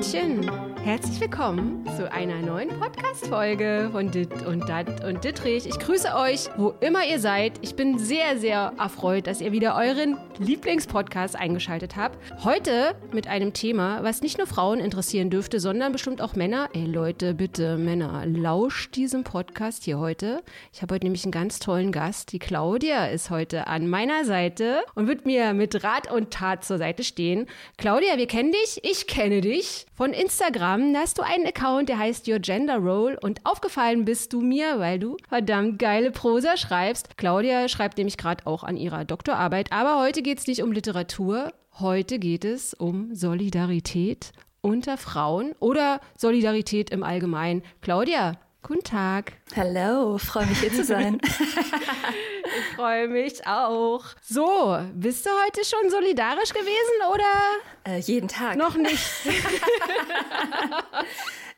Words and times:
Hallöchen! 0.00 0.59
Herzlich 0.82 1.20
willkommen 1.20 1.84
zu 1.94 2.10
einer 2.10 2.40
neuen 2.40 2.70
Podcast-Folge 2.70 3.90
von 3.92 4.10
Dit 4.10 4.46
und 4.46 4.66
Dat 4.66 5.04
und 5.04 5.22
Dittrich. 5.22 5.66
Ich 5.66 5.78
grüße 5.78 6.08
euch, 6.16 6.48
wo 6.56 6.70
immer 6.80 7.04
ihr 7.04 7.20
seid. 7.20 7.52
Ich 7.60 7.76
bin 7.76 7.98
sehr, 7.98 8.38
sehr 8.38 8.72
erfreut, 8.78 9.26
dass 9.26 9.42
ihr 9.42 9.52
wieder 9.52 9.76
euren 9.76 10.16
Lieblingspodcast 10.38 11.36
eingeschaltet 11.36 11.96
habt. 11.96 12.18
Heute 12.44 12.94
mit 13.12 13.28
einem 13.28 13.52
Thema, 13.52 14.02
was 14.02 14.22
nicht 14.22 14.38
nur 14.38 14.46
Frauen 14.46 14.80
interessieren 14.80 15.28
dürfte, 15.28 15.60
sondern 15.60 15.92
bestimmt 15.92 16.22
auch 16.22 16.34
Männer. 16.34 16.70
Ey 16.72 16.86
Leute, 16.86 17.34
bitte 17.34 17.76
Männer, 17.76 18.24
lauscht 18.24 18.96
diesem 18.96 19.22
Podcast 19.22 19.84
hier 19.84 19.98
heute. 19.98 20.42
Ich 20.72 20.80
habe 20.80 20.94
heute 20.94 21.04
nämlich 21.04 21.24
einen 21.24 21.32
ganz 21.32 21.58
tollen 21.58 21.92
Gast. 21.92 22.32
Die 22.32 22.38
Claudia 22.38 23.04
ist 23.06 23.28
heute 23.28 23.66
an 23.66 23.86
meiner 23.86 24.24
Seite 24.24 24.80
und 24.94 25.08
wird 25.08 25.26
mir 25.26 25.52
mit 25.52 25.84
Rat 25.84 26.10
und 26.10 26.30
Tat 26.30 26.64
zur 26.64 26.78
Seite 26.78 27.04
stehen. 27.04 27.46
Claudia, 27.76 28.16
wir 28.16 28.26
kennen 28.26 28.52
dich, 28.52 28.80
ich 28.82 29.06
kenne 29.06 29.42
dich 29.42 29.84
von 29.94 30.14
Instagram. 30.14 30.69
Da 30.70 31.00
hast 31.00 31.18
du 31.18 31.22
einen 31.22 31.46
Account, 31.46 31.88
der 31.88 31.98
heißt 31.98 32.28
Your 32.28 32.38
Gender 32.38 32.76
Role 32.76 33.18
und 33.20 33.44
aufgefallen 33.44 34.04
bist 34.04 34.32
du 34.32 34.40
mir, 34.40 34.78
weil 34.78 35.00
du 35.00 35.16
verdammt 35.28 35.80
geile 35.80 36.12
Prosa 36.12 36.56
schreibst. 36.56 37.16
Claudia 37.16 37.68
schreibt 37.68 37.98
nämlich 37.98 38.16
gerade 38.16 38.46
auch 38.46 38.62
an 38.62 38.76
ihrer 38.76 39.04
Doktorarbeit, 39.04 39.72
aber 39.72 39.98
heute 39.98 40.22
geht 40.22 40.38
es 40.38 40.46
nicht 40.46 40.62
um 40.62 40.70
Literatur, 40.70 41.52
heute 41.80 42.20
geht 42.20 42.44
es 42.44 42.72
um 42.72 43.12
Solidarität 43.16 44.30
unter 44.60 44.96
Frauen 44.96 45.56
oder 45.58 46.00
Solidarität 46.16 46.90
im 46.90 47.02
Allgemeinen. 47.02 47.62
Claudia, 47.80 48.38
guten 48.62 48.84
Tag. 48.84 49.32
Hallo, 49.56 50.18
freue 50.18 50.46
mich 50.46 50.60
hier 50.60 50.72
zu 50.72 50.84
sein. 50.84 51.20
ich 51.24 52.76
freue 52.76 53.08
mich 53.08 53.46
auch. 53.46 54.04
So, 54.22 54.78
bist 54.94 55.26
du 55.26 55.30
heute 55.44 55.62
schon 55.64 55.90
solidarisch 55.90 56.52
gewesen 56.52 57.12
oder? 57.12 57.94
Äh, 57.94 58.00
jeden 58.00 58.28
Tag. 58.28 58.56
Noch 58.56 58.76
nicht. 58.76 59.04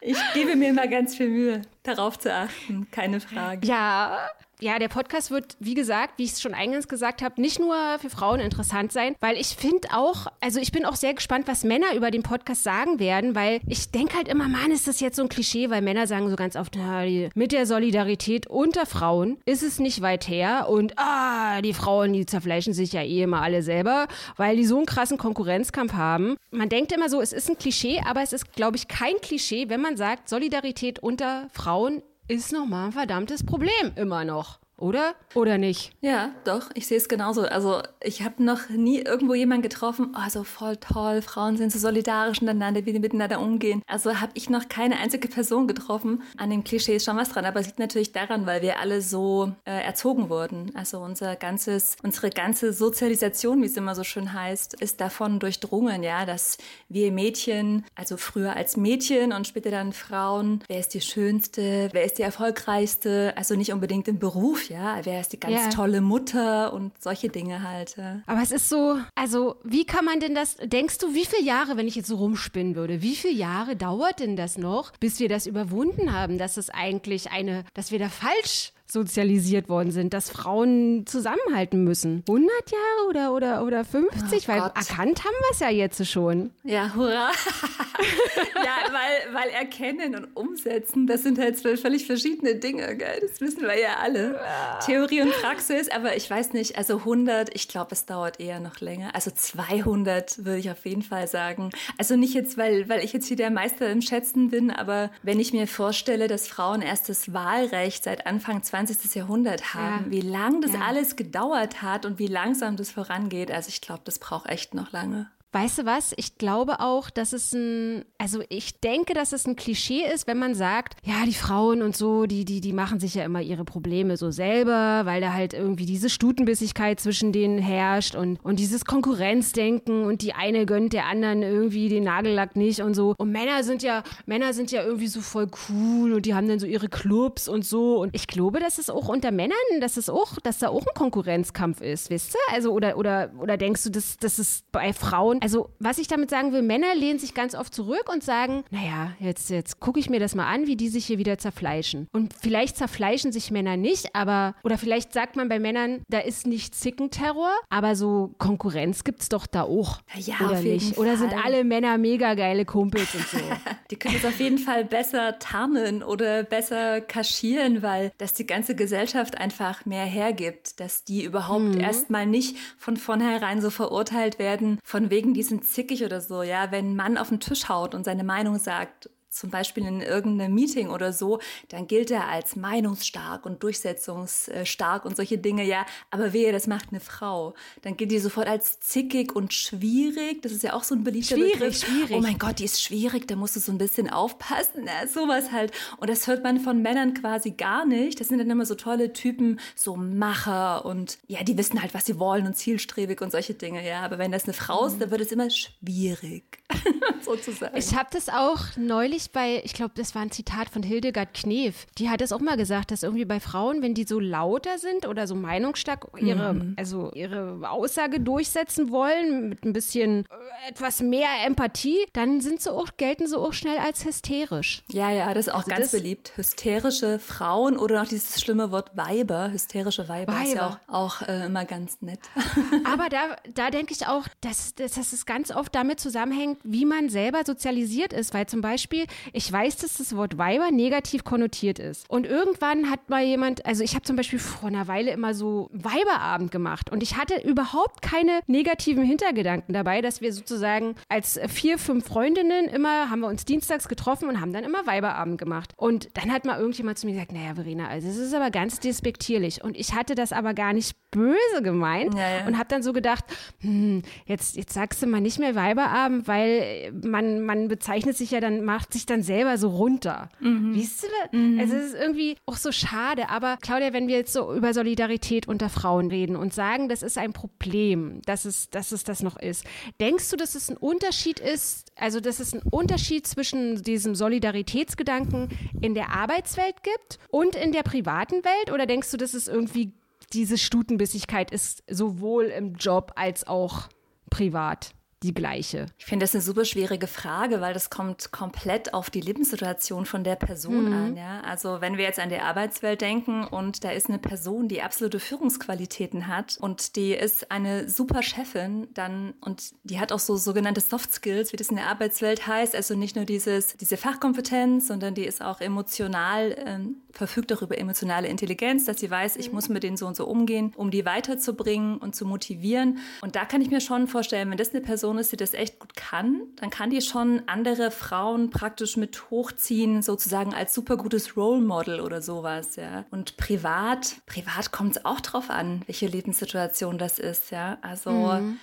ich 0.01 0.17
gebe 0.35 0.57
mir 0.57 0.71
immer 0.71 0.87
ganz 0.87 1.17
viel 1.17 1.29
Mühe, 1.29 1.63
darauf 1.83 2.19
zu 2.19 2.33
achten, 2.33 2.89
keine 2.91 3.21
Frage. 3.21 3.67
Ja, 3.67 4.29
ja, 4.63 4.79
der 4.79 4.89
Podcast 4.89 5.31
wird, 5.31 5.57
wie 5.59 5.75
gesagt, 5.75 6.15
wie 6.19 6.25
ich 6.25 6.33
es 6.33 6.41
schon 6.41 6.55
eingangs 6.55 6.87
gesagt 6.87 7.21
habe, 7.21 7.41
nicht 7.41 7.59
nur 7.59 7.75
für 7.99 8.11
Frauen 8.11 8.39
interessant 8.39 8.93
sein, 8.93 9.17
weil 9.21 9.37
ich 9.37 9.49
finde 9.49 9.89
auch, 9.93 10.29
also 10.41 10.61
ich 10.61 10.71
bin 10.71 10.85
auch 10.85 10.95
sehr 10.95 11.15
gespannt, 11.15 11.49
was 11.49 11.65
Männer 11.65 11.95
über 11.97 12.13
den 12.13 12.23
Podcast 12.23 12.63
sagen 12.63 13.01
werden, 13.01 13.35
weil 13.35 13.61
ich 13.67 13.91
denke 13.91 14.17
halt 14.17 14.29
immer, 14.29 14.49
Mann, 14.49 14.71
ist 14.71 14.87
das 14.87 15.01
jetzt 15.01 15.17
so 15.17 15.23
ein 15.23 15.29
Klischee, 15.29 15.69
weil 15.69 15.83
Männer 15.83 16.07
sagen 16.07 16.31
so 16.31 16.37
ganz 16.37 16.55
oft, 16.55 16.77
na, 16.77 17.05
die, 17.05 17.29
mit 17.35 17.51
der 17.51 17.67
Solidarität 17.67 18.47
unter 18.47 18.87
Frauen 18.87 19.39
ist 19.47 19.65
es 19.65 19.81
nicht 19.81 20.01
weit 20.01 20.29
her 20.29 20.69
und 20.69 20.95
ah, 20.97 21.61
die 21.61 21.75
Frauen, 21.75 22.13
die 22.13 22.25
zerfleischen 22.25 22.73
sich 22.73 22.93
ja 22.93 23.03
eh 23.03 23.23
immer 23.23 23.43
alle 23.43 23.65
selber, 23.65 24.07
weil 24.37 24.57
die 24.57 24.65
so 24.65 24.77
einen 24.77 24.87
krassen 24.87 25.19
Konkurrenzkampf 25.19 25.95
haben. 25.95 26.37
Man 26.53 26.69
denkt 26.69 26.93
immer 26.93 27.09
so, 27.09 27.21
es 27.21 27.33
ist 27.33 27.51
ein 27.51 27.59
Klischee, 27.59 28.01
aber 28.07 28.23
es 28.23 28.33
ist, 28.33 28.53
glaube 28.53 28.77
ich, 28.77 28.87
kein 28.87 29.17
Klischee, 29.21 29.69
wenn 29.69 29.81
man 29.81 29.97
sagt, 29.97 30.29
Solidarität 30.29 31.01
unter 31.01 31.49
Frauen 31.53 32.03
ist 32.33 32.53
nochmal 32.53 32.87
ein 32.87 32.93
verdammtes 32.93 33.45
Problem 33.45 33.93
immer 33.95 34.25
noch 34.25 34.59
oder? 34.83 35.15
Oder 35.34 35.59
nicht? 35.59 35.92
Ja, 36.01 36.33
doch, 36.45 36.70
ich 36.75 36.89
sehe 36.89 36.97
es 36.97 37.09
genauso. 37.09 37.42
Also 37.42 37.83
ich 38.03 38.23
habe 38.23 38.42
noch 38.42 38.69
nie 38.69 38.98
irgendwo 38.98 39.34
jemanden 39.34 39.62
getroffen, 39.62 40.14
oh, 40.17 40.29
so 40.29 40.42
voll 40.42 40.77
toll, 40.77 41.23
Frauen 41.23 41.56
sind 41.56 41.70
so 41.70 41.79
solidarisch 41.79 42.41
miteinander, 42.41 42.84
wie 42.84 42.92
die 42.92 42.98
miteinander 42.98 43.41
umgehen. 43.41 43.83
Also 43.87 44.20
habe 44.20 44.33
ich 44.34 44.51
noch 44.51 44.69
keine 44.69 44.98
einzige 44.98 45.29
Person 45.29 45.69
getroffen. 45.69 46.23
An 46.37 46.51
dem 46.51 46.64
Klischee 46.64 46.97
ist 46.97 47.05
schon 47.05 47.17
was 47.17 47.29
dran, 47.29 47.45
aber 47.45 47.61
es 47.61 47.67
liegt 47.67 47.79
natürlich 47.79 48.12
daran, 48.12 48.45
weil 48.47 48.61
wir 48.62 48.81
alle 48.81 49.03
so 49.03 49.53
äh, 49.64 49.84
erzogen 49.84 50.29
wurden. 50.29 50.73
Also 50.75 50.98
unser 50.98 51.36
ganzes, 51.36 51.97
unsere 52.03 52.31
ganze 52.31 52.73
Sozialisation, 52.73 53.62
wie 53.62 53.67
es 53.67 53.77
immer 53.77 53.95
so 53.95 54.03
schön 54.03 54.33
heißt, 54.33 54.81
ist 54.83 55.01
davon 55.01 55.39
durchdrungen, 55.39 56.02
ja, 56.02 56.27
dass 56.27 56.58
wir 56.89 57.13
Mädchen, 57.13 57.85
also 57.95 58.17
früher 58.17 58.57
als 58.57 58.77
Mädchen 58.77 59.33
und 59.33 59.47
später 59.47 59.70
dann 59.70 59.92
Frauen, 59.92 60.64
wer 60.67 60.80
ist 60.80 60.95
die 60.95 61.01
schönste, 61.01 61.89
wer 61.92 62.05
ist 62.05 62.18
die 62.18 62.23
erfolgreichste, 62.23 63.33
also 63.36 63.55
nicht 63.55 63.73
unbedingt 63.73 64.08
im 64.08 64.18
Beruf, 64.18 64.72
ja, 64.73 65.01
wer 65.05 65.21
ist 65.21 65.33
die 65.33 65.41
ganz 65.41 65.55
ja. 65.55 65.69
tolle 65.69 66.01
Mutter 66.01 66.73
und 66.73 66.93
solche 67.01 67.29
Dinge 67.29 67.63
halt. 67.63 67.97
Ja. 67.97 68.21
Aber 68.27 68.43
es 68.43 68.51
ist 68.51 68.69
so, 68.69 68.99
also 69.15 69.57
wie 69.63 69.85
kann 69.85 70.05
man 70.05 70.21
denn 70.21 70.35
das, 70.35 70.57
denkst 70.63 70.99
du, 70.99 71.15
wie 71.15 71.27
viele 71.27 71.43
Jahre, 71.43 71.77
wenn 71.77 71.87
ich 71.87 71.95
jetzt 71.95 72.09
so 72.09 72.17
rumspinnen 72.17 72.75
würde, 72.75 73.03
wie 73.03 73.15
viele 73.15 73.35
Jahre 73.35 73.77
dauert 73.77 74.21
denn 74.21 74.37
das 74.37 74.57
noch, 74.59 74.93
bis 74.99 75.21
wir 75.21 75.29
das 75.29 75.47
überwunden 75.47 76.13
haben, 76.13 76.39
dass 76.39 76.57
es 76.57 76.71
eigentlich 76.71 77.31
eine, 77.31 77.65
dass 77.75 77.93
wir 77.93 77.99
da 77.99 78.09
falsch 78.09 78.73
sozialisiert 78.92 79.69
worden 79.69 79.91
sind, 79.91 80.13
dass 80.13 80.30
Frauen 80.30 81.07
zusammenhalten 81.07 81.83
müssen. 81.83 82.23
100 82.29 82.51
Jahre 82.70 83.08
oder, 83.08 83.33
oder, 83.35 83.64
oder 83.64 83.85
50? 83.85 84.45
Oh 84.45 84.53
weil 84.53 84.61
Gott. 84.61 84.77
erkannt 84.77 85.25
haben 85.25 85.35
wir 85.41 85.51
es 85.53 85.61
ja 85.61 85.70
jetzt 85.70 86.07
schon. 86.07 86.51
Ja, 86.63 86.95
hurra. 86.95 87.30
ja, 88.57 88.92
weil, 88.92 89.35
weil 89.35 89.48
erkennen 89.51 90.14
und 90.14 90.36
umsetzen, 90.36 91.07
das 91.07 91.23
sind 91.23 91.39
halt 91.39 91.58
völlig 91.58 92.07
verschiedene 92.07 92.57
Dinge, 92.57 92.97
gell? 92.97 93.20
Das 93.20 93.41
wissen 93.41 93.63
wir 93.63 93.79
ja 93.79 93.97
alle. 94.03 94.35
Ja. 94.35 94.79
Theorie 94.85 95.23
und 95.23 95.33
Praxis, 95.33 95.89
aber 95.89 96.17
ich 96.17 96.29
weiß 96.29 96.53
nicht, 96.53 96.77
also 96.77 96.98
100, 96.98 97.55
ich 97.55 97.69
glaube, 97.69 97.92
es 97.92 98.05
dauert 98.05 98.41
eher 98.41 98.61
noch 98.61 98.80
länger. 98.80 99.14
Also 99.14 99.30
200 99.30 100.45
würde 100.45 100.59
ich 100.59 100.70
auf 100.70 100.85
jeden 100.85 101.03
Fall 101.03 101.29
sagen. 101.29 101.70
Also 101.97 102.17
nicht 102.17 102.35
jetzt, 102.35 102.59
weil, 102.59 102.89
weil 102.91 103.03
ich 103.03 103.14
jetzt 103.14 103.27
hier 103.27 103.36
der 103.39 103.51
Meister 103.51 103.91
im 103.91 104.03
Schätzen 104.03 104.51
bin, 104.51 104.70
aber 104.70 105.11
wenn 105.23 105.41
ich 105.41 105.55
mir 105.55 105.67
vorstelle, 105.67 106.29
dass 106.29 106.47
Frauen 106.47 106.83
erst 106.83 107.09
das 107.09 107.33
Wahlrecht 107.33 108.05
seit 108.05 108.27
Anfang 108.27 108.63
20 108.63 108.82
20. 108.87 109.15
Jahrhundert 109.15 109.75
haben, 109.75 110.07
ja. 110.07 110.11
wie 110.11 110.20
lang 110.20 110.61
das 110.61 110.73
ja. 110.73 110.81
alles 110.81 111.17
gedauert 111.17 111.83
hat 111.83 112.07
und 112.07 112.19
wie 112.19 112.27
langsam 112.27 112.77
das 112.77 112.91
vorangeht. 112.91 113.51
Also 113.51 113.69
ich 113.69 113.81
glaube, 113.81 114.03
das 114.05 114.19
braucht 114.19 114.47
echt 114.48 114.75
noch 114.75 114.93
lange. 114.93 115.31
Weißt 115.55 115.79
du 115.79 115.85
was? 115.85 116.14
Ich 116.17 116.39
glaube 116.39 116.80
auch, 116.80 117.11
dass 117.11 117.35
es 117.35 117.52
ein, 117.52 118.07
also 118.17 118.42
ich 118.48 118.80
denke, 118.80 119.13
dass 119.13 119.35
es 119.35 119.46
ein 119.46 119.55
Klischee 119.55 120.02
ist, 120.02 120.27
wenn 120.27 120.39
man 120.39 120.55
sagt, 120.55 120.96
ja, 121.05 121.27
die 121.27 121.35
Frauen 121.35 121.83
und 121.83 121.95
so, 121.95 122.24
die, 122.24 122.46
die, 122.46 122.63
die 122.63 122.73
machen 122.73 122.98
sich 122.98 123.14
ja 123.14 123.24
immer 123.27 123.42
ihre 123.42 123.67
Probleme 123.67 124.17
so 124.17 124.30
selber, 124.30 125.02
weil 125.05 125.20
da 125.20 125.35
halt 125.35 125.52
irgendwie 125.52 125.85
diese 125.85 126.08
Stutenbissigkeit 126.08 127.01
zwischen 127.01 127.33
denen 127.33 127.58
herrscht 127.58 128.14
und, 128.14 128.43
und 128.43 128.61
dieses 128.61 128.87
Konkurrenzdenken 128.87 130.05
und 130.05 130.23
die 130.23 130.32
eine 130.32 130.64
gönnt 130.64 130.94
der 130.94 131.05
anderen 131.05 131.43
irgendwie 131.43 131.91
den 131.91 132.05
Nagellack 132.05 132.56
nicht 132.56 132.81
und 132.81 132.94
so. 132.94 133.14
Und 133.19 133.31
Männer 133.31 133.62
sind 133.62 133.82
ja, 133.82 134.05
Männer 134.25 134.55
sind 134.55 134.73
ja 134.73 134.82
irgendwie 134.82 135.08
so 135.08 135.20
voll 135.20 135.49
cool 135.69 136.14
und 136.14 136.25
die 136.25 136.35
haben 136.35 136.49
dann 136.49 136.61
so 136.61 136.67
ihre 136.67 136.88
Clubs 136.88 137.46
und 137.46 137.67
so. 137.67 138.00
Und 138.00 138.14
ich 138.14 138.26
glaube, 138.26 138.58
dass 138.58 138.79
es 138.79 138.88
auch 138.88 139.08
unter 139.11 139.31
Männern, 139.31 139.52
dass 139.82 139.99
es 139.99 140.08
auch, 140.08 140.38
dass 140.43 140.61
da 140.61 140.69
auch 140.69 140.87
ein 140.87 140.94
Konkurrenzkampf 140.94 141.82
ist, 141.82 142.08
wisst 142.08 142.35
ihr? 142.35 142.55
Also, 142.55 142.73
oder, 142.73 142.96
oder, 142.96 143.31
oder 143.38 143.58
denkst 143.58 143.85
du, 143.85 143.91
dass, 143.91 144.17
dass 144.17 144.38
es 144.38 144.64
bei 144.73 144.94
Frauen 144.94 145.42
also, 145.43 145.70
was 145.81 145.99
ich 145.99 146.06
damit 146.06 146.31
sagen 146.31 146.53
will, 146.53 146.62
Männer 146.62 146.94
lehnen 146.94 147.19
sich 147.19 147.35
ganz 147.35 147.56
oft 147.56 147.75
zurück 147.75 148.08
und 148.12 148.23
sagen, 148.23 148.62
naja, 148.70 149.11
jetzt, 149.19 149.50
jetzt 149.50 149.81
gucke 149.81 149.99
ich 149.99 150.08
mir 150.08 150.20
das 150.20 150.37
mal 150.37 150.47
an, 150.47 150.69
wie 150.69 150.76
die 150.76 150.88
sich 150.88 151.06
hier 151.06 151.19
wieder 151.19 151.37
zerfleischen. 151.37 152.06
Und 152.12 152.32
vielleicht 152.41 152.76
zerfleischen 152.76 153.32
sich 153.32 153.50
Männer 153.50 153.76
nicht, 153.76 154.14
aber, 154.14 154.55
oder 154.62 154.79
vielleicht 154.79 155.12
sagt 155.12 155.35
man 155.35 155.49
bei 155.49 155.58
Männern, 155.58 156.03
da 156.08 156.20
ist 156.20 156.47
nicht 156.47 156.76
Zickenterror, 156.76 157.50
aber 157.70 157.97
so 157.97 158.37
Konkurrenz 158.38 159.03
gibt 159.03 159.23
es 159.23 159.29
doch 159.31 159.49
da 159.49 159.62
auch. 159.62 159.99
Ja, 160.14 160.37
oder 160.47 160.58
auf 160.58 160.62
nicht? 160.62 160.97
Oder 160.97 161.17
sind 161.17 161.32
alle 161.44 161.64
Männer 161.64 161.99
mega 161.99 162.35
geile 162.35 162.64
Kumpels 162.64 163.12
und 163.12 163.26
so? 163.26 163.38
die 163.91 163.97
können 163.97 164.14
es 164.14 164.25
auf 164.25 164.38
jeden 164.38 164.59
Fall 164.59 164.85
besser 164.85 165.41
tarnen 165.41 166.05
oder 166.05 166.44
besser 166.44 167.00
kaschieren, 167.00 167.82
weil 167.82 168.12
das 168.17 168.32
die 168.32 168.47
ganze 168.47 168.76
Gesellschaft 168.76 169.38
einfach 169.38 169.87
mehr 169.87 170.05
hergibt, 170.05 170.79
dass 170.79 171.03
die 171.03 171.25
überhaupt 171.25 171.75
mhm. 171.75 171.81
erstmal 171.81 172.26
nicht 172.26 172.56
von 172.79 172.97
vornherein 172.97 173.61
so 173.61 173.70
verurteilt 173.70 174.38
werden, 174.38 174.79
von 174.85 175.11
wegen 175.11 175.31
die 175.35 175.43
sind 175.43 175.65
zickig 175.65 176.05
oder 176.05 176.20
so, 176.20 176.43
ja, 176.43 176.70
wenn 176.70 176.93
ein 176.93 176.97
Mann 176.97 177.19
auf 177.19 177.29
den 177.29 177.41
Tisch 177.41 177.69
haut 177.69 177.94
und 177.94 178.05
seine 178.05 178.25
Meinung 178.25 178.59
sagt 178.59 179.11
zum 179.32 179.50
Beispiel 179.50 179.87
in 179.87 180.00
irgendeinem 180.03 180.55
Meeting 180.55 180.91
oder 180.91 181.12
so, 181.12 181.41
dann 181.69 181.87
gilt 181.87 182.11
er 182.11 182.29
als 182.29 182.55
meinungsstark 182.55 183.47
und 183.47 183.62
durchsetzungsstark 183.62 185.05
und 185.05 185.17
solche 185.17 185.39
Dinge, 185.39 185.65
ja. 185.65 185.87
Aber 186.11 186.33
wehe, 186.33 186.53
das 186.53 186.67
macht 186.67 186.91
eine 186.91 187.01
Frau. 187.01 187.55
Dann 187.81 187.97
gilt 187.97 188.11
die 188.11 188.19
sofort 188.19 188.47
als 188.47 188.79
zickig 188.81 189.35
und 189.35 189.55
schwierig. 189.55 190.43
Das 190.43 190.53
ist 190.53 190.62
ja 190.62 190.75
auch 190.75 190.85
so 190.85 190.95
ein 190.95 191.03
beliebter 191.03 191.37
schwierig, 191.37 191.53
Begriff. 191.55 191.79
Schwierig, 191.79 192.17
Oh 192.17 192.21
mein 192.21 192.39
Gott, 192.39 192.59
die 192.59 192.65
ist 192.65 192.83
schwierig, 192.83 193.27
da 193.27 193.37
musst 193.37 193.56
du 193.56 193.61
so 193.61 193.73
ein 193.73 193.79
bisschen 193.79 194.11
aufpassen. 194.11 194.87
Ja, 194.87 195.09
sowas 195.09 195.51
halt. 195.51 195.73
Und 195.97 196.11
das 196.11 196.27
hört 196.27 196.45
man 196.45 196.61
von 196.61 196.83
Männern 196.83 197.15
quasi 197.15 197.53
gar 197.53 197.87
nicht. 197.87 198.21
Das 198.21 198.29
sind 198.29 198.39
dann 198.39 198.51
immer 198.51 198.67
so 198.67 198.75
tolle 198.75 199.12
Typen, 199.12 199.59
so 199.75 199.97
Macher 199.97 200.85
und 200.85 201.19
ja, 201.27 201.43
die 201.43 201.56
wissen 201.56 201.81
halt, 201.81 201.95
was 201.95 202.05
sie 202.05 202.19
wollen 202.19 202.47
und 202.47 202.55
zielstrebig 202.56 203.21
und 203.23 203.33
solche 203.33 203.55
Dinge, 203.55 203.87
ja. 203.87 204.01
Aber 204.03 204.19
wenn 204.19 204.31
das 204.31 204.45
eine 204.45 204.53
Frau 204.53 204.85
ist, 204.87 205.01
dann 205.01 205.11
wird 205.11 205.23
es 205.23 205.33
immer 205.33 205.49
schwierig, 205.49 206.45
sozusagen. 207.25 207.77
Ich 207.77 207.95
habe 207.95 208.09
das 208.12 208.29
auch 208.29 208.61
neulich 208.77 209.22
neulich 209.23 209.33
bei, 209.33 209.63
ich 209.65 209.75
glaube, 209.75 209.93
das 209.95 210.15
war 210.15 210.23
ein 210.23 210.31
Zitat 210.31 210.69
von 210.69 210.83
Hildegard 210.83 211.35
Knef. 211.35 211.87
Die 211.99 212.09
hat 212.09 212.21
es 212.21 212.33
auch 212.33 212.41
mal 212.41 212.57
gesagt, 212.57 212.91
dass 212.91 213.03
irgendwie 213.03 213.25
bei 213.25 213.41
Frauen, 213.41 213.83
wenn 213.83 213.95
die 213.95 214.05
so 214.05 214.19
lauter 214.21 214.79
sind 214.79 215.07
oder 215.07 215.27
so 215.27 215.35
meinungsstark 215.35 216.09
ihre, 216.19 216.55
mhm. 216.55 216.75
also 216.77 217.11
ihre 217.15 217.59
Aussage 217.69 218.21
durchsetzen 218.21 218.91
wollen, 218.91 219.49
mit 219.49 219.65
ein 219.65 219.73
bisschen 219.73 220.25
äh, 220.25 220.71
etwas 220.71 221.01
mehr 221.01 221.29
Empathie, 221.47 221.99
dann 222.13 222.41
sind 222.41 222.61
sie 222.61 222.73
auch, 222.73 222.89
gelten 222.97 223.27
sie 223.27 223.39
auch 223.39 223.53
schnell 223.53 223.79
als 223.79 224.05
hysterisch. 224.05 224.83
Ja, 224.91 225.11
ja, 225.11 225.33
das 225.35 225.47
ist 225.47 225.53
auch 225.53 225.59
also 225.59 225.71
ganz 225.71 225.91
beliebt. 225.93 226.33
Hysterische 226.37 227.19
Frauen 227.19 227.77
oder 227.77 228.01
noch 228.01 228.09
dieses 228.09 228.41
schlimme 228.41 228.71
Wort 228.71 228.97
Weiber, 228.97 229.51
hysterische 229.51 230.09
Weiber, 230.09 230.33
Weiber. 230.33 230.45
ist 230.45 230.55
ja 230.55 230.81
auch, 230.89 231.21
auch 231.23 231.29
äh, 231.29 231.47
immer 231.47 231.65
ganz 231.65 232.01
nett. 232.01 232.21
Aber 232.85 233.09
da, 233.09 233.37
da 233.55 233.71
denke 233.71 233.93
ich 233.93 234.07
auch, 234.07 234.27
dass, 234.41 234.75
dass, 234.75 234.93
dass 234.93 235.13
es 235.13 235.27
ganz 235.27 235.51
oft 235.51 235.75
damit 235.75 236.01
zusammenhängt, 236.01 236.59
wie 236.65 236.85
man 236.85 237.09
selber 237.09 237.43
sozialisiert 237.45 238.13
ist. 238.13 238.35
Weil 238.35 238.47
zum 238.47 238.61
Beispiel, 238.61 239.07
ich 239.32 239.50
weiß, 239.50 239.76
dass 239.79 239.94
das 239.94 240.17
Wort 240.17 240.38
Weiber 240.38 240.70
negativ 240.70 241.25
konnotiert 241.25 241.79
ist. 241.79 242.09
Und 242.09 242.26
irgendwann 242.26 242.91
hat 242.91 243.09
mal 243.11 243.23
jemand, 243.23 243.64
also 243.67 243.82
ich 243.82 243.94
habe 243.94 244.03
zum 244.03 244.17
Beispiel 244.17 244.38
vor 244.38 244.69
einer 244.69 244.88
Weile 244.88 245.11
immer 245.11 245.35
so 245.35 245.70
Weiberabend 245.73 246.50
gemacht 246.50 246.91
und 246.91 247.03
ich 247.03 247.17
hatte 247.17 247.41
überhaupt 247.43 248.03
keine 248.03 248.41
negativen 248.47 249.05
Hintergedanken 249.05 249.73
dabei, 249.73 250.00
dass 250.00 250.20
wir 250.20 250.32
sozusagen 250.32 250.94
als 251.09 251.41
vier, 251.49 251.79
fünf 251.79 252.06
Freundinnen 252.06 252.69
immer, 252.69 253.11
haben 253.11 253.20
wir 253.20 253.29
uns 253.29 253.44
dienstags 253.44 253.88
getroffen 253.88 254.29
und 254.29 254.41
haben 254.41 254.53
dann 254.53 254.64
immer 254.64 254.87
Weiberabend 254.87 255.38
gemacht. 255.38 255.73
Und 255.76 256.08
dann 256.15 256.32
hat 256.32 256.44
mal 256.44 256.58
irgendjemand 256.58 256.99
zu 256.99 257.06
mir 257.06 257.12
gesagt, 257.12 257.32
naja, 257.32 257.55
Verena, 257.55 257.88
also 257.88 258.08
es 258.08 258.17
ist 258.17 258.35
aber 258.35 258.50
ganz 258.50 258.81
despektierlich. 258.81 259.62
Und 259.62 259.76
ich 259.76 259.94
hatte 259.94 260.15
das 260.15 260.32
aber 260.32 260.55
gar 260.55 260.73
nicht 260.73 260.97
böse 261.11 261.62
gemeint 261.62 262.15
ja, 262.15 262.38
ja. 262.38 262.47
und 262.47 262.58
habe 262.58 262.69
dann 262.69 262.82
so 262.82 262.93
gedacht, 262.93 263.25
hm, 263.61 264.03
jetzt, 264.26 264.56
jetzt 264.56 264.73
sagst 264.73 265.03
du 265.03 265.06
mal 265.06 265.20
nicht 265.20 265.38
mehr 265.38 265.55
Weiberabend, 265.55 266.26
weil 266.26 266.93
man, 267.05 267.43
man 267.43 267.69
bezeichnet 267.69 268.17
sich 268.17 268.31
ja 268.31 268.41
dann, 268.41 268.65
macht 268.65 268.93
sich 268.93 269.02
dann 269.07 269.23
selber 269.23 269.59
so 269.59 269.69
runter. 269.69 270.29
Mhm. 270.41 270.77
Weißt 270.77 271.05
du? 271.05 271.37
Mhm. 271.37 271.59
Also 271.61 271.75
es 271.75 271.93
ist 271.93 271.95
irgendwie 271.95 272.37
auch 272.47 272.57
so 272.57 272.73
schade. 272.73 273.29
Aber 273.29 273.57
Claudia, 273.61 273.93
wenn 273.93 274.09
wir 274.09 274.17
jetzt 274.17 274.33
so 274.33 274.55
über 274.55 274.75
Solidarität 274.75 275.49
unter 275.49 275.69
Frauen 275.69 276.11
reden 276.11 276.37
und 276.37 276.55
sagen, 276.55 276.89
das 276.89 277.03
ist 277.03 277.19
ein 277.19 277.33
Problem, 277.33 278.23
dass 278.27 278.45
es, 278.45 278.71
dass 278.71 278.93
es 278.93 279.05
das 279.05 279.23
noch 279.23 279.37
ist, 279.37 279.65
denkst 280.01 280.31
du, 280.31 280.37
dass 280.37 280.55
es 280.55 280.71
ein 280.71 280.77
Unterschied 280.77 281.41
ist, 281.41 281.93
also 281.97 282.21
dass 282.21 282.41
es 282.41 282.53
einen 282.53 282.63
Unterschied 282.63 283.27
zwischen 283.27 283.83
diesem 283.83 284.15
Solidaritätsgedanken 284.15 285.49
in 285.81 285.95
der 285.95 286.11
Arbeitswelt 286.11 286.83
gibt 286.83 287.19
und 287.31 287.55
in 287.55 287.73
der 287.73 287.83
privaten 287.83 288.45
Welt? 288.45 288.73
Oder 288.73 288.87
denkst 288.87 289.11
du, 289.11 289.17
dass 289.17 289.35
es 289.35 289.49
irgendwie 289.49 289.93
diese 290.33 290.59
Stutenbissigkeit 290.59 291.51
ist 291.51 291.83
sowohl 291.91 292.45
im 292.47 292.75
Job 292.75 293.13
als 293.17 293.47
auch 293.47 293.89
privat 294.31 294.95
die 295.23 295.35
gleiche? 295.35 295.87
Ich 295.99 296.05
finde 296.05 296.25
das 296.25 296.35
eine 296.35 296.43
super 296.43 296.65
schwierige 296.65 297.07
Frage, 297.07 297.61
weil 297.61 297.75
das 297.75 297.91
kommt 297.91 298.33
komplett 298.33 298.95
auf 298.95 299.11
die 299.11 299.21
Lebenssituation 299.21 300.07
von 300.07 300.25
der 300.25 300.37
Person 300.37 300.87
mhm. 300.87 300.93
an. 300.93 301.17
Ja? 301.17 301.41
Also 301.43 301.81
wenn 301.81 301.97
wir 301.97 302.05
jetzt 302.05 302.19
an 302.19 302.29
die 302.29 302.39
Arbeitswelt 302.39 303.01
denken 303.01 303.45
und 303.45 303.85
da 303.85 303.91
ist 303.91 304.09
eine 304.09 304.19
Person, 304.19 304.69
die 304.69 304.83
absolute 304.83 305.21
Führungsqualitäten 305.21 306.27
hat 306.27 306.57
und 306.61 306.97
die 306.97 307.13
ist 307.13 307.51
eine 307.51 307.89
super 307.89 308.23
Chefin, 308.23 308.89
dann 308.95 309.35
und 309.41 309.73
die 309.85 310.01
hat 310.01 310.13
auch 310.13 310.19
so 310.19 310.37
sogenannte 310.37 310.81
Soft 310.81 311.13
Skills, 311.13 311.53
wie 311.53 311.57
das 311.57 311.69
in 311.69 311.77
der 311.77 311.89
Arbeitswelt 311.89 312.47
heißt. 312.47 312.75
Also 312.75 312.95
nicht 312.95 313.17
nur 313.17 313.25
dieses 313.25 313.77
diese 313.77 313.97
Fachkompetenz, 313.97 314.89
sondern 314.89 315.15
die 315.15 315.25
ist 315.25 315.43
auch 315.43 315.61
emotional 315.61 316.57
ähm, 316.67 316.97
verfügt 317.12 317.53
auch 317.53 317.62
über 317.62 317.79
emotionale 317.79 318.29
Intelligenz, 318.29 318.85
dass 318.85 319.00
sie 319.00 319.11
weiß, 319.11 319.37
ich 319.37 319.49
mhm. 319.49 319.55
muss 319.55 319.69
mit 319.69 319.82
denen 319.82 319.97
so 319.97 320.06
und 320.06 320.17
so 320.17 320.26
umgehen, 320.26 320.73
um 320.76 320.91
die 320.91 321.05
weiterzubringen 321.05 321.99
und 321.99 322.17
zu 322.17 322.25
motivieren. 322.26 322.99
Und 323.20 323.37
da 323.37 323.44
kann 323.44 323.61
ich 323.61 323.70
mir 323.70 323.81
schon 323.81 324.09
vorstellen, 324.09 324.50
wenn 324.50 324.59
das 324.59 324.70
eine 324.70 324.81
Person 324.81 325.19
ist, 325.19 325.32
die 325.32 325.37
das 325.37 325.55
echt 325.55 325.79
gut 325.79 325.94
kann, 325.94 326.43
dann 326.56 326.70
kann 326.70 326.91
die 326.91 327.00
schon 327.03 327.43
andere 327.47 327.91
Frauen 327.91 328.50
praktisch 328.50 328.97
mit 328.97 329.31
hochziehen, 329.31 330.03
sozusagen 330.03 330.55
als 330.55 330.75
super 330.75 330.97
gutes 330.97 331.37
Role 331.37 331.61
Model 331.61 332.00
oder 332.00 332.23
sowas, 332.23 332.76
ja. 332.76 333.05
Und 333.11 333.37
privat, 333.37 334.17
privat 334.26 334.73
kommt 334.73 334.97
es 334.97 335.05
auch 335.05 335.20
drauf 335.20 335.50
an, 335.50 335.82
welche 335.87 336.06
Lebenssituation 336.06 336.99
das 336.99 337.19
ist, 337.19 337.50
ja. 337.50 337.79
Also. 337.82 338.11
Mhm. 338.11 338.58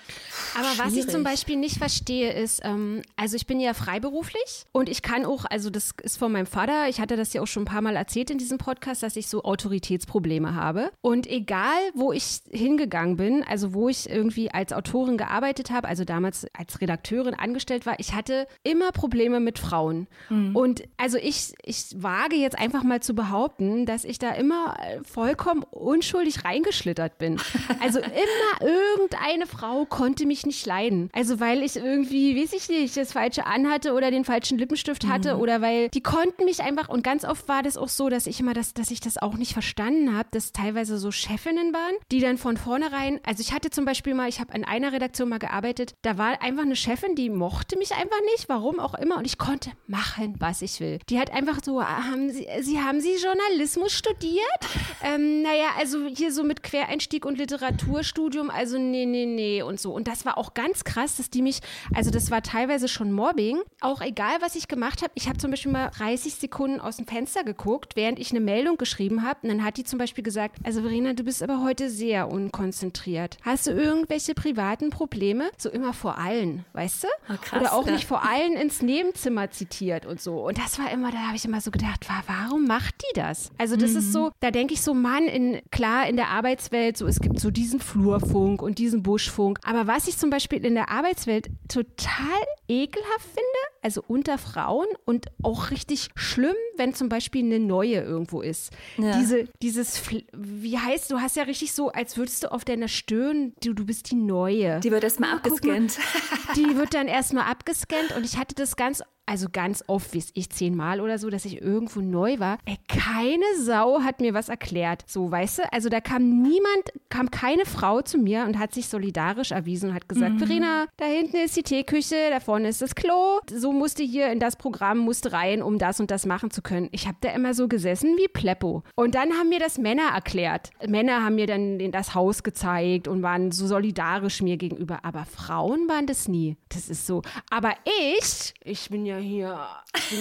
Aber 0.55 0.65
schwierig. 0.65 0.79
was 0.79 0.93
ich 0.95 1.07
zum 1.07 1.23
Beispiel 1.23 1.55
nicht 1.55 1.77
verstehe, 1.77 2.33
ist, 2.33 2.61
ähm, 2.63 3.01
also 3.15 3.35
ich 3.35 3.45
bin 3.45 3.59
ja 3.59 3.73
freiberuflich 3.73 4.65
und 4.71 4.89
ich 4.89 5.01
kann 5.01 5.25
auch, 5.25 5.45
also 5.45 5.69
das 5.69 5.91
ist 6.01 6.17
von 6.17 6.31
meinem 6.31 6.47
Vater, 6.47 6.89
ich 6.89 6.99
hatte 6.99 7.15
das 7.15 7.33
ja 7.33 7.41
auch 7.41 7.47
schon 7.47 7.63
ein 7.63 7.65
paar 7.65 7.81
Mal 7.81 7.95
erzählt 7.95 8.31
in 8.31 8.38
diesem 8.39 8.57
Podcast, 8.57 9.03
dass 9.03 9.15
ich 9.15 9.27
so 9.27 9.43
Autoritätsprobleme 9.43 10.55
habe. 10.55 10.91
Und 11.01 11.27
egal, 11.27 11.77
wo 11.93 12.11
ich 12.11 12.41
hingegangen 12.49 13.17
bin, 13.17 13.43
also 13.43 13.73
wo 13.73 13.89
ich 13.89 14.09
irgendwie 14.09 14.51
als 14.51 14.73
Autorin 14.73 15.17
gearbeitet 15.17 15.69
habe, 15.69 15.87
also 15.87 16.03
damals 16.03 16.47
als 16.57 16.81
Redakteurin 16.81 17.35
angestellt 17.35 17.85
war, 17.85 17.99
ich 17.99 18.13
hatte 18.13 18.47
immer 18.63 18.91
Probleme 18.91 19.39
mit 19.39 19.59
Frauen. 19.59 20.07
Mhm. 20.29 20.55
Und 20.55 20.83
also 20.97 21.17
ich, 21.17 21.53
ich 21.63 21.95
wage 21.95 22.35
jetzt 22.35 22.57
einfach 22.57 22.83
mal 22.83 23.01
zu 23.01 23.13
behaupten, 23.13 23.85
dass 23.85 24.03
ich 24.03 24.17
da 24.17 24.31
immer 24.31 24.75
vollkommen 25.03 25.63
unschuldig 25.63 26.43
reingeschlittert 26.43 27.17
bin. 27.17 27.39
Also 27.81 27.99
immer 27.99 28.69
irgendeine 28.69 29.45
Frau 29.45 29.85
konnte 29.85 30.25
mich 30.25 30.45
nicht 30.45 30.65
leiden. 30.65 31.09
Also 31.13 31.39
weil 31.39 31.63
ich 31.63 31.75
irgendwie, 31.75 32.41
weiß 32.41 32.53
ich 32.53 32.67
nicht, 32.67 32.97
das 32.97 33.13
Falsche 33.13 33.45
anhatte 33.45 33.93
oder 33.93 34.11
den 34.11 34.25
falschen 34.25 34.57
Lippenstift 34.57 35.07
hatte 35.07 35.35
mhm. 35.35 35.41
oder 35.41 35.61
weil 35.61 35.89
die 35.89 36.01
konnten 36.01 36.45
mich 36.45 36.61
einfach 36.61 36.89
und 36.89 37.03
ganz 37.03 37.25
oft 37.25 37.47
war 37.47 37.63
das 37.63 37.77
auch 37.77 37.87
so, 37.87 38.09
dass 38.09 38.27
ich 38.29 38.39
immer, 38.39 38.53
das, 38.53 38.73
dass 38.73 38.91
ich 38.91 38.99
das 38.99 39.17
auch 39.17 39.35
nicht 39.35 39.53
verstanden 39.53 40.15
habe, 40.15 40.29
dass 40.31 40.51
teilweise 40.51 40.97
so 40.97 41.11
Chefinnen 41.11 41.73
waren, 41.73 41.95
die 42.11 42.19
dann 42.19 42.37
von 42.37 42.57
vornherein, 42.57 43.19
also 43.25 43.41
ich 43.41 43.53
hatte 43.53 43.69
zum 43.69 43.85
Beispiel 43.85 44.13
mal, 44.13 44.29
ich 44.29 44.39
habe 44.39 44.53
in 44.53 44.63
einer 44.63 44.91
Redaktion 44.91 45.29
mal 45.29 45.39
gearbeitet, 45.39 45.95
da 46.01 46.17
war 46.17 46.41
einfach 46.41 46.63
eine 46.63 46.75
Chefin, 46.75 47.15
die 47.15 47.29
mochte 47.29 47.77
mich 47.77 47.93
einfach 47.93 48.19
nicht, 48.33 48.49
warum 48.49 48.79
auch 48.79 48.93
immer, 48.93 49.17
und 49.17 49.25
ich 49.25 49.37
konnte 49.37 49.71
machen, 49.87 50.35
was 50.39 50.61
ich 50.61 50.79
will. 50.79 50.99
Die 51.09 51.19
hat 51.19 51.31
einfach 51.31 51.59
so, 51.63 51.83
haben 51.83 52.29
Sie, 52.29 52.47
Sie 52.61 52.79
haben 52.79 53.01
Sie 53.01 53.15
Journalismus 53.15 53.91
studiert? 53.93 54.39
ähm, 55.03 55.41
naja, 55.41 55.69
also 55.77 56.05
hier 56.05 56.31
so 56.31 56.43
mit 56.43 56.63
Quereinstieg 56.63 57.25
und 57.25 57.37
Literaturstudium, 57.37 58.49
also 58.49 58.77
nee, 58.77 59.05
nee, 59.05 59.25
nee 59.25 59.61
und 59.61 59.79
so. 59.79 59.93
Und 59.93 60.07
das 60.07 60.25
war 60.25 60.37
auch 60.37 60.53
ganz 60.53 60.83
krass, 60.83 61.17
dass 61.17 61.29
die 61.29 61.41
mich, 61.41 61.61
also 61.93 62.11
das 62.11 62.31
war 62.31 62.41
teilweise 62.43 62.87
schon 62.87 63.11
Mobbing, 63.11 63.61
auch 63.81 64.01
egal, 64.01 64.37
was 64.41 64.55
ich 64.55 64.67
gemacht 64.67 65.01
habe. 65.01 65.11
Ich 65.15 65.27
habe 65.27 65.37
zum 65.37 65.51
Beispiel 65.51 65.71
mal 65.71 65.89
30 65.89 66.35
Sekunden 66.35 66.79
aus 66.79 66.97
dem 66.97 67.07
Fenster 67.07 67.43
geguckt, 67.43 67.95
während 67.95 68.18
ich 68.19 68.31
eine 68.31 68.39
Meldung 68.39 68.77
geschrieben 68.77 69.23
habe. 69.23 69.39
Und 69.43 69.49
dann 69.49 69.63
hat 69.63 69.77
die 69.77 69.83
zum 69.83 69.99
Beispiel 69.99 70.23
gesagt, 70.23 70.57
also 70.63 70.81
Verena, 70.81 71.13
du 71.13 71.23
bist 71.23 71.41
aber 71.43 71.63
heute 71.63 71.89
sehr 71.89 72.29
unkonzentriert. 72.29 73.37
Hast 73.41 73.67
du 73.67 73.71
irgendwelche 73.71 74.33
privaten 74.33 74.89
Probleme? 74.89 75.49
So 75.57 75.69
immer 75.69 75.93
vor 75.93 76.17
allen, 76.17 76.65
weißt 76.73 77.03
du? 77.03 77.07
Oh, 77.29 77.35
krass, 77.41 77.61
Oder 77.61 77.73
auch 77.73 77.85
ja. 77.85 77.93
nicht 77.93 78.05
vor 78.05 78.23
allen 78.23 78.53
ins 78.53 78.81
Nebenzimmer 78.81 79.51
zitiert 79.51 80.05
und 80.05 80.21
so. 80.21 80.45
Und 80.47 80.57
das 80.57 80.79
war 80.79 80.91
immer, 80.91 81.11
da 81.11 81.17
habe 81.17 81.35
ich 81.35 81.45
immer 81.45 81.61
so 81.61 81.71
gedacht, 81.71 82.07
warum 82.27 82.65
macht 82.65 82.95
die 83.01 83.19
das? 83.19 83.51
Also 83.57 83.75
das 83.75 83.91
mhm. 83.91 83.97
ist 83.97 84.13
so, 84.13 84.31
da 84.39 84.51
denke 84.51 84.73
ich 84.73 84.81
so, 84.81 84.93
Mann, 84.93 85.23
in, 85.23 85.61
klar, 85.71 86.07
in 86.07 86.15
der 86.15 86.29
Arbeitswelt, 86.29 86.97
so 86.97 87.07
es 87.07 87.19
gibt 87.19 87.39
so 87.39 87.51
diesen 87.51 87.79
Flurfunk 87.79 88.61
und 88.61 88.77
diesen 88.77 89.03
Buschfunk. 89.03 89.59
Aber 89.63 89.87
was 89.87 90.07
ich 90.07 90.17
zum 90.17 90.29
Beispiel 90.29 90.65
in 90.65 90.75
der 90.75 90.89
Arbeitswelt 90.89 91.49
total 91.67 92.43
ekelhaft 92.67 93.25
finde, 93.25 93.78
also 93.81 94.03
unter 94.07 94.37
Frauen 94.37 94.87
und 95.05 95.27
auch 95.43 95.71
richtig 95.71 96.09
schlimm, 96.15 96.55
wenn 96.77 96.93
zum 96.93 97.09
Beispiel 97.09 97.43
eine 97.43 97.59
neue 97.59 98.01
irgendwo 98.01 98.41
ist. 98.41 98.71
Ja. 98.97 99.17
Diese, 99.19 99.45
dieses, 99.61 100.01
wie 100.33 100.77
heißt, 100.77 101.11
du 101.11 101.19
hast 101.19 101.35
ja 101.35 101.43
richtig 101.43 101.73
so, 101.73 101.89
als 101.89 102.17
würdest 102.17 102.43
du 102.43 102.51
auf 102.51 102.65
deiner 102.65 102.87
Stirn, 102.87 103.53
du, 103.63 103.73
du 103.73 103.85
bist 103.85 104.11
die 104.11 104.15
Neue. 104.15 104.79
Die 104.81 104.91
wird 104.91 105.03
erstmal 105.03 105.33
abgescannt. 105.33 105.97
Mal, 105.97 106.55
die 106.55 106.75
wird 106.77 106.93
dann 106.93 107.07
erstmal 107.07 107.45
abgescannt 107.45 108.15
und 108.15 108.25
ich 108.25 108.37
hatte 108.37 108.55
das 108.55 108.75
ganz 108.75 109.01
also 109.29 109.47
ganz 109.51 109.83
oft, 109.85 110.11
wie 110.15 110.23
ich 110.33 110.49
zehnmal 110.49 111.01
oder 111.01 111.19
so, 111.19 111.29
dass 111.29 111.45
ich 111.45 111.61
irgendwo 111.61 112.01
neu 112.01 112.39
war. 112.39 112.57
Ey, 112.65 112.77
keine 112.87 113.43
Sau 113.59 114.01
hat 114.01 114.21
mir 114.21 114.33
was 114.33 114.49
erklärt. 114.49 115.03
So, 115.05 115.29
weißt 115.29 115.59
du? 115.59 115.71
Also 115.71 115.89
da 115.89 116.01
kam 116.01 116.41
niemand, 116.41 116.91
kam 117.09 117.29
keine 117.29 117.65
Frau 117.65 118.01
zu 118.01 118.17
mir 118.17 118.45
und 118.45 118.57
hat 118.57 118.73
sich 118.73 118.87
solidarisch 118.87 119.51
erwiesen 119.51 119.89
und 119.89 119.95
hat 119.95 120.09
gesagt, 120.09 120.33
mhm. 120.33 120.39
Verena, 120.39 120.85
da 120.97 121.05
hinten 121.05 121.37
ist 121.37 121.55
die 121.55 121.61
Teeküche, 121.61 122.15
da 122.31 122.39
vorne 122.39 122.69
ist 122.69 122.81
das 122.81 122.95
Klo. 122.95 123.39
So 123.53 123.71
musste 123.71 124.01
hier 124.01 124.31
in 124.31 124.39
das 124.39 124.55
Programm, 124.55 124.97
musste 124.97 125.31
rein, 125.31 125.61
um 125.61 125.77
das 125.77 125.99
und 125.99 126.09
das 126.09 126.25
machen 126.25 126.49
zu 126.49 126.63
können. 126.63 126.89
Ich 126.91 127.05
habe 127.05 127.17
da 127.21 127.29
immer 127.29 127.53
so 127.53 127.67
gesessen 127.67 128.17
wie 128.17 128.27
Pleppo. 128.27 128.81
Und 128.95 129.13
dann 129.13 129.33
haben 129.33 129.49
mir 129.49 129.59
das 129.59 129.77
Männer 129.77 130.09
erklärt. 130.15 130.71
Männer 130.87 131.23
haben 131.23 131.35
mir 131.35 131.45
dann 131.45 131.91
das 131.91 132.15
Haus 132.15 132.41
gezeigt 132.41 133.07
und 133.07 133.21
waren 133.21 133.51
so 133.51 133.67
solidarisch 133.67 134.41
mir 134.41 134.57
gegenüber. 134.57 135.05
Aber 135.05 135.25
Frauen 135.25 135.87
waren 135.87 136.07
das 136.07 136.27
nie. 136.27 136.57
Das 136.69 136.89
ist 136.89 137.05
so. 137.05 137.21
Aber 137.51 137.73
ich, 137.85 138.55
ich 138.63 138.89
bin 138.89 139.05
ja 139.05 139.18
hier, 139.19 139.59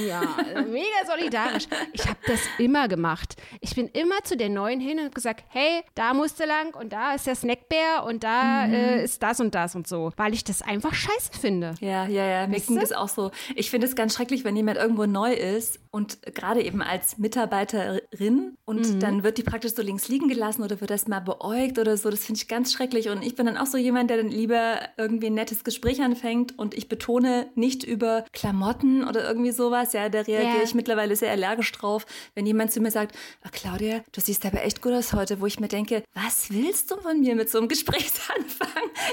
ja 0.07 0.21
mega 0.67 1.07
solidarisch. 1.07 1.67
Ich 1.93 2.07
habe 2.07 2.19
das 2.26 2.40
immer 2.59 2.88
gemacht. 2.88 3.37
Ich 3.61 3.75
bin 3.75 3.88
immer 3.88 4.23
zu 4.25 4.37
der 4.37 4.49
Neuen 4.49 4.81
hin 4.81 4.99
und 5.00 5.14
gesagt, 5.14 5.45
hey, 5.49 5.83
da 5.95 6.14
musst 6.14 6.40
du 6.40 6.45
lang 6.45 6.75
und 6.75 6.93
da 6.93 7.14
ist 7.14 7.26
der 7.26 7.35
Snackbär 7.35 8.05
und 8.05 8.25
da 8.25 8.67
mhm. 8.67 8.75
äh, 8.75 9.05
ist 9.05 9.23
das 9.23 9.40
und 9.40 9.55
das 9.55 9.75
und 9.75 9.87
so, 9.87 10.12
weil 10.17 10.35
ich 10.35 10.45
das 10.45 10.62
einfach 10.62 10.95
scheiße 10.95 11.33
finde. 11.40 11.75
Ja, 11.81 12.07
ja, 12.07 12.25
ja, 12.25 12.47
mir 12.47 12.61
ging 12.61 12.78
das 12.78 12.93
auch 12.93 13.09
so. 13.09 13.31
Ich 13.55 13.71
finde 13.71 13.87
es 13.87 13.97
ganz 13.97 14.14
schrecklich, 14.14 14.45
wenn 14.45 14.57
jemand 14.57 14.78
irgendwo 14.78 15.07
neu 15.07 15.33
ist 15.33 15.81
und 15.99 16.23
gerade 16.33 16.62
eben 16.62 16.81
als 16.81 17.19
Mitarbeiterin 17.19 18.57
und 18.64 18.88
mhm. 18.88 19.00
dann 19.00 19.25
wird 19.25 19.37
die 19.37 19.43
praktisch 19.43 19.75
so 19.75 19.83
links 19.83 20.07
liegen 20.07 20.28
gelassen 20.28 20.62
oder 20.62 20.81
wird 20.81 20.93
erst 20.93 21.09
mal 21.09 21.19
beäugt 21.19 21.76
oder 21.76 21.97
so. 21.97 22.09
Das 22.09 22.25
finde 22.25 22.40
ich 22.40 22.47
ganz 22.47 22.73
schrecklich 22.73 23.09
und 23.09 23.25
ich 23.25 23.35
bin 23.35 23.47
dann 23.47 23.57
auch 23.57 23.67
so 23.67 23.76
jemand, 23.76 24.09
der 24.09 24.19
dann 24.19 24.28
lieber 24.28 24.78
irgendwie 24.97 25.26
ein 25.26 25.35
nettes 25.35 25.64
Gespräch 25.64 26.00
anfängt 26.00 26.57
und 26.57 26.75
ich 26.75 26.88
betone 26.88 27.50
nicht 27.57 27.83
über 27.83 28.25
Klamotten 28.33 29.09
oder 29.09 29.26
irgendwie 29.26 29.50
sowas. 29.50 29.93
Ja, 29.93 30.09
da 30.09 30.21
reagiere 30.21 30.55
yeah. 30.55 30.62
ich 30.62 30.73
mittlerweile 30.73 31.17
sehr 31.17 31.33
allergisch 31.33 31.73
drauf, 31.73 32.07
wenn 32.37 32.47
jemand 32.47 32.71
zu 32.71 32.81
mir 32.81 32.93
sagt, 32.93 33.17
oh, 33.45 33.49
Claudia, 33.50 34.02
du 34.12 34.21
siehst 34.21 34.47
aber 34.47 34.62
echt 34.62 34.81
gut 34.81 34.93
aus 34.93 35.12
heute, 35.12 35.40
wo 35.40 35.47
ich 35.47 35.59
mir 35.59 35.67
denke, 35.67 36.05
was 36.14 36.52
willst 36.52 36.93
du 36.93 36.97
von 36.97 37.19
mir 37.19 37.35
mit 37.35 37.50
so 37.50 37.59
einem 37.59 37.67
Gesprächsanfang? 37.69 38.69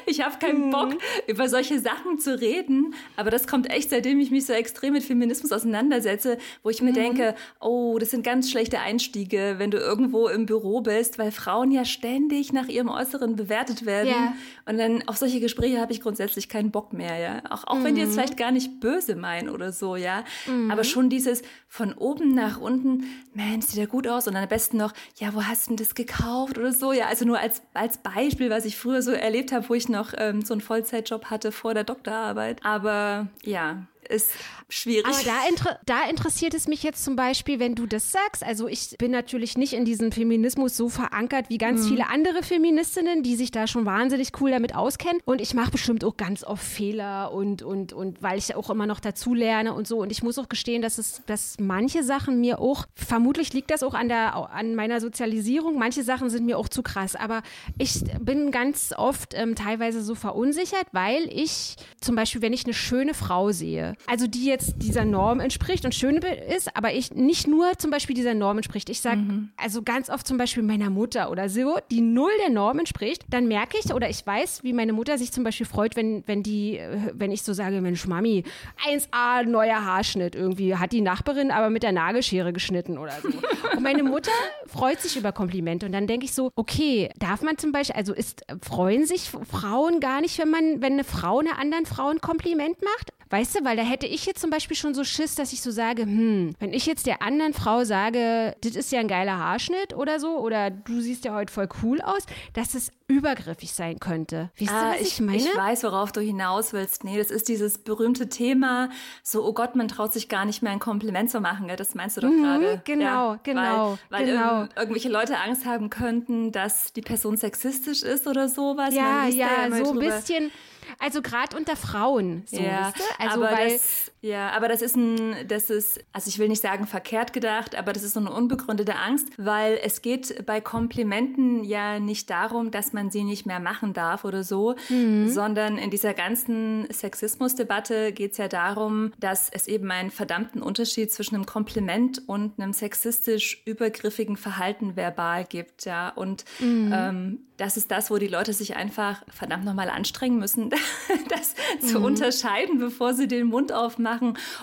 Ich 0.05 0.23
habe 0.23 0.37
keinen 0.37 0.67
mhm. 0.67 0.69
Bock, 0.69 0.93
über 1.25 1.49
solche 1.49 1.79
Sachen 1.79 2.19
zu 2.19 2.39
reden, 2.39 2.93
aber 3.15 3.31
das 3.31 3.47
kommt 3.47 3.71
echt, 3.71 3.89
seitdem 3.89 4.19
ich 4.19 4.29
mich 4.29 4.45
so 4.45 4.53
extrem 4.53 4.93
mit 4.93 5.03
Feminismus 5.03 5.51
auseinandersetze, 5.51 6.37
wo 6.61 6.69
ich 6.69 6.74
mir 6.81 6.91
mhm. 6.91 6.95
denke, 6.95 7.35
oh, 7.59 7.97
das 7.99 8.11
sind 8.11 8.23
ganz 8.23 8.49
schlechte 8.51 8.79
Einstiege, 8.79 9.55
wenn 9.57 9.71
du 9.71 9.77
irgendwo 9.77 10.27
im 10.27 10.45
Büro 10.45 10.81
bist, 10.81 11.17
weil 11.17 11.31
Frauen 11.31 11.71
ja 11.71 11.85
ständig 11.85 12.53
nach 12.53 12.67
ihrem 12.67 12.89
Äußeren 12.89 13.35
bewertet 13.35 13.85
werden. 13.85 14.07
Yeah. 14.07 14.33
Und 14.65 14.77
dann 14.77 15.07
auf 15.07 15.17
solche 15.17 15.39
Gespräche 15.39 15.79
habe 15.79 15.91
ich 15.91 16.01
grundsätzlich 16.01 16.49
keinen 16.49 16.71
Bock 16.71 16.93
mehr, 16.93 17.17
ja. 17.17 17.41
Auch, 17.49 17.65
auch 17.65 17.75
mhm. 17.75 17.83
wenn 17.83 17.95
die 17.95 18.01
jetzt 18.01 18.11
mhm. 18.11 18.13
vielleicht 18.13 18.37
gar 18.37 18.51
nicht 18.51 18.79
böse 18.79 19.15
meinen 19.15 19.49
oder 19.49 19.71
so, 19.71 19.95
ja. 19.95 20.23
Mhm. 20.47 20.71
Aber 20.71 20.83
schon 20.83 21.09
dieses 21.09 21.41
von 21.67 21.93
oben 21.93 22.33
nach 22.33 22.59
unten, 22.59 23.05
Mensch, 23.33 23.65
sieht 23.65 23.77
ja 23.77 23.85
gut 23.85 24.07
aus. 24.07 24.27
Und 24.27 24.33
dann 24.33 24.43
am 24.43 24.49
besten 24.49 24.77
noch, 24.77 24.93
ja, 25.17 25.33
wo 25.33 25.43
hast 25.43 25.67
du 25.67 25.71
denn 25.71 25.77
das 25.77 25.95
gekauft 25.95 26.57
oder 26.57 26.71
so? 26.71 26.93
Ja, 26.93 27.07
also 27.07 27.25
nur 27.25 27.39
als, 27.39 27.61
als 27.73 27.97
Beispiel, 27.97 28.49
was 28.49 28.65
ich 28.65 28.77
früher 28.77 29.01
so 29.01 29.11
erlebt 29.11 29.51
habe, 29.51 29.67
wo 29.69 29.73
ich 29.73 29.89
noch 29.89 30.13
ähm, 30.17 30.41
so 30.41 30.53
einen 30.53 30.61
Vollzeitjob 30.61 31.25
hatte 31.25 31.51
vor 31.51 31.73
der 31.73 31.83
Doktorarbeit. 31.83 32.63
Aber 32.63 33.27
ja, 33.43 33.87
ist 34.09 34.31
schwierig. 34.69 35.05
Aber 35.05 35.23
da, 35.23 35.47
inter 35.49 35.79
da 35.85 36.09
interessiert 36.09 36.53
es 36.53 36.67
mich 36.67 36.83
jetzt 36.83 37.03
zum 37.03 37.15
Beispiel, 37.15 37.59
wenn 37.59 37.75
du 37.75 37.85
das 37.85 38.11
sagst. 38.11 38.43
Also 38.43 38.67
ich 38.67 38.95
bin 38.97 39.11
natürlich 39.11 39.57
nicht 39.57 39.73
in 39.73 39.85
diesem 39.85 40.11
Feminismus 40.11 40.75
so 40.75 40.89
verankert 40.89 41.49
wie 41.49 41.57
ganz 41.57 41.83
mhm. 41.83 41.89
viele 41.89 42.09
andere 42.09 42.43
Feministinnen, 42.43 43.23
die 43.23 43.35
sich 43.35 43.51
da 43.51 43.67
schon 43.67 43.85
wahnsinnig 43.85 44.31
cool 44.39 44.51
damit 44.51 44.75
auskennen. 44.75 45.21
Und 45.25 45.41
ich 45.41 45.53
mache 45.53 45.71
bestimmt 45.71 46.03
auch 46.03 46.17
ganz 46.17 46.43
oft 46.43 46.63
Fehler 46.63 47.31
und, 47.31 47.61
und, 47.61 47.93
und 47.93 48.21
weil 48.21 48.37
ich 48.37 48.55
auch 48.55 48.69
immer 48.69 48.87
noch 48.87 48.99
dazu 48.99 49.33
lerne 49.33 49.73
und 49.73 49.87
so. 49.87 49.99
Und 49.99 50.11
ich 50.11 50.23
muss 50.23 50.37
auch 50.37 50.49
gestehen, 50.49 50.81
dass 50.81 50.97
es, 50.97 51.21
dass 51.25 51.57
manche 51.59 52.03
Sachen 52.03 52.39
mir 52.39 52.59
auch, 52.59 52.85
vermutlich 52.95 53.53
liegt 53.53 53.71
das 53.71 53.83
auch 53.83 53.93
an 53.93 54.07
der, 54.07 54.35
an 54.51 54.75
meiner 54.75 54.99
Sozialisierung, 55.01 55.77
manche 55.77 56.03
Sachen 56.03 56.29
sind 56.29 56.45
mir 56.45 56.57
auch 56.57 56.69
zu 56.69 56.83
krass. 56.83 57.15
Aber 57.15 57.41
ich 57.77 58.03
bin 58.19 58.51
ganz 58.51 58.93
oft 58.95 59.33
ähm, 59.33 59.55
teilweise 59.55 60.03
so 60.03 60.15
verunsichert, 60.15 60.87
weil 60.91 61.27
ich 61.31 61.75
zum 62.01 62.15
Beispiel, 62.15 62.41
wenn 62.41 62.53
ich 62.53 62.65
eine 62.65 62.73
schöne 62.73 63.13
Frau 63.13 63.51
sehe, 63.51 63.94
also 64.07 64.27
die 64.27 64.45
jetzt 64.45 64.75
dieser 64.77 65.05
Norm 65.05 65.39
entspricht 65.39 65.85
und 65.85 65.93
schön 65.93 66.15
ist, 66.15 66.75
aber 66.75 66.93
ich 66.93 67.13
nicht 67.13 67.47
nur 67.47 67.77
zum 67.77 67.91
Beispiel 67.91 68.15
dieser 68.15 68.33
Norm 68.33 68.57
entspricht. 68.57 68.89
Ich 68.89 69.01
sage 69.01 69.17
mhm. 69.17 69.49
also 69.57 69.81
ganz 69.83 70.09
oft 70.09 70.25
zum 70.25 70.37
Beispiel 70.37 70.63
meiner 70.63 70.89
Mutter 70.89 71.29
oder 71.31 71.49
so, 71.49 71.77
die 71.91 72.01
null 72.01 72.31
der 72.41 72.49
Norm 72.51 72.79
entspricht, 72.79 73.23
dann 73.29 73.47
merke 73.47 73.77
ich 73.83 73.93
oder 73.93 74.09
ich 74.09 74.25
weiß, 74.25 74.63
wie 74.63 74.73
meine 74.73 74.93
Mutter 74.93 75.17
sich 75.17 75.31
zum 75.31 75.43
Beispiel 75.43 75.65
freut, 75.65 75.95
wenn, 75.95 76.23
wenn 76.27 76.43
die, 76.43 76.79
wenn 77.13 77.31
ich 77.31 77.43
so 77.43 77.53
sage, 77.53 77.81
Mensch, 77.81 78.07
Mami, 78.07 78.43
1A, 78.87 79.43
neuer 79.43 79.83
Haarschnitt 79.83 80.35
irgendwie, 80.35 80.75
hat 80.75 80.91
die 80.91 81.01
Nachbarin 81.01 81.51
aber 81.51 81.69
mit 81.69 81.83
der 81.83 81.91
Nagelschere 81.91 82.53
geschnitten 82.53 82.97
oder 82.97 83.13
so. 83.21 83.29
Und 83.75 83.83
meine 83.83 84.03
Mutter 84.03 84.31
freut 84.67 85.01
sich 85.01 85.17
über 85.17 85.31
Komplimente 85.31 85.85
und 85.85 85.91
dann 85.91 86.07
denke 86.07 86.25
ich 86.25 86.33
so, 86.33 86.51
okay, 86.55 87.09
darf 87.19 87.41
man 87.41 87.57
zum 87.57 87.71
Beispiel, 87.71 87.95
also 87.95 88.13
ist, 88.13 88.43
freuen 88.61 89.05
sich 89.05 89.29
Frauen 89.29 89.99
gar 89.99 90.21
nicht, 90.21 90.37
wenn 90.39 90.49
man, 90.49 90.81
wenn 90.81 90.93
eine 90.93 91.03
Frau 91.03 91.39
einer 91.39 91.59
anderen 91.59 91.85
Frau 91.85 92.09
ein 92.09 92.21
Kompliment 92.21 92.81
macht? 92.81 93.11
Weißt 93.29 93.55
du, 93.55 93.65
weil 93.65 93.75
da 93.75 93.83
hätte 93.83 94.05
ich 94.05 94.25
jetzt 94.25 94.39
zum 94.39 94.49
Beispiel 94.49 94.77
schon 94.77 94.93
so 94.93 95.03
Schiss, 95.03 95.35
dass 95.35 95.53
ich 95.53 95.61
so 95.61 95.71
sage, 95.71 96.03
hm, 96.03 96.55
wenn 96.59 96.73
ich 96.73 96.85
jetzt 96.85 97.07
der 97.07 97.21
anderen 97.21 97.53
Frau 97.53 97.83
sage, 97.83 98.55
das 98.61 98.75
ist 98.75 98.91
ja 98.91 98.99
ein 98.99 99.07
geiler 99.07 99.37
Haarschnitt 99.37 99.95
oder 99.95 100.19
so, 100.19 100.37
oder 100.37 100.69
du 100.69 101.01
siehst 101.01 101.25
ja 101.25 101.33
heute 101.33 101.51
voll 101.51 101.67
cool 101.81 102.01
aus, 102.01 102.25
dass 102.53 102.75
es 102.75 102.91
übergriffig 103.07 103.73
sein 103.73 103.99
könnte. 103.99 104.49
Weißt 104.59 104.71
ah, 104.71 104.93
du, 104.93 104.93
was 104.93 105.01
ich, 105.01 105.13
ich, 105.13 105.21
meine? 105.21 105.37
Ich 105.37 105.55
weiß, 105.55 105.83
worauf 105.83 106.11
du 106.11 106.21
hinaus 106.21 106.73
willst. 106.73 107.03
Nee, 107.03 107.17
das 107.17 107.29
ist 107.29 107.47
dieses 107.47 107.77
berühmte 107.77 108.29
Thema, 108.29 108.89
so, 109.21 109.45
oh 109.45 109.53
Gott, 109.53 109.75
man 109.75 109.87
traut 109.87 110.13
sich 110.13 110.27
gar 110.29 110.45
nicht 110.45 110.61
mehr 110.61 110.71
ein 110.71 110.79
Kompliment 110.79 111.29
zu 111.29 111.39
machen. 111.39 111.69
Das 111.77 111.93
meinst 111.93 112.17
du 112.17 112.21
doch 112.21 112.29
mhm, 112.29 112.43
gerade. 112.43 112.81
Genau, 112.83 113.33
ja, 113.33 113.39
genau. 113.43 113.97
Weil, 114.09 114.19
weil 114.19 114.25
genau. 114.25 114.61
Irg 114.61 114.71
irgendwelche 114.77 115.09
Leute 115.09 115.37
Angst 115.37 115.65
haben 115.65 115.89
könnten, 115.89 116.51
dass 116.51 116.93
die 116.93 117.01
Person 117.01 117.37
sexistisch 117.37 118.01
ist 118.01 118.27
oder 118.27 118.49
sowas. 118.49 118.93
Ja, 118.93 119.27
ja, 119.27 119.67
ja 119.69 119.83
so 119.83 119.91
ein 119.91 119.99
bisschen 119.99 120.51
also 120.99 121.21
gerade 121.21 121.55
unter 121.55 121.75
Frauen. 121.75 122.43
So, 122.47 122.57
ja, 122.57 122.93
also 123.19 123.43
aber 123.43 123.55
weil 123.55 123.73
das, 123.73 124.11
ja, 124.25 124.49
aber 124.53 124.67
das 124.67 124.81
ist 124.81 124.95
ein, 124.95 125.35
das 125.47 125.69
ist, 125.69 126.03
also 126.11 126.29
ich 126.29 126.39
will 126.39 126.47
nicht 126.47 126.61
sagen 126.61 126.87
verkehrt 126.87 127.31
gedacht, 127.31 127.75
aber 127.75 127.93
das 127.93 128.01
ist 128.01 128.13
so 128.13 128.19
eine 128.19 128.31
unbegründete 128.31 128.95
Angst, 128.95 129.27
weil 129.37 129.79
es 129.83 130.01
geht 130.01 130.47
bei 130.47 130.61
Komplimenten 130.61 131.63
ja 131.63 131.99
nicht 131.99 132.31
darum, 132.31 132.71
dass 132.71 132.91
man 132.91 133.11
sie 133.11 133.23
nicht 133.23 133.45
mehr 133.45 133.59
machen 133.59 133.93
darf 133.93 134.25
oder 134.25 134.43
so, 134.43 134.75
mhm. 134.89 135.29
sondern 135.29 135.77
in 135.77 135.91
dieser 135.91 136.15
ganzen 136.15 136.87
Sexismusdebatte 136.91 138.13
geht 138.13 138.31
es 138.31 138.39
ja 138.39 138.47
darum, 138.47 139.13
dass 139.19 139.49
es 139.51 139.67
eben 139.67 139.91
einen 139.91 140.09
verdammten 140.09 140.63
Unterschied 140.63 141.11
zwischen 141.11 141.35
einem 141.35 141.45
Kompliment 141.45 142.23
und 142.25 142.59
einem 142.59 142.73
sexistisch 142.73 143.61
übergriffigen 143.65 144.37
Verhalten 144.37 144.95
verbal 144.95 145.45
gibt, 145.45 145.85
ja. 145.85 146.09
Und 146.09 146.45
mhm. 146.59 146.91
ähm, 146.91 147.39
das 147.57 147.77
ist 147.77 147.91
das, 147.91 148.11
wo 148.11 148.17
die 148.17 148.27
Leute 148.27 148.53
sich 148.53 148.75
einfach 148.75 149.23
verdammt 149.27 149.65
nochmal 149.65 149.89
anstrengen 149.89 150.39
müssen, 150.39 150.69
das 151.29 151.55
mhm. 151.81 151.87
zu 151.87 151.99
unterscheiden, 151.99 152.79
bevor 152.79 153.13
sie 153.13 153.27
den 153.27 153.47
Mund 153.47 153.71
aufmachen. 153.71 154.14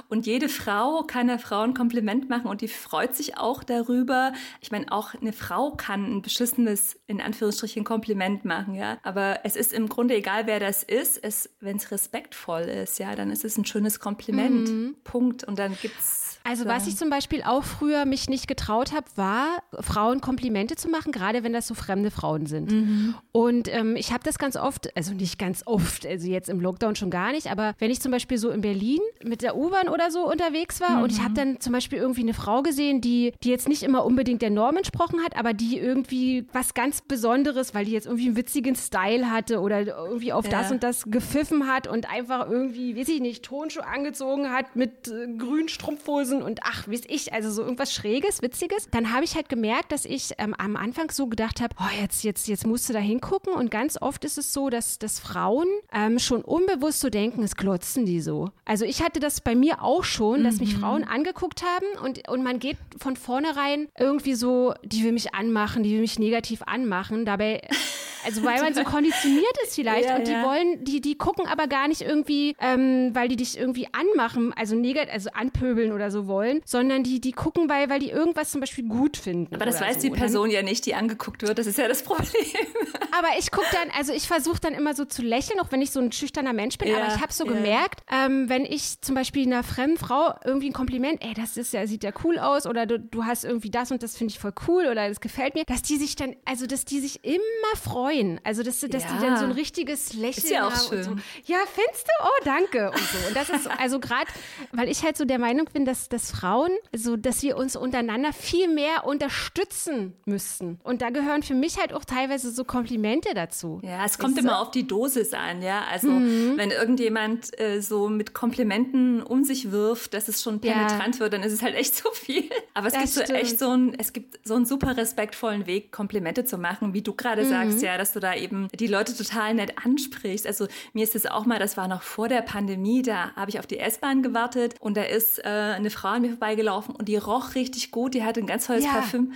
Und 0.09 0.27
jede 0.27 0.49
Frau 0.49 1.03
kann 1.03 1.29
einer 1.29 1.39
Frau 1.39 1.61
ein 1.61 1.75
Kompliment 1.75 2.29
machen 2.29 2.47
und 2.47 2.61
die 2.61 2.69
freut 2.69 3.15
sich 3.15 3.39
auch 3.39 3.63
darüber. 3.63 4.33
Ich 4.61 4.71
meine, 4.71 4.91
auch 4.91 5.15
eine 5.15 5.33
Frau 5.33 5.73
kann 5.73 6.05
ein 6.05 6.23
beschissenes, 6.23 7.01
in 7.07 7.21
Anführungsstrichen, 7.21 7.85
Kompliment 7.85 8.45
machen, 8.45 8.75
ja. 8.75 8.99
Aber 9.03 9.41
es 9.45 9.57
ist 9.57 9.73
im 9.73 9.89
Grunde 9.89 10.15
egal, 10.15 10.47
wer 10.47 10.61
das 10.61 10.83
ist. 10.83 11.21
wenn 11.61 11.77
es 11.77 11.91
respektvoll 11.91 12.63
ist, 12.63 12.99
ja, 12.99 13.15
dann 13.15 13.31
ist 13.31 13.45
es 13.45 13.57
ein 13.57 13.65
schönes 13.65 14.01
Kompliment. 14.01 14.69
Mhm. 14.69 14.97
Punkt. 15.05 15.45
Und 15.45 15.59
dann 15.59 15.77
gibt's 15.81 16.32
also 16.45 16.67
was 16.67 16.87
ich 16.87 16.97
zum 16.97 17.11
Beispiel 17.11 17.43
auch 17.43 17.63
früher 17.63 18.05
mich 18.05 18.29
nicht 18.29 18.49
getraut 18.49 18.93
habe, 18.93 19.07
war, 19.17 19.63
Frauen 19.81 20.21
Komplimente 20.21 20.77
zu 20.77 20.89
machen, 20.89 21.13
gerade 21.13 21.45
wenn 21.45 21.53
das 21.53 21.67
so 21.67 21.75
fremde 21.75 22.11
Frauen 22.11 22.47
sind. 22.47 22.73
Mhm. 22.73 23.15
Und 23.33 23.73
ähm, 23.73 23.97
ich 23.97 24.13
habe 24.13 24.25
das 24.25 24.39
ganz 24.39 24.57
oft, 24.57 24.95
also 24.97 25.15
nicht 25.15 25.39
ganz 25.39 25.63
oft, 25.67 26.07
also 26.07 26.29
jetzt 26.29 26.49
im 26.49 26.61
Lockdown 26.61 26.97
schon 26.97 27.11
gar 27.11 27.33
nicht, 27.33 27.51
aber 27.51 27.75
wenn 27.79 27.91
ich 27.91 28.01
zum 28.01 28.13
Beispiel 28.13 28.39
so 28.39 28.51
in 28.51 28.61
Berlin 28.61 29.01
mit 29.25 29.43
der 29.43 29.57
U-Bahn 29.57 29.89
oder 29.89 30.11
so 30.11 30.29
unterwegs 30.31 30.81
war 30.81 30.97
mhm. 30.97 31.03
und 31.03 31.13
ich 31.13 31.23
habe 31.23 31.35
dann 31.35 31.61
zum 31.61 31.73
Beispiel 31.73 31.99
irgendwie 31.99 32.23
eine 32.23 32.35
Frau 32.35 32.63
gesehen, 32.63 33.01
die, 33.01 33.33
die 33.43 33.51
jetzt 33.51 33.69
nicht 33.69 33.83
immer 33.83 34.05
unbedingt 34.05 34.43
der 34.43 34.51
Norm 34.51 34.77
entsprochen 34.77 35.21
hat, 35.25 35.37
aber 35.37 35.53
die 35.53 35.79
irgendwie 35.79 36.47
was 36.53 36.75
ganz 36.75 37.03
Besonderes, 37.03 37.75
weil 37.75 37.85
die 37.85 37.93
jetzt 37.93 38.07
irgendwie 38.07 38.27
einen 38.27 38.37
witzigen 38.37 38.75
Style 38.75 39.31
hatte 39.31 39.61
oder 39.61 39.87
irgendwie 39.87 40.33
auf 40.33 40.47
ja. 40.47 40.51
das 40.51 40.73
und 40.73 40.83
das 40.83 41.05
gepfiffen 41.07 41.69
hat 41.69 41.87
und 41.87 42.11
einfach 42.11 42.49
irgendwie, 42.49 42.97
weiß 42.97 43.09
ich 43.09 43.21
nicht, 43.21 43.45
Tonschuhe 43.45 43.87
angezogen 43.87 44.51
hat 44.51 44.77
mit 44.77 45.09
äh, 45.09 45.29
grünen 45.37 45.69
Strumpfhosen 45.69 46.32
Hosen 46.33 46.43
und 46.43 46.61
ach, 46.62 46.89
wie 46.89 47.01
ich, 47.07 47.33
also 47.33 47.51
so 47.51 47.62
irgendwas 47.62 47.93
Schräges, 47.93 48.43
Witziges. 48.43 48.89
Dann 48.91 49.12
habe 49.12 49.25
ich 49.25 49.35
halt 49.35 49.49
gemerkt, 49.49 49.93
dass 49.93 50.05
ich 50.05 50.33
ähm, 50.39 50.55
am 50.55 50.77
Anfang 50.77 51.11
so 51.11 51.27
gedacht 51.27 51.61
habe, 51.61 51.75
oh, 51.79 52.01
jetzt, 52.01 52.25
jetzt, 52.25 52.49
jetzt 52.49 52.67
musst 52.67 52.89
du 52.89 52.93
da 52.93 52.99
hingucken. 52.99 53.53
Und 53.53 53.71
ganz 53.71 54.01
oft 54.01 54.25
ist 54.25 54.39
es 54.39 54.53
so, 54.53 54.71
dass, 54.71 54.99
dass 54.99 55.19
Frauen 55.19 55.67
ähm, 55.93 56.19
schon 56.19 56.43
unbewusst 56.43 57.01
so 57.01 57.11
denken, 57.11 57.43
es 57.43 57.57
glotzen 57.57 58.07
die 58.07 58.21
so. 58.21 58.51
Also 58.65 58.85
ich 58.85 59.03
hatte 59.03 59.21
das 59.21 59.41
bei 59.41 59.55
mir 59.55 59.83
auch 59.83 60.05
schon, 60.05 60.45
dass 60.45 60.61
mich 60.61 60.77
mhm. 60.77 60.81
Frauen 60.81 61.05
angeguckt 61.05 61.62
haben 61.62 61.87
und, 62.05 62.29
und 62.29 62.43
man 62.43 62.59
geht 62.59 62.77
von 62.99 63.17
vornherein 63.17 63.89
irgendwie 63.99 64.35
so, 64.35 64.75
die 64.85 65.05
will 65.05 65.12
mich 65.12 65.35
anmachen, 65.35 65.83
die 65.83 65.93
will 65.93 66.01
mich 66.01 66.19
negativ 66.19 66.62
anmachen. 66.62 67.25
Dabei 67.25 67.62
also 68.25 68.43
weil 68.45 68.61
man 68.61 68.75
so 68.75 68.85
konditioniert 68.85 69.57
ist 69.64 69.75
vielleicht 69.75 70.09
ja, 70.09 70.17
und 70.17 70.26
die 70.26 70.33
ja. 70.33 70.45
wollen, 70.45 70.85
die, 70.85 71.00
die 71.00 71.17
gucken 71.17 71.47
aber 71.47 71.67
gar 71.67 71.88
nicht 71.88 72.02
irgendwie, 72.02 72.55
ähm, 72.61 73.11
weil 73.14 73.29
die 73.29 73.37
dich 73.37 73.59
irgendwie 73.59 73.88
anmachen, 73.93 74.52
also 74.55 74.75
negativ, 74.76 75.12
also 75.12 75.31
anpöbeln 75.33 75.93
oder 75.93 76.11
so 76.11 76.26
wollen, 76.26 76.61
sondern 76.64 77.02
die, 77.02 77.21
die 77.21 77.33
gucken, 77.33 77.69
weil, 77.69 77.88
weil 77.91 78.00
die 78.00 78.11
irgendwas 78.11 78.50
zum 78.50 78.61
Beispiel 78.61 78.85
gut 78.85 79.17
finden. 79.17 79.55
Aber 79.55 79.67
das 79.67 79.81
weiß 79.81 79.97
so. 79.97 80.00
die 80.02 80.11
Person 80.11 80.50
ja 80.50 80.62
nicht, 80.62 80.87
die 80.87 80.95
angeguckt 80.95 81.43
wird, 81.43 81.59
das 81.59 81.67
ist 81.67 81.79
ja 81.79 81.88
das 81.88 82.02
Problem. 82.02 82.26
aber 83.19 83.29
ich 83.38 83.50
gucke 83.50 83.67
dann, 83.73 83.91
also 83.97 84.12
ich 84.12 84.26
versuche 84.26 84.61
dann 84.61 84.75
immer 84.75 84.95
so 84.95 85.05
zu 85.05 85.23
lächeln, 85.23 85.61
auch 85.61 85.71
wenn 85.71 85.83
ich 85.83 85.91
so 85.91 86.00
ein 86.00 86.12
schüchterner 86.12 86.52
Mensch 86.52 86.79
bin, 86.79 86.88
ja, 86.88 86.99
aber 86.99 87.14
ich 87.14 87.21
habe 87.21 87.33
so 87.33 87.45
gemerkt, 87.45 88.02
ähm, 88.11 88.49
wenn 88.49 88.64
ich 88.64 89.00
zum 89.00 89.14
Beispiel 89.14 89.47
einer 89.47 89.62
fremden 89.62 89.97
Frau 89.97 90.35
irgendwie 90.45 90.71
ein 90.71 90.73
Kompliment, 90.73 91.23
ey, 91.25 91.35
das 91.35 91.57
ist 91.57 91.73
ja, 91.73 91.87
sieht 91.87 92.05
ja 92.05 92.12
cool 92.25 92.38
aus 92.38 92.67
oder 92.67 92.87
du, 92.87 92.99
du 92.99 93.25
hast 93.25 93.45
irgendwie 93.45 93.71
das 93.71 93.91
und 93.91 94.02
das 94.02 94.17
finde 94.17 94.33
ich 94.33 94.38
voll 94.38 94.52
cool 94.69 94.87
oder 94.87 95.09
das 95.09 95.21
gefällt 95.21 95.55
mir, 95.55 95.64
dass 95.64 95.83
die 95.83 95.97
sich 95.97 96.17
dann, 96.17 96.37
also 96.45 96.67
dass 96.67 96.85
die 96.85 97.00
sich 97.00 97.25
immer 97.25 97.76
freuen, 97.83 98.12
freuen. 98.12 98.40
Also, 98.45 98.62
dass, 98.62 98.81
dass 98.81 99.02
Ja. 99.04 99.12
die 99.12 99.25
dann 99.26 99.38
so 99.38 99.45
ein 99.45 99.52
richtiges 99.52 100.12
Lächeln 100.14 100.45
Ist 100.45 100.50
ja 100.50 100.66
auch 100.66 100.73
haben. 100.73 100.97
Und 100.97 101.02
so. 101.04 101.11
schön. 101.11 101.23
Ja, 101.47 101.59
findest 101.73 102.07
du? 102.07 102.25
Oh, 102.25 102.45
danke. 102.45 102.90
Und 102.90 102.99
so. 102.99 103.28
Und 103.28 103.37
das 103.37 103.50
ist 103.50 103.69
also 103.78 104.00
gerade, 104.00 104.26
weil 104.73 104.88
ich 104.88 105.02
halt 105.02 105.16
so 105.16 105.25
der 105.25 105.38
Meinung 105.38 105.66
bin, 105.73 105.85
dass, 105.85 106.09
dass 106.09 106.31
Frauen, 106.31 106.71
so 106.95 107.16
dass 107.16 107.42
wir 107.42 107.57
uns 107.57 107.76
untereinander 107.76 108.33
viel 108.33 108.69
mehr 108.69 109.04
unterstützen 109.07 110.14
müssten. 110.25 110.78
Und 110.85 111.02
da 111.02 111.11
gehören 111.11 111.42
für 111.42 111.54
mich 111.54 111.78
halt 111.78 111.92
auch 111.92 112.04
teilweise 112.04 112.50
so 112.50 112.64
Komplimente 112.64 113.35
dazu. 113.35 113.81
Ja, 113.83 114.04
es 114.04 114.19
kommt 114.19 114.38
immer 114.38 114.61
auf 114.61 114.71
die 114.71 114.87
Dosis 114.87 115.33
an, 115.35 115.62
ja. 115.62 115.83
Also 115.90 116.09
Mhm. 116.09 116.54
wenn 116.57 116.71
irgendjemand 116.71 117.59
äh, 117.61 117.81
so 117.81 118.09
mit 118.09 118.35
Komplimenten 118.35 119.23
um 119.23 119.45
sich 119.45 119.71
wirft, 119.71 120.14
dass 120.14 120.28
es 120.28 120.42
schon 120.42 120.61
Ja. 120.62 120.73
penetrant 120.73 121.21
wird, 121.21 121.33
dann 121.33 121.42
ist 121.42 121.52
es 121.52 121.62
halt 121.62 121.75
echt 121.75 121.95
zu 121.95 122.09
viel. 122.12 122.45
Aber 122.75 122.87
es 122.88 122.92
Das 122.95 123.02
gibt 123.02 123.14
so 123.14 123.23
stimmt. 123.25 123.38
echt 123.38 123.59
so 123.59 123.71
ein, 123.71 123.95
es 123.99 124.12
gibt 124.12 124.47
so 124.47 124.54
einen 124.54 124.66
super 124.66 124.97
respektvollen 124.97 125.66
Weg, 125.66 125.92
Komplimente 125.92 126.45
zu 126.45 126.59
machen, 126.59 126.95
wie 126.95 127.02
du 127.02 127.14
gerade 127.14 127.45
Mhm. 127.45 127.49
sagst, 127.49 127.83
ja, 127.83 127.97
dass 128.03 128.13
du 128.13 128.19
da 128.21 128.35
eben 128.35 128.67
die 128.79 128.89
Leute 128.89 129.17
total 129.17 129.55
nett 129.55 129.79
ansprichst. 129.85 130.45
Also 130.45 130.67
mir 130.93 131.05
ist 131.05 131.15
es 131.15 131.25
auch 131.25 131.47
mal, 131.47 131.61
das 131.61 131.77
war 131.77 131.87
noch 131.87 132.03
vor 132.03 132.29
der 132.29 132.43
Pandemie, 132.43 133.03
da 133.03 133.31
habe 133.37 133.51
ich 133.51 133.61
auf 133.61 133.67
die 133.67 133.79
S-Bahn 133.79 134.23
gewartet 134.23 134.75
und 134.81 134.97
da 134.97 135.05
ist 135.05 135.39
äh, 135.39 135.49
eine 135.49 135.91
Frau 135.91 136.09
an 136.09 136.23
mir 136.23 136.31
vorbeigelaufen 136.31 136.97
und 136.97 137.07
die 137.07 137.17
roch 137.17 137.55
richtig 137.55 137.93
gut, 137.93 138.15
die 138.15 138.25
hatte 138.25 138.41
ein 138.41 138.47
ganz 138.47 138.67
tolles 138.67 138.85
Ja. 138.85 138.91
Parfüm. 138.93 139.33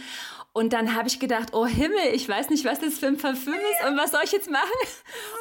Und 0.57 0.73
dann 0.73 0.95
habe 0.95 1.07
ich 1.07 1.21
gedacht, 1.21 1.51
oh 1.53 1.67
Himmel, 1.67 1.99
ich 2.15 2.27
weiß 2.27 2.49
nicht, 2.49 2.65
was 2.65 2.79
das 2.81 2.99
für 2.99 3.09
ein 3.09 3.19
Parfüm 3.19 3.53
ist 3.53 3.87
und 3.89 3.99
was 3.99 4.11
soll 4.13 4.21
ich 4.25 4.33
jetzt 4.33 4.51
machen? 4.51 4.65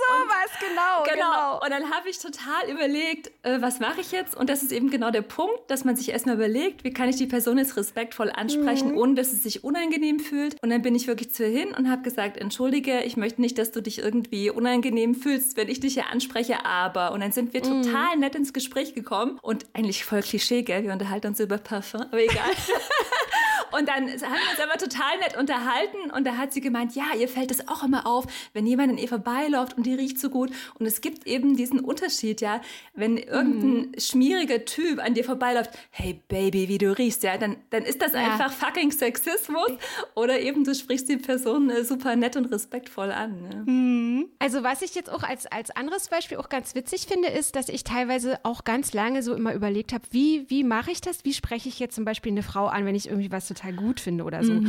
So 0.08 0.12
was, 0.28 0.60
genau, 0.60 1.04
Genau. 1.16 1.64
Und 1.64 1.70
dann 1.72 1.90
habe 1.92 2.10
ich 2.10 2.20
total 2.20 2.70
überlegt, 2.70 3.32
äh, 3.44 3.60
was 3.62 3.80
mache 3.80 4.02
ich 4.02 4.12
jetzt? 4.12 4.36
Und 4.36 4.50
das 4.50 4.62
ist 4.62 4.72
eben 4.72 4.92
genau 4.92 5.10
der 5.10 5.22
Punkt, 5.24 5.60
dass 5.72 5.84
man 5.84 5.96
sich 5.96 6.10
erstmal 6.10 6.36
überlegt, 6.36 6.84
wie 6.84 6.94
kann 6.94 7.10
ich 7.10 7.16
die 7.16 7.26
Person 7.28 7.58
jetzt 7.58 7.76
respektvoll 7.78 8.30
ansprechen, 8.30 8.92
Mhm. 8.92 8.98
ohne 8.98 9.16
dass 9.16 9.34
es 9.34 9.42
sich 9.42 9.64
unangenehm 9.64 10.20
fühlt. 10.20 10.62
Und 10.62 10.70
dann 10.70 10.82
bin 10.84 10.94
ich 10.96 11.08
wirklich 11.08 11.34
zu 11.34 11.44
ihr 11.48 11.50
hin 11.58 11.70
und 11.74 11.90
habe 11.90 12.02
gesagt, 12.04 12.38
entschuldige, 12.38 13.02
ich 13.04 13.18
möchte 13.18 13.42
nicht, 13.42 13.58
dass 13.58 13.72
du 13.72 13.82
dich 13.82 13.98
irgendwie 14.00 14.50
unangenehm 14.52 15.16
fühlst, 15.16 15.58
wenn 15.58 15.70
ich 15.70 15.80
dich 15.80 15.94
hier 15.96 16.10
anspreche, 16.12 16.66
aber. 16.66 17.12
Und 17.14 17.22
dann 17.22 17.32
sind 17.32 17.54
wir 17.54 17.66
Mhm. 17.66 17.84
total 17.84 18.18
nett 18.18 18.36
ins 18.36 18.54
Gespräch 18.54 18.94
gekommen 18.94 19.40
und 19.42 19.66
eigentlich 19.74 20.04
voll 20.06 20.22
Klischee, 20.22 20.62
gell? 20.64 20.84
Wir 20.84 20.92
unterhalten 20.94 21.28
uns 21.28 21.40
über 21.40 21.58
Parfum, 21.58 22.02
aber 22.02 22.22
egal. 22.22 22.36
Und 23.78 23.88
dann 23.88 24.04
haben 24.08 24.10
wir 24.10 24.52
uns 24.52 24.60
aber 24.62 24.78
total 24.78 25.18
nett 25.20 25.38
unterhalten 25.38 26.12
und 26.16 26.26
da 26.26 26.38
hat 26.38 26.54
sie 26.54 26.62
gemeint, 26.62 26.96
ja, 26.96 27.04
ihr 27.20 27.28
fällt 27.28 27.52
es 27.52 27.68
auch 27.68 27.84
immer 27.84 28.06
auf, 28.08 28.26
wenn 28.54 28.66
jemand 28.66 28.92
an 28.94 28.98
ihr 28.98 29.08
vorbeiläuft 29.08 29.76
und 29.78 29.86
die 29.86 29.94
riecht 29.96 30.20
so 30.20 30.30
gut. 30.30 30.52
Und 30.80 30.86
es 30.86 31.02
gibt 31.02 31.28
eben 31.28 31.56
diesen 31.56 31.80
Unterschied, 31.80 32.42
ja, 32.42 32.62
wenn 32.94 33.18
irgendein 33.18 34.00
schmieriger 34.00 34.66
Typ 34.66 35.00
an 35.04 35.14
dir 35.14 35.24
vorbeiläuft, 35.24 35.72
hey 35.92 36.20
Baby, 36.28 36.68
wie 36.70 36.78
du 36.78 36.98
riechst, 36.98 37.24
ja, 37.24 37.38
dann, 37.38 37.58
dann 37.70 37.84
ist 37.84 38.02
das 38.02 38.14
Ja. 38.14 38.20
einfach 38.20 38.52
fucking 38.52 38.92
Sexismus. 38.92 39.72
Oder 40.16 40.40
eben 40.40 40.64
du 40.64 40.74
sprichst 40.74 41.10
die 41.10 41.18
Person 41.18 41.70
äh, 41.70 41.84
super 41.84 42.16
nett 42.16 42.36
und 42.38 42.46
respektvoll 42.46 43.12
an. 43.12 43.42
Ne? 43.66 44.26
Also 44.40 44.64
was 44.64 44.82
ich 44.82 44.96
jetzt 44.96 45.10
auch 45.12 45.24
als, 45.24 45.46
als 45.48 45.72
anderes 45.72 46.08
Beispiel 46.08 46.38
auch 46.38 46.50
ganz 46.50 46.76
witzig 46.76 47.08
finde, 47.08 47.28
ist, 47.30 47.56
dass 47.56 47.70
ich 47.70 47.84
teilweise 47.84 48.40
auch 48.44 48.64
ganz 48.64 48.94
lange 48.94 49.22
so 49.24 49.34
immer 49.34 49.54
überlegt 49.54 49.94
habe, 49.94 50.04
wie, 50.12 50.46
wie 50.50 50.64
mache 50.64 50.92
ich 50.92 51.02
das? 51.02 51.26
Wie 51.26 51.34
spreche 51.34 51.68
ich 51.70 51.80
jetzt 51.80 51.96
zum 51.96 52.06
Beispiel 52.06 52.32
eine 52.32 52.44
Frau 52.44 52.68
an, 52.68 52.86
wenn 52.86 52.96
ich 52.96 53.08
irgendwie 53.08 53.32
was 53.32 53.48
total 53.48 53.65
gut 53.72 54.00
finde 54.00 54.24
oder 54.24 54.44
so. 54.44 54.62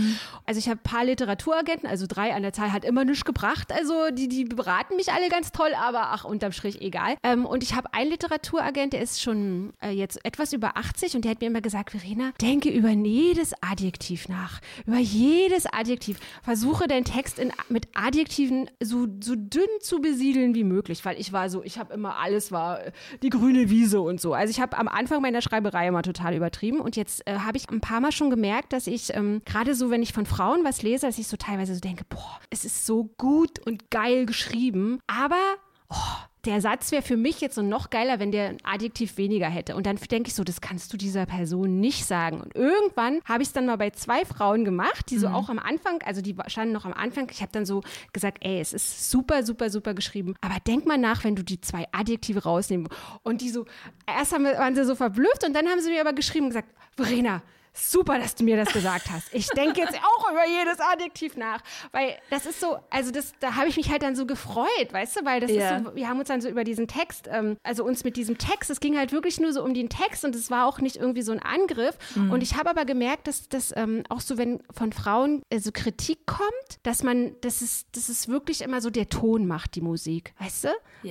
Also 0.45 0.59
ich 0.59 0.69
habe 0.69 0.81
ein 0.81 0.83
paar 0.83 1.05
Literaturagenten, 1.05 1.88
also 1.88 2.07
drei 2.07 2.35
an 2.35 2.43
der 2.43 2.53
Zahl, 2.53 2.73
hat 2.73 2.85
immer 2.85 3.05
nichts 3.05 3.25
gebracht. 3.25 3.73
Also 3.73 4.11
die, 4.12 4.29
die 4.29 4.45
beraten 4.45 4.97
mich 4.97 5.12
alle 5.12 5.29
ganz 5.29 5.53
toll, 5.53 5.71
aber 5.79 6.09
ach, 6.12 6.25
unterm 6.25 6.53
Strich 6.53 6.81
egal. 6.81 7.17
Ähm, 7.23 7.47
und 7.47 7.62
ich 7.62 7.75
habe 7.75 7.93
einen 7.95 8.11
Literaturagent, 8.11 8.93
der 8.93 9.03
ist 9.03 9.23
schon 9.23 9.73
äh, 9.83 9.91
jetzt 9.91 10.25
etwas 10.25 10.53
über 10.53 10.76
80 10.76 11.17
und 11.17 11.25
der 11.25 11.33
hat 11.33 11.41
mir 11.41 11.49
immer 11.49 11.61
gesagt, 11.61 11.91
Verena, 11.91 12.33
denke 12.41 12.71
über 12.71 12.91
jedes 12.91 13.53
Adjektiv 13.62 14.29
nach. 14.29 14.61
Über 14.87 14.99
jedes 14.99 15.67
Adjektiv. 15.67 16.19
Versuche 16.43 16.87
deinen 16.87 17.05
Text 17.05 17.38
in, 17.38 17.53
mit 17.69 17.88
Adjektiven 17.95 18.71
so, 18.83 19.07
so 19.23 19.35
dünn 19.37 19.62
zu 19.81 20.00
besiedeln 20.00 20.55
wie 20.55 20.65
möglich, 20.65 21.05
weil 21.05 21.19
ich 21.21 21.33
war 21.33 21.50
so, 21.50 21.62
ich 21.62 21.79
habe 21.79 21.95
immer 21.95 22.17
alles 22.17 22.53
war 22.53 22.85
äh, 22.85 22.93
die 23.23 23.31
grüne 23.31 23.71
Wiese 23.71 24.00
und 24.00 24.21
so. 24.21 24.35
Also 24.35 24.50
ich 24.50 24.61
habe 24.61 24.76
am 24.79 24.88
Anfang 24.88 25.23
meiner 25.23 25.43
Schreiberei 25.43 25.88
immer 25.88 26.03
total 26.03 26.35
übertrieben 26.35 26.81
und 26.81 26.97
jetzt 26.97 27.26
äh, 27.26 27.38
habe 27.38 27.57
ich 27.57 27.69
ein 27.71 27.81
paar 27.81 28.00
Mal 28.00 28.12
schon 28.12 28.31
gemerkt, 28.31 28.73
dass 28.76 28.87
ich 28.87 29.14
ähm, 29.14 29.40
gerade 29.47 29.75
so, 29.75 29.90
wenn 29.90 30.02
ich 30.02 30.12
von 30.12 30.26
Frauen 30.26 30.62
was 30.62 30.83
lese, 30.83 31.06
dass 31.06 31.18
ich 31.18 31.26
so 31.26 31.37
teilweise 31.37 31.75
so 31.75 31.80
denke, 31.80 32.04
boah, 32.09 32.38
es 32.50 32.64
ist 32.64 32.85
so 32.85 33.04
gut 33.16 33.59
und 33.66 33.90
geil 33.90 34.26
geschrieben, 34.26 35.00
aber 35.06 35.40
oh, 35.88 35.97
der 36.45 36.61
Satz 36.61 36.92
wäre 36.92 37.02
für 37.02 37.16
mich 37.16 37.40
jetzt 37.40 37.54
so 37.54 37.62
noch 37.62 37.88
geiler, 37.90 38.21
wenn 38.21 38.30
der 38.30 38.50
ein 38.50 38.59
Adjektiv 38.62 39.16
weniger 39.16 39.49
hätte. 39.49 39.75
Und 39.76 39.87
dann 39.87 39.97
denke 39.97 40.28
ich 40.28 40.35
so, 40.35 40.45
das 40.45 40.61
kannst 40.61 40.92
du 40.92 40.97
dieser 40.97 41.25
Person 41.26 41.80
nicht 41.80 42.04
sagen. 42.04 42.40
Und 42.40 42.54
irgendwann 42.54 43.21
habe 43.25 43.42
ich 43.42 43.49
es 43.49 43.52
dann 43.52 43.66
mal 43.66 43.76
bei 43.76 43.90
zwei 43.90 44.25
Frauen 44.25 44.64
gemacht, 44.64 45.11
die 45.11 45.18
so 45.18 45.28
auch 45.28 45.49
am 45.49 45.59
Anfang, 45.59 46.02
also 46.04 46.21
die 46.21 46.37
standen 46.47 46.73
noch 46.73 46.85
am 46.85 46.92
Anfang, 46.92 47.28
ich 47.33 47.40
habe 47.40 47.50
dann 47.52 47.66
so 47.66 47.80
gesagt, 48.12 48.38
ey, 48.42 48.61
es 48.61 48.75
ist 48.75 49.11
super, 49.11 49.42
super, 49.42 49.71
super 49.71 49.95
geschrieben. 49.95 50.35
Aber 50.42 50.56
denk 50.66 50.87
mal 50.87 50.99
nach, 50.99 51.25
wenn 51.25 51.35
du 51.35 51.42
die 51.42 51.61
zwei 51.62 51.87
Adjektive 51.92 52.42
rausnehmen. 52.42 52.88
Und 53.23 53.40
die 53.40 53.49
so, 53.49 53.64
erst 54.06 54.33
haben, 54.33 54.45
waren 54.45 54.75
sie 54.75 54.85
so 54.85 54.95
verblüfft 54.95 55.45
und 55.45 55.54
dann 55.54 55.66
haben 55.66 55.80
sie 55.80 55.90
mir 55.90 56.00
aber 56.02 56.12
geschrieben 56.12 56.45
und 56.45 56.50
gesagt, 56.50 56.73
Verena, 56.95 57.42
Super, 57.78 58.18
dass 58.18 58.35
du 58.35 58.45
mir 58.45 58.56
das 58.56 58.73
gesagt 58.73 59.11
hast. 59.11 59.28
Ich 59.33 59.49
denke 59.50 59.80
jetzt 59.80 59.95
auch 59.97 60.30
über 60.30 60.47
jedes 60.47 60.80
Adjektiv 60.80 61.37
nach, 61.37 61.61
weil 61.92 62.16
das 62.30 62.47
ist 62.47 62.61
so, 62.61 62.78
also 62.90 63.11
das, 63.11 63.33
da 63.40 63.54
habe 63.54 63.68
ich 63.68 63.76
mich 63.76 63.90
halt 63.90 64.02
dann 64.02 64.16
so 64.16 64.26
gefreut, 64.26 64.66
weißt 64.92 65.16
du, 65.16 65.25
weil 65.25 65.40
das 65.40 65.50
Ja. 65.50 65.76
ist 65.76 65.85
so, 65.85 65.95
wir 65.95 66.09
haben 66.09 66.18
uns 66.18 66.28
dann 66.28 66.40
so 66.40 66.49
über 66.49 66.64
diesen 66.64 66.88
Text, 66.88 67.28
ähm, 67.30 67.56
also 67.62 67.85
uns 67.85 68.02
mit 68.04 68.16
diesem 68.16 68.38
Text, 68.38 68.71
es 68.71 68.80
ging 68.80 68.97
halt 68.97 69.12
wirklich 69.12 69.38
nur 69.40 69.52
so 69.52 69.62
um 69.62 69.75
den 69.75 69.88
Text 69.88 70.25
und 70.25 70.35
es 70.35 70.50
war 70.50 70.66
auch 70.66 70.80
nicht 70.80 70.97
irgendwie 70.97 71.23
so 71.23 71.33
ein 71.33 71.40
Angriff. 71.40 71.97
Und 72.30 72.42
ich 72.42 72.56
habe 72.56 72.71
aber 72.71 72.85
gemerkt, 72.85 73.28
dass 73.28 73.49
das 73.49 73.73
ähm, 73.76 74.02
auch 74.09 74.21
so, 74.21 74.38
wenn 74.38 74.61
von 74.73 74.92
Frauen 74.92 75.42
äh, 75.50 75.59
so 75.59 75.71
Kritik 75.73 76.26
kommt, 76.26 76.78
dass 76.83 77.02
man, 77.02 77.35
das 77.42 77.62
ist, 77.62 77.88
das 77.92 78.09
ist 78.09 78.28
wirklich 78.28 78.62
immer 78.62 78.80
so 78.80 78.90
der 78.90 79.09
Ton 79.09 79.47
macht 79.47 79.75
die 79.75 79.80
Musik, 79.83 80.33
weißt 80.38 80.64
du? 80.64 80.68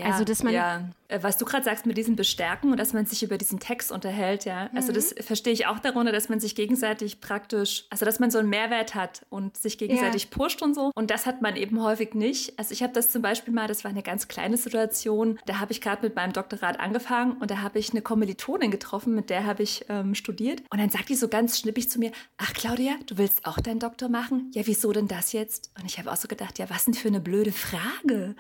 also 0.08 0.24
dass 0.24 0.44
man 0.44 0.54
ja. 0.54 0.82
Äh, 1.08 1.20
Was 1.22 1.38
du 1.38 1.46
gerade 1.46 1.64
sagst 1.64 1.86
mit 1.86 1.98
diesem 1.98 2.16
Bestärken 2.16 2.72
und 2.72 2.78
dass 2.80 2.94
man 2.94 3.06
sich 3.06 3.22
über 3.24 3.38
diesen 3.38 3.60
Text 3.60 3.92
unterhält, 3.92 4.46
ja. 4.46 4.70
Also 4.76 4.92
das 4.92 5.14
Mhm. 5.16 5.24
verstehe 5.24 5.54
ich 5.54 5.68
auch 5.68 5.80
darunter, 5.80 6.12
dass 6.12 6.30
man 6.30 6.40
sich 6.40 6.56
gegenseitig 6.56 7.22
praktisch, 7.22 7.86
also 7.90 8.06
dass 8.06 8.20
man 8.20 8.32
so 8.32 8.38
einen 8.40 8.50
Mehrwert 8.50 8.96
hat 8.96 9.26
und 9.30 9.58
sich 9.58 9.78
gegenseitig 9.78 10.30
pusht 10.32 10.62
und 10.62 10.74
so. 10.74 10.92
Und 10.96 11.12
das 11.12 11.26
hat 11.26 11.42
man 11.42 11.56
eben 11.56 11.82
häufig 11.82 12.14
nicht. 12.16 12.58
Also 12.58 12.72
ich 12.74 12.82
habe 12.84 12.94
das 12.94 13.10
zum 13.12 13.22
Beispiel 13.22 13.54
mal, 13.54 13.68
das 13.68 13.84
war 13.84 13.92
eine 13.92 14.04
ganz 14.04 14.28
kleine 14.28 14.58
Situation, 14.58 15.40
da 15.46 15.60
habe 15.60 15.72
ich 15.72 15.82
gerade 15.82 16.02
mit 16.04 16.16
meinem 16.16 16.34
Doktorat 16.34 16.80
angefangen 16.80 17.34
und 17.34 17.52
da 17.52 17.62
habe 17.62 17.80
ich 17.80 17.92
eine 17.92 18.02
Kommilitonin 18.02 18.72
getroffen, 18.72 19.14
mit 19.16 19.30
der 19.30 19.46
habe 19.46 19.64
ich 19.64 19.86
ähm, 19.90 20.16
studiert. 20.16 20.64
Und 20.72 20.80
dann 20.80 20.90
sagt 20.90 21.10
die 21.10 21.16
so 21.16 21.28
ganz 21.28 21.60
schnippig 21.60 21.90
zu 21.90 22.00
mir, 22.00 22.12
ach 22.38 22.54
Claudia, 22.54 22.94
du 23.06 23.18
willst 23.18 23.46
auch 23.46 23.60
deinen 23.60 23.80
Doktor 23.80 24.10
machen? 24.10 24.52
Ja, 24.54 24.64
wieso 24.66 24.92
denn 24.92 25.08
das 25.08 25.34
jetzt? 25.34 25.72
Und 25.80 25.86
ich 25.86 25.98
habe 26.00 26.12
auch 26.12 26.16
so 26.18 26.28
gedacht, 26.28 26.58
ja, 26.60 26.70
was 26.70 26.86
denn 26.86 26.94
für 26.94 27.08
eine 27.10 27.20
blöde 27.20 27.52
Frage? 27.52 28.36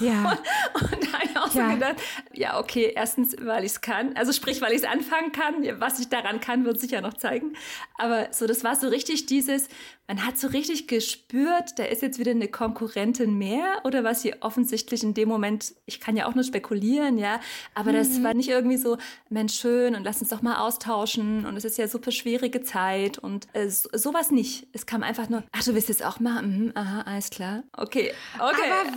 Ja. 0.00 0.32
Und 0.74 1.04
da 1.04 1.12
habe 1.12 1.24
ich 1.24 1.36
auch 1.36 1.54
Ja. 1.54 1.68
so 1.68 1.74
gedacht, 1.74 1.95
ja, 2.32 2.58
okay, 2.58 2.92
erstens, 2.94 3.36
weil 3.40 3.64
ich 3.64 3.72
es 3.72 3.80
kann. 3.80 4.14
Also 4.16 4.32
sprich, 4.32 4.60
weil 4.60 4.72
ich 4.72 4.78
es 4.78 4.84
anfangen 4.84 5.32
kann. 5.32 5.64
Was 5.80 5.98
ich 5.98 6.08
daran 6.08 6.40
kann, 6.40 6.64
wird 6.64 6.80
sich 6.80 6.90
ja 6.90 7.00
noch 7.00 7.14
zeigen. 7.14 7.54
Aber 7.98 8.28
so, 8.32 8.46
das 8.46 8.64
war 8.64 8.76
so 8.76 8.88
richtig 8.88 9.26
dieses, 9.26 9.68
man 10.08 10.24
hat 10.24 10.38
so 10.38 10.48
richtig 10.48 10.86
gespürt, 10.86 11.78
da 11.78 11.84
ist 11.84 12.02
jetzt 12.02 12.18
wieder 12.18 12.30
eine 12.30 12.48
Konkurrentin 12.48 13.36
mehr 13.36 13.80
oder 13.84 14.04
was 14.04 14.22
sie 14.22 14.40
offensichtlich 14.40 15.02
in 15.02 15.14
dem 15.14 15.28
Moment, 15.28 15.74
ich 15.84 16.00
kann 16.00 16.16
ja 16.16 16.26
auch 16.28 16.34
nur 16.34 16.44
spekulieren, 16.44 17.18
ja, 17.18 17.40
aber 17.74 17.92
das 17.92 18.22
war 18.22 18.34
nicht 18.34 18.48
irgendwie 18.48 18.76
so, 18.76 18.98
Mensch, 19.30 19.54
schön 19.54 19.96
und 19.96 20.04
lass 20.04 20.20
uns 20.20 20.30
doch 20.30 20.42
mal 20.42 20.58
austauschen 20.58 21.44
und 21.44 21.56
es 21.56 21.64
ist 21.64 21.78
ja 21.78 21.88
super 21.88 22.12
schwierige 22.12 22.62
Zeit 22.62 23.18
und 23.18 23.48
äh, 23.52 23.68
so, 23.68 23.88
sowas 23.92 24.30
nicht. 24.30 24.68
Es 24.72 24.86
kam 24.86 25.02
einfach 25.02 25.28
nur, 25.28 25.42
ach, 25.52 25.64
du 25.64 25.74
willst 25.74 25.88
jetzt 25.88 26.04
auch 26.04 26.20
mal, 26.20 26.42
mhm, 26.42 26.72
aha, 26.74 27.02
alles 27.02 27.30
klar. 27.30 27.64
Okay, 27.72 28.12
okay. 28.34 28.70
Aber 28.70 28.90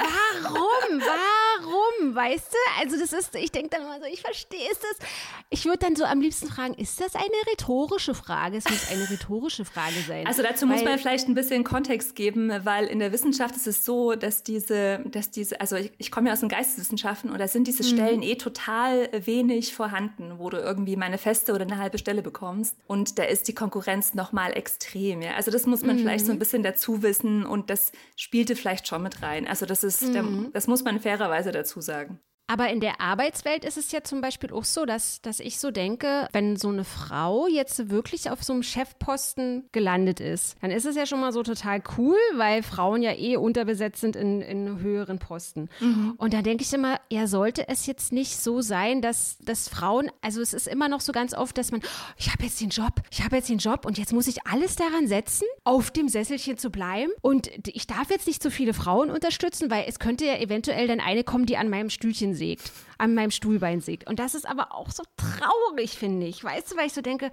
warum? 0.43 1.01
Warum? 1.01 2.15
Weißt 2.15 2.53
du? 2.53 2.81
Also 2.81 2.88
das 2.97 3.13
ist, 3.13 3.35
ich 3.35 3.51
denke 3.51 3.69
dann 3.69 3.81
immer 3.81 3.99
so, 3.99 4.05
ich 4.05 4.21
verstehe 4.21 4.67
es 4.71 4.79
das. 4.79 5.07
Ich 5.49 5.65
würde 5.65 5.79
dann 5.79 5.95
so 5.95 6.03
am 6.05 6.21
liebsten 6.21 6.47
fragen, 6.47 6.73
ist 6.75 6.99
das 7.01 7.15
eine 7.15 7.25
rhetorische 7.51 8.13
Frage? 8.13 8.57
Es 8.57 8.65
muss 8.69 8.89
eine 8.89 9.09
rhetorische 9.09 9.65
Frage 9.65 9.95
sein. 10.07 10.27
Also 10.27 10.43
dazu 10.43 10.65
muss 10.65 10.77
Weil- 10.79 10.85
man 10.85 10.99
vielleicht 10.99 11.27
ein 11.27 11.33
bisschen 11.33 11.63
Kontext 11.63 12.15
geben, 12.15 12.51
weil 12.63 12.85
in 12.87 12.99
der 12.99 13.11
Wissenschaft 13.11 13.55
ist 13.55 13.67
es 13.67 13.85
so, 13.85 14.15
dass 14.15 14.43
diese, 14.43 14.99
dass 15.05 15.31
diese, 15.31 15.59
also 15.61 15.75
ich, 15.75 15.91
ich 15.97 16.11
komme 16.11 16.27
ja 16.27 16.33
aus 16.33 16.39
den 16.39 16.49
Geisteswissenschaften 16.49 17.29
und 17.29 17.39
da 17.39 17.47
sind 17.47 17.67
diese 17.67 17.83
Stellen 17.83 18.21
eh 18.21 18.35
total 18.35 19.09
wenig 19.25 19.73
vorhanden, 19.73 20.39
wo 20.39 20.49
du 20.49 20.57
irgendwie 20.57 20.95
mal 20.95 21.05
eine 21.05 21.17
feste 21.17 21.53
oder 21.53 21.63
eine 21.63 21.77
halbe 21.77 21.97
Stelle 21.97 22.21
bekommst. 22.21 22.75
Und 22.87 23.19
da 23.19 23.23
ist 23.23 23.47
die 23.47 23.53
Konkurrenz 23.53 24.13
nochmal 24.13 24.55
extrem, 24.57 25.21
ja. 25.21 25.35
Also 25.35 25.51
das 25.51 25.65
muss 25.65 25.83
man 25.83 25.97
vielleicht 25.97 26.25
so 26.25 26.31
ein 26.31 26.39
bisschen 26.39 26.63
dazu 26.63 27.01
wissen 27.03 27.45
und 27.45 27.69
das 27.69 27.91
spielte 28.15 28.55
vielleicht 28.55 28.87
schon 28.87 29.03
mit 29.03 29.21
rein. 29.21 29.47
Also 29.47 29.65
das 29.65 29.83
ist, 29.83 30.13
da, 30.13 30.23
das 30.53 30.67
muss 30.67 30.83
man 30.83 30.99
fairerweise 30.99 31.51
dazu 31.51 31.81
sagen. 31.81 32.19
Aber 32.49 32.67
in 32.69 32.79
der 32.79 32.99
Arbeitswelt 32.99 33.63
ist 33.63 33.77
es 33.77 33.91
ja 33.91 34.03
zum 34.03 34.21
Beispiel 34.21 34.51
auch 34.51 34.63
so, 34.63 34.87
dass, 34.87 35.21
dass 35.21 35.39
ich 35.39 35.59
so 35.59 35.69
denke, 35.69 36.27
wenn 36.31 36.55
so 36.55 36.69
eine 36.69 36.83
Frau 36.83 37.45
jetzt 37.45 37.91
wirklich 37.91 38.31
auf 38.31 38.43
so 38.43 38.53
einem 38.53 38.63
Chefposten 38.63 39.69
gelandet 39.71 40.19
ist, 40.19 40.57
dann 40.59 40.71
ist 40.71 40.87
es 40.87 40.95
ja 40.95 41.05
schon 41.05 41.19
mal 41.19 41.31
so 41.31 41.43
total 41.43 41.83
cool, 41.99 42.17
weil 42.37 42.63
Frauen 42.63 43.03
ja 43.03 43.13
eh 43.13 43.37
unterbesetzt 43.37 44.01
sind 44.01 44.15
in, 44.15 44.41
in 44.41 44.79
höheren 44.79 45.19
Posten. 45.19 45.69
Mhm. 45.79 46.15
Und 46.17 46.33
da 46.33 46.41
denke 46.41 46.63
ich 46.63 46.73
immer, 46.73 46.99
ja, 47.11 47.27
sollte 47.27 47.69
es 47.69 47.85
jetzt 47.85 48.11
nicht 48.11 48.35
so 48.35 48.61
sein, 48.61 49.03
dass, 49.03 49.37
dass 49.41 49.69
Frauen, 49.69 50.09
also 50.21 50.41
es 50.41 50.55
ist 50.55 50.67
immer 50.67 50.89
noch 50.89 51.01
so 51.01 51.11
ganz 51.11 51.35
oft, 51.35 51.55
dass 51.55 51.71
man, 51.71 51.81
ich 52.17 52.31
habe 52.31 52.45
jetzt 52.45 52.59
den 52.59 52.69
Job, 52.69 52.93
ich 53.11 53.23
habe 53.23 53.35
jetzt 53.35 53.49
den 53.49 53.59
Job 53.59 53.85
und 53.85 53.99
jetzt 53.99 54.11
muss 54.11 54.25
ich 54.25 54.47
alles 54.47 54.75
daran 54.75 55.05
setzen, 55.05 55.45
auf 55.65 55.91
dem 55.91 56.09
Sesselchen 56.09 56.57
zu 56.57 56.71
bleiben. 56.71 57.11
Und 57.21 57.51
ich 57.67 57.85
darf 57.85 58.09
jetzt 58.09 58.25
nicht 58.25 58.41
so 58.41 58.49
viele 58.49 58.73
Frauen 58.73 59.11
unterstützen, 59.11 59.69
weil 59.69 59.85
es 59.87 59.99
könnte 59.99 60.25
ja 60.25 60.39
eventuell 60.39 60.87
dann 60.87 60.99
eine 60.99 61.23
kommen, 61.23 61.45
die 61.45 61.55
an 61.55 61.69
meinem 61.69 61.91
Stühlchen 61.91 62.38
sägt, 62.39 62.71
an 62.97 63.13
meinem 63.13 63.31
Stuhlbein 63.31 63.81
sägt. 63.81 64.07
Und 64.09 64.17
das 64.19 64.33
ist 64.33 64.49
aber 64.49 64.73
auch 64.73 64.89
so 64.89 65.03
traurig, 65.17 65.91
finde 65.91 66.25
ich. 66.25 66.43
Weißt 66.43 66.71
du, 66.71 66.77
weil 66.77 66.87
ich 66.87 66.93
so 66.93 67.01
denke, 67.01 67.29